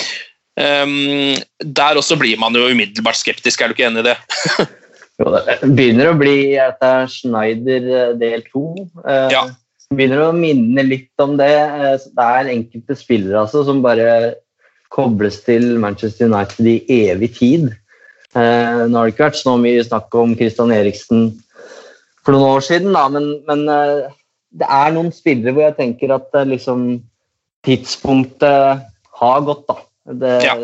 Um, 0.56 1.36
der 1.60 2.00
også 2.00 2.15
blir 2.15 2.39
man 2.39 2.56
jo 2.56 2.70
umiddelbart 2.72 3.20
skeptisk, 3.20 3.60
er 3.60 3.72
du 3.72 3.76
ikke 3.76 3.89
enig 3.89 4.06
i 4.06 4.12
det? 4.12 4.18
Jo, 5.15 5.30
det 5.32 5.70
begynner 5.78 6.10
å 6.12 6.18
bli 6.20 6.56
dette 6.58 6.88
er 6.91 7.06
Schneider 7.08 7.86
eh, 7.88 8.15
del 8.20 8.41
to. 8.50 8.65
Uh, 9.06 9.30
Ja. 9.32 9.46
Begynner 9.96 10.26
å 10.26 10.34
minne 10.36 10.84
litt 10.84 11.24
om 11.24 11.38
det. 11.39 11.54
Eh, 11.56 11.94
Det 12.18 12.26
er 12.26 12.50
enkelte 12.52 12.98
spillere 13.00 13.46
altså, 13.46 13.62
som 13.68 13.84
bare 13.86 14.36
kobles 14.91 15.38
til 15.46 15.78
Manchester 15.80 16.28
United 16.28 16.68
i 16.68 17.06
evig 17.08 17.32
tid. 17.38 17.70
Uh, 18.36 18.84
nå 18.89 18.98
har 18.98 19.08
det 19.08 19.15
ikke 19.15 19.30
vært 19.30 19.39
så 19.39 19.56
mye 19.62 19.88
snakk 19.88 20.20
om 20.20 20.36
Christian 20.36 20.76
Eriksen 20.76 21.30
for 22.26 22.36
noen 22.36 22.58
år 22.58 22.68
siden, 22.68 22.91
da, 22.91 23.06
men, 23.08 23.30
men 23.48 23.63
uh, 23.72 24.12
det 24.52 24.68
er 24.68 24.96
noen 24.96 25.13
spillere 25.15 25.56
hvor 25.56 25.70
jeg 25.70 25.78
tenker 25.80 26.12
at 26.18 26.41
liksom, 26.50 26.98
tidspunktet 27.63 28.84
har 29.21 29.48
gått. 29.48 29.63
da. 29.69 29.79
Det, 30.06 30.33
Ja. 30.43 30.56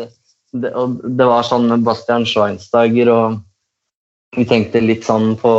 det, 0.52 0.74
og 0.74 1.00
det 1.02 1.26
var 1.26 1.42
sånn 1.46 1.68
med 1.68 1.84
Bastian 1.86 2.26
Schweinsteiger 2.28 3.10
og 3.10 3.40
vi 4.36 4.44
tenkte 4.48 4.80
litt 4.80 5.04
sånn 5.04 5.34
på 5.40 5.52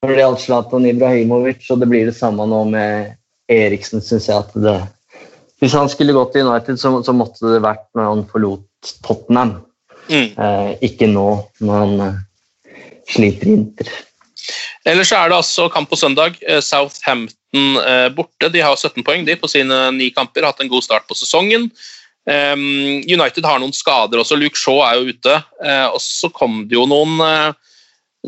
når 0.00 0.14
det 0.14 0.22
gjaldt 0.22 0.40
Zlatan 0.40 0.86
Ibrahimovic, 0.88 1.66
og 1.70 1.82
det 1.82 1.88
blir 1.90 2.06
det 2.08 2.16
samme 2.16 2.46
nå 2.48 2.62
med 2.72 3.16
Eriksen, 3.52 4.00
syns 4.00 4.30
jeg. 4.30 4.38
at 4.38 4.54
det 4.56 4.78
Hvis 5.60 5.74
han 5.76 5.90
skulle 5.92 6.14
gått 6.16 6.32
til 6.32 6.48
United, 6.48 6.80
så, 6.80 6.94
så 7.04 7.12
måtte 7.12 7.52
det 7.52 7.60
vært 7.60 7.84
når 7.94 8.06
han 8.08 8.22
forlot 8.30 8.94
Tottenham. 9.04 9.58
Mm. 10.08 10.30
Eh, 10.40 10.70
ikke 10.88 11.10
nå, 11.10 11.26
når 11.60 11.82
han 11.84 12.00
eh, 12.06 12.22
sliter 13.12 13.50
i 13.50 13.58
Inter. 13.58 13.92
Ellers 14.88 15.10
så 15.12 15.20
er 15.20 15.28
det 15.28 15.36
altså 15.36 15.68
kamp 15.68 15.90
på 15.92 15.98
søndag. 16.00 16.40
Eh, 16.48 16.62
Southampton 16.64 17.76
eh, 17.84 18.08
borte. 18.16 18.48
De 18.48 18.64
har 18.64 18.72
17 18.78 19.04
poeng 19.04 19.26
de 19.28 19.36
på 19.36 19.50
sine 19.52 19.82
ni 19.98 20.08
kamper. 20.16 20.48
Hatt 20.48 20.64
en 20.64 20.72
god 20.72 20.86
start 20.86 21.04
på 21.10 21.18
sesongen. 21.18 21.68
Um, 22.28 23.00
United 23.08 23.44
har 23.48 23.58
noen 23.62 23.72
skader 23.74 24.20
også. 24.20 24.36
Luke 24.38 24.58
Shaw 24.60 24.82
er 24.84 24.98
jo 25.00 25.14
ute. 25.14 25.38
eh, 25.64 25.86
og 25.88 25.98
så 26.04 26.28
kom 26.32 26.66
det 26.68 26.76
jo 26.76 26.84
noen 26.86 27.16
eh, 27.24 27.52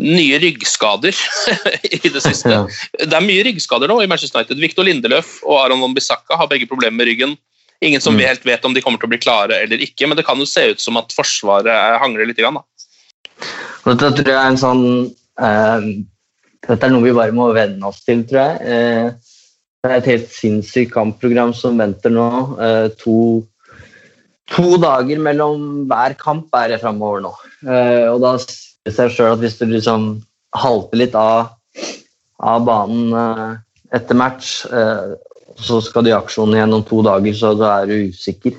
nye 0.01 0.39
ryggskader 0.41 1.13
i 2.01 2.09
det 2.09 2.23
siste. 2.25 2.63
Det 2.99 3.13
er 3.13 3.25
mye 3.27 3.45
ryggskader 3.45 3.91
nå 3.93 3.99
i 4.03 4.09
Manchester 4.11 4.41
United. 4.41 4.59
Victor 4.63 4.89
Lindeløf 4.89 5.43
og 5.45 5.59
Aron 5.67 5.83
Van 5.85 5.95
Bissaka 5.95 6.39
har 6.41 6.49
begge 6.51 6.67
problemer 6.71 6.97
med 7.03 7.11
ryggen. 7.13 7.37
Ingen 7.83 8.01
som 8.01 8.15
Mm. 8.17 8.23
helt 8.25 8.45
vet 8.47 8.65
om 8.65 8.73
de 8.75 8.81
kommer 8.81 8.99
til 9.03 9.09
å 9.09 9.13
bli 9.13 9.19
klare 9.19 9.57
eller 9.65 9.81
ikke, 9.83 10.07
men 10.07 10.17
det 10.17 10.25
kan 10.25 10.39
jo 10.39 10.47
se 10.47 10.71
ut 10.71 10.81
som 10.81 10.97
at 10.97 11.13
Forsvaret 11.13 11.99
hangler 12.01 12.27
litt. 12.31 12.39
Grann, 12.39 12.55
da. 12.55 12.63
Dette 13.85 14.13
tror 14.23 14.31
jeg 14.31 14.39
er 14.39 14.51
en 14.53 14.61
sånn 14.61 14.85
eh, 15.43 15.87
Dette 16.63 16.87
er 16.87 16.93
noe 16.95 17.03
vi 17.03 17.13
bare 17.17 17.35
må 17.35 17.49
venne 17.57 17.83
oss 17.89 18.05
til, 18.07 18.23
tror 18.31 18.39
jeg. 18.39 18.61
Eh, 18.63 19.33
det 19.83 19.91
er 19.91 19.97
et 19.99 20.11
helt 20.13 20.29
sinnssykt 20.31 20.93
kampprogram 20.95 21.51
som 21.59 21.77
venter 21.83 22.13
nå. 22.15 22.27
Eh, 22.63 22.89
to, 23.03 23.17
to 24.53 24.77
dager 24.81 25.21
mellom 25.23 25.87
hver 25.91 26.15
kamp 26.21 26.53
er 26.59 26.75
det 26.75 26.83
framover 26.83 27.25
nå. 27.25 27.33
Eh, 27.65 28.07
og 28.11 28.21
da 28.25 28.37
sier 28.43 28.89
det 28.89 28.95
seg 28.97 29.13
sjøl 29.15 29.35
at 29.37 29.43
hvis 29.43 29.59
du 29.61 29.67
liksom 29.71 30.07
halter 30.59 31.01
litt 31.01 31.17
av, 31.19 31.53
av 32.43 32.65
banen 32.67 33.13
eh, 33.17 33.53
etter 33.97 34.19
match, 34.19 34.63
eh, 34.69 35.15
så 35.63 35.81
skal 35.85 36.05
du 36.05 36.13
i 36.13 36.17
aksjon 36.17 36.55
igjen 36.57 36.75
om 36.75 36.85
to 36.87 37.03
dager, 37.05 37.37
så 37.37 37.53
da 37.57 37.77
er 37.81 37.91
du 37.91 38.11
usikker. 38.13 38.57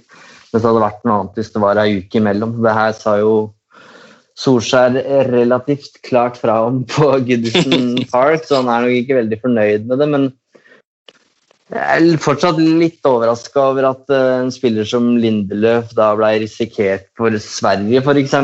Men 0.52 0.62
det 0.62 0.70
hadde 0.70 0.86
vært 0.86 1.04
noe 1.04 1.20
annet 1.20 1.40
hvis 1.40 1.52
det 1.54 1.62
var 1.64 1.82
ei 1.82 2.00
uke 2.00 2.20
imellom. 2.20 2.58
Det 2.64 2.78
her 2.78 2.96
sa 2.98 3.18
jo 3.22 3.36
Solskjær 4.34 4.96
relativt 5.30 6.00
klart 6.02 6.40
fra 6.42 6.56
om 6.66 6.80
på 6.90 7.06
Goodison 7.28 8.00
Park, 8.14 8.48
så 8.48 8.64
han 8.64 8.72
er 8.72 8.88
nok 8.88 8.96
ikke 8.98 9.18
veldig 9.20 9.38
fornøyd 9.44 9.86
med 9.90 10.02
det. 10.02 10.08
Men 10.10 10.26
jeg 11.72 12.12
er 12.14 12.22
fortsatt 12.22 12.60
litt 12.60 13.06
overraska 13.08 13.70
over 13.72 13.88
at 13.94 14.12
eh, 14.14 14.42
en 14.42 14.52
spiller 14.54 14.88
som 14.88 15.14
Lindeløf 15.22 15.94
da 15.98 16.12
ble 16.20 16.34
risikert 16.44 17.08
for 17.18 17.34
Sverige, 17.40 18.04
f.eks. 18.04 18.36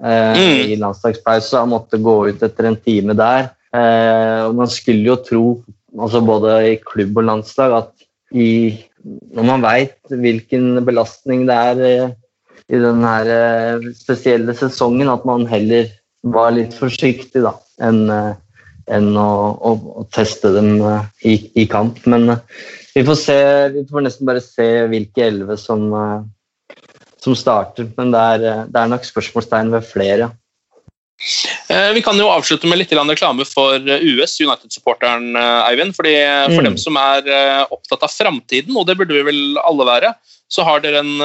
Mm. 0.00 0.70
I 0.72 0.78
landslagspause. 0.80 1.58
Han 1.60 1.74
måtte 1.74 2.00
gå 2.00 2.16
ut 2.30 2.44
etter 2.46 2.70
en 2.70 2.78
time 2.80 3.16
der. 3.18 3.50
Eh, 3.76 4.46
og 4.48 4.56
man 4.62 4.70
skulle 4.72 5.12
jo 5.12 5.18
tro, 5.22 5.44
altså 5.98 6.22
både 6.24 6.56
i 6.72 6.78
klubb 6.80 7.20
og 7.20 7.28
landslag, 7.28 7.76
at 7.82 8.08
i, 8.32 8.78
når 9.34 9.46
man 9.46 9.64
veit 9.64 9.98
hvilken 10.10 10.80
belastning 10.86 11.46
det 11.48 11.56
er 11.70 11.84
eh, 11.86 12.12
i 12.70 12.78
denne 12.78 13.14
eh, 13.26 13.88
spesielle 13.98 14.54
sesongen 14.58 15.10
at 15.10 15.26
man 15.28 15.46
heller 15.50 15.90
var 16.22 16.52
litt 16.54 16.76
forsiktig 16.76 17.42
da, 17.44 17.54
enn 17.82 18.04
eh, 18.12 18.38
enn 18.88 19.10
å, 19.18 19.30
å, 19.54 19.72
å 20.02 20.04
teste 20.14 20.52
dem 20.54 20.76
eh, 20.80 21.08
i, 21.28 21.34
i 21.62 21.66
kamp. 21.70 22.00
Men 22.10 22.36
eh, 22.36 22.44
vi 22.94 23.04
får 23.06 23.18
se, 23.20 23.38
vi 23.74 23.84
får 23.88 24.06
nesten 24.06 24.28
bare 24.28 24.42
se 24.44 24.68
hvilke 24.90 25.26
elleve 25.28 25.56
som, 25.60 25.86
eh, 25.94 26.76
som 27.22 27.36
starter. 27.38 27.90
Men 27.98 28.14
det 28.14 28.26
er, 28.34 28.46
det 28.70 28.82
er 28.82 28.92
nok 28.94 29.08
spørsmålstegn 29.08 29.74
ved 29.76 29.88
flere. 29.88 30.30
Eh, 31.70 31.92
Vi 31.94 32.02
kan 32.02 32.18
jo 32.18 32.26
avslutte 32.30 32.66
med 32.68 32.80
litt 32.80 32.90
reklame 32.90 33.46
for 33.46 33.78
eh, 33.78 34.02
US, 34.16 34.34
United-supporteren 34.42 35.36
eh, 35.38 35.68
Eivind. 35.70 35.94
fordi 35.94 36.16
For 36.50 36.60
Mm. 36.62 36.64
dem 36.64 36.76
som 36.76 36.96
er 36.96 37.22
opptatt 37.70 38.02
av 38.02 38.10
framtiden, 38.10 38.76
og 38.76 38.86
det 38.86 38.96
burde 38.98 39.14
vi 39.14 39.22
vel 39.22 39.58
alle 39.62 39.86
være, 39.86 40.14
så 40.50 40.64
har 40.64 40.80
dere 40.80 40.98
en 40.98 41.20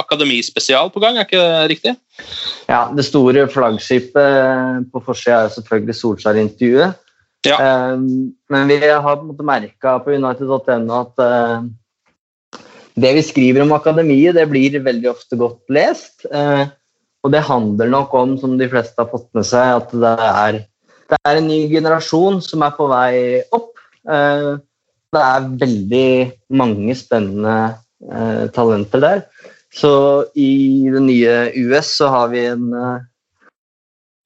akademispesial 0.00 0.88
på 0.90 1.00
gang, 1.02 1.18
er 1.18 1.26
ikke 1.26 1.36
det 1.36 1.68
riktig? 1.76 1.96
Ja, 2.68 2.88
Det 2.88 3.04
store 3.04 3.46
flaggskipet 3.46 4.90
på 4.90 5.02
forsida 5.04 5.44
er 5.44 5.52
selvfølgelig 5.52 5.96
Solskjær-intervjuet. 6.00 6.94
Eh, 7.44 7.96
men 8.48 8.68
vi 8.68 8.78
har 8.80 9.16
merka 9.44 9.98
på 10.00 10.16
United.no 10.16 11.00
at 11.00 11.70
det 12.96 13.14
vi 13.14 13.22
skriver 13.22 13.62
om 13.62 13.72
akademiet, 13.72 14.34
det 14.34 14.48
blir 14.48 14.80
veldig 14.80 15.10
ofte 15.10 15.36
godt 15.36 15.60
lest. 15.68 16.24
Og 17.24 17.32
det 17.34 17.44
handler 17.44 17.90
nok 17.92 18.14
om, 18.16 18.34
som 18.40 18.56
de 18.58 18.68
fleste 18.70 18.96
har 18.96 19.10
fått 19.10 19.28
med 19.36 19.44
seg, 19.48 19.82
at 19.82 19.92
det 19.92 20.14
er, 20.24 20.58
det 21.12 21.20
er 21.28 21.40
en 21.40 21.48
ny 21.50 21.60
generasjon 21.72 22.40
som 22.44 22.64
er 22.64 22.76
på 22.76 22.88
vei 22.90 23.14
opp. 23.56 23.72
Eh, 24.08 24.50
det 25.10 25.22
er 25.26 25.48
veldig 25.60 26.10
mange 26.56 26.94
spennende 26.96 27.56
eh, 28.08 28.44
talenter 28.56 29.04
der. 29.04 29.24
Så 29.70 29.92
i 30.38 30.88
det 30.90 31.02
nye 31.04 31.34
US 31.68 31.92
så 31.98 32.08
har 32.14 32.30
vi 32.32 32.46
en, 32.48 32.70
eh, 32.72 33.50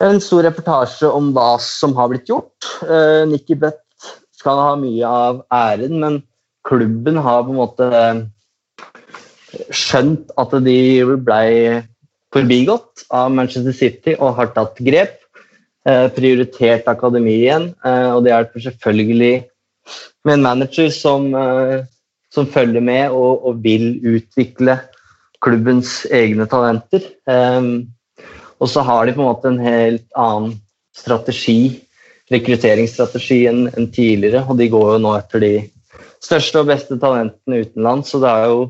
en 0.07 0.23
stor 0.23 0.45
reportasje 0.47 1.11
om 1.11 1.33
hva 1.35 1.57
som 1.63 1.97
har 1.99 2.13
blitt 2.13 2.31
gjort. 2.31 2.71
Nikki 3.31 3.57
Butt 3.59 3.83
skal 4.37 4.61
ha 4.61 4.77
mye 4.79 5.09
av 5.09 5.43
æren, 5.55 5.99
men 6.03 6.21
klubben 6.69 7.19
har 7.25 7.43
på 7.47 7.55
en 7.55 7.59
måte 7.59 7.89
skjønt 9.75 10.31
at 10.41 10.55
de 10.67 10.79
blei 11.25 11.83
forbigått 12.35 13.07
av 13.15 13.31
Manchester 13.35 13.75
City 13.77 14.17
og 14.19 14.35
har 14.39 14.53
tatt 14.57 14.81
grep. 14.83 15.21
Eh, 15.85 16.07
prioritert 16.17 16.87
akademi 16.89 17.43
igjen, 17.43 17.69
eh, 17.85 18.11
og 18.15 18.25
det 18.25 18.33
hjelper 18.33 18.63
selvfølgelig 18.65 19.35
med 20.25 20.33
en 20.39 20.47
manager 20.47 20.89
som, 20.89 21.27
eh, 21.37 21.85
som 22.33 22.49
følger 22.49 22.81
med 22.81 23.13
og, 23.13 23.45
og 23.45 23.61
vil 23.63 24.01
utvikle 24.01 24.79
klubbens 25.45 26.07
egne 26.09 26.47
talenter. 26.49 27.05
Um, 27.29 27.93
og 28.63 28.71
så 28.73 28.81
har 28.87 29.05
de 29.05 29.13
på 29.13 29.21
en 29.21 29.29
måte 29.29 29.51
en 29.51 29.61
helt 29.61 30.07
annen 30.17 30.57
strategi, 30.97 31.83
rekrutteringsstrategi 32.33 33.43
enn 33.51 33.67
enn 33.75 33.91
tidligere. 33.93 34.47
Og 34.49 34.57
de 34.57 34.71
går 34.73 34.95
jo 34.95 35.03
nå 35.05 35.13
etter 35.19 35.45
de 35.45 35.53
største 36.25 36.63
og 36.63 36.71
beste 36.73 36.97
talentene 37.03 37.61
utenlands. 37.67 38.09
Så 38.09 38.23
det 38.23 38.33
har 38.33 38.49
jo 38.49 38.63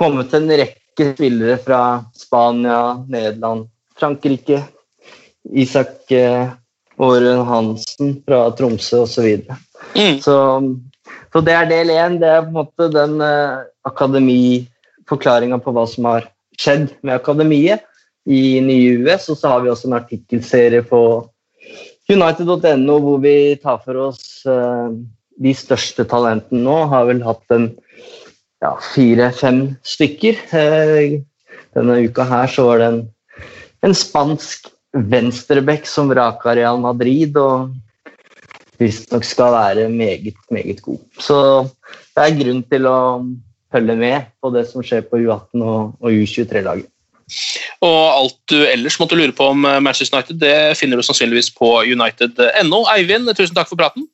kommet 0.00 0.34
en 0.34 0.50
rekke 0.50 1.12
spillere 1.14 1.60
fra 1.62 1.82
Spania, 2.30 3.04
Nederland, 3.10 3.66
Frankrike. 3.98 4.62
Isak 5.50 6.10
eh, 6.14 6.52
Åren 7.00 7.42
Hansen 7.48 8.20
fra 8.22 8.44
Tromsø 8.54 9.02
osv. 9.08 9.26
Så, 9.42 9.58
Mm. 9.96 10.20
så 10.20 10.36
så 11.32 11.40
det 11.46 11.54
er 11.54 11.68
del 11.70 11.92
én. 11.94 12.18
Det 12.20 12.28
er 12.28 12.42
på 12.42 12.50
en 12.50 12.58
måte 12.58 12.88
den 12.92 13.20
eh, 13.22 13.62
akademiforklaringa 13.86 15.60
på 15.62 15.74
hva 15.74 15.86
som 15.88 16.08
har 16.10 16.26
skjedd 16.58 16.90
med 17.02 17.16
akademiet 17.16 17.86
i 18.26 18.60
nye 18.64 18.98
US. 19.04 19.28
Og 19.30 19.38
så 19.38 19.54
har 19.54 19.62
vi 19.64 19.70
også 19.70 19.88
en 19.90 19.98
artikkelserie 20.00 20.82
på 20.86 21.02
United.no 22.10 22.98
hvor 23.04 23.22
vi 23.22 23.54
tar 23.62 23.78
for 23.84 24.08
oss 24.08 24.42
eh, 24.46 24.90
de 25.40 25.54
største 25.54 26.06
talentene 26.10 26.64
nå. 26.66 26.76
Har 26.90 27.06
vel 27.10 27.22
hatt 27.26 27.54
en 27.54 27.70
ja, 28.60 28.74
fire-fem 28.90 29.62
stykker. 29.86 30.42
Eh, 30.50 31.20
denne 31.76 32.00
uka 32.06 32.26
her 32.26 32.50
så 32.50 32.66
var 32.66 32.82
det 32.82 32.88
en, 32.90 33.00
en 33.86 33.94
spansk 33.96 34.70
venstreback 34.92 35.86
som 35.86 36.10
vraka 36.10 36.56
Real 36.58 36.80
Madrid. 36.82 37.36
og 37.36 37.70
visstnok 38.80 39.24
skal 39.24 39.52
være 39.52 39.88
meget, 39.88 40.34
meget 40.50 40.82
god. 40.82 40.98
Så 41.20 41.36
det 42.16 42.24
er 42.24 42.38
grunn 42.38 42.62
til 42.70 42.88
å 42.88 43.00
følge 43.72 43.96
med 43.96 44.30
på 44.40 44.52
det 44.54 44.64
som 44.70 44.84
skjer 44.84 45.04
på 45.06 45.20
U18 45.20 45.60
og, 45.60 45.92
og 46.00 46.08
U23-laget. 46.08 46.88
Og 47.86 48.00
alt 48.10 48.38
du 48.50 48.56
ellers 48.66 48.98
måtte 48.98 49.18
lure 49.18 49.34
på 49.36 49.52
om 49.52 49.68
eh, 49.68 49.78
Manchester 49.84 50.18
United, 50.18 50.40
det 50.42 50.78
finner 50.80 50.98
du 50.98 51.06
sannsynligvis 51.06 51.52
på 51.54 51.70
united.no. 51.86 52.82
Eivind, 52.96 53.30
tusen 53.38 53.54
takk 53.54 53.70
for 53.70 53.78
praten. 53.80 54.08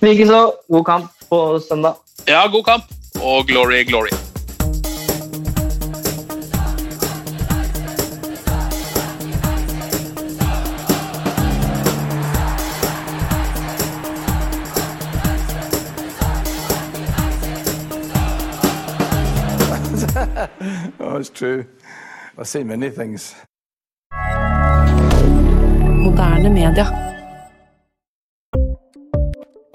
Likeså. 0.00 0.40
God 0.72 0.86
kamp 0.88 1.12
på 1.28 1.42
søndag. 1.68 2.00
Ja, 2.30 2.46
god 2.48 2.64
kamp, 2.64 2.96
og 3.20 3.46
glory, 3.50 3.84
glory. 3.88 4.14
Oh, 21.18 21.34
true. 21.34 21.66
I've 22.38 22.46
seen 22.46 22.68
many 22.68 22.90
things. 22.90 23.34
Moderne 26.04 26.54
media. 26.54 27.07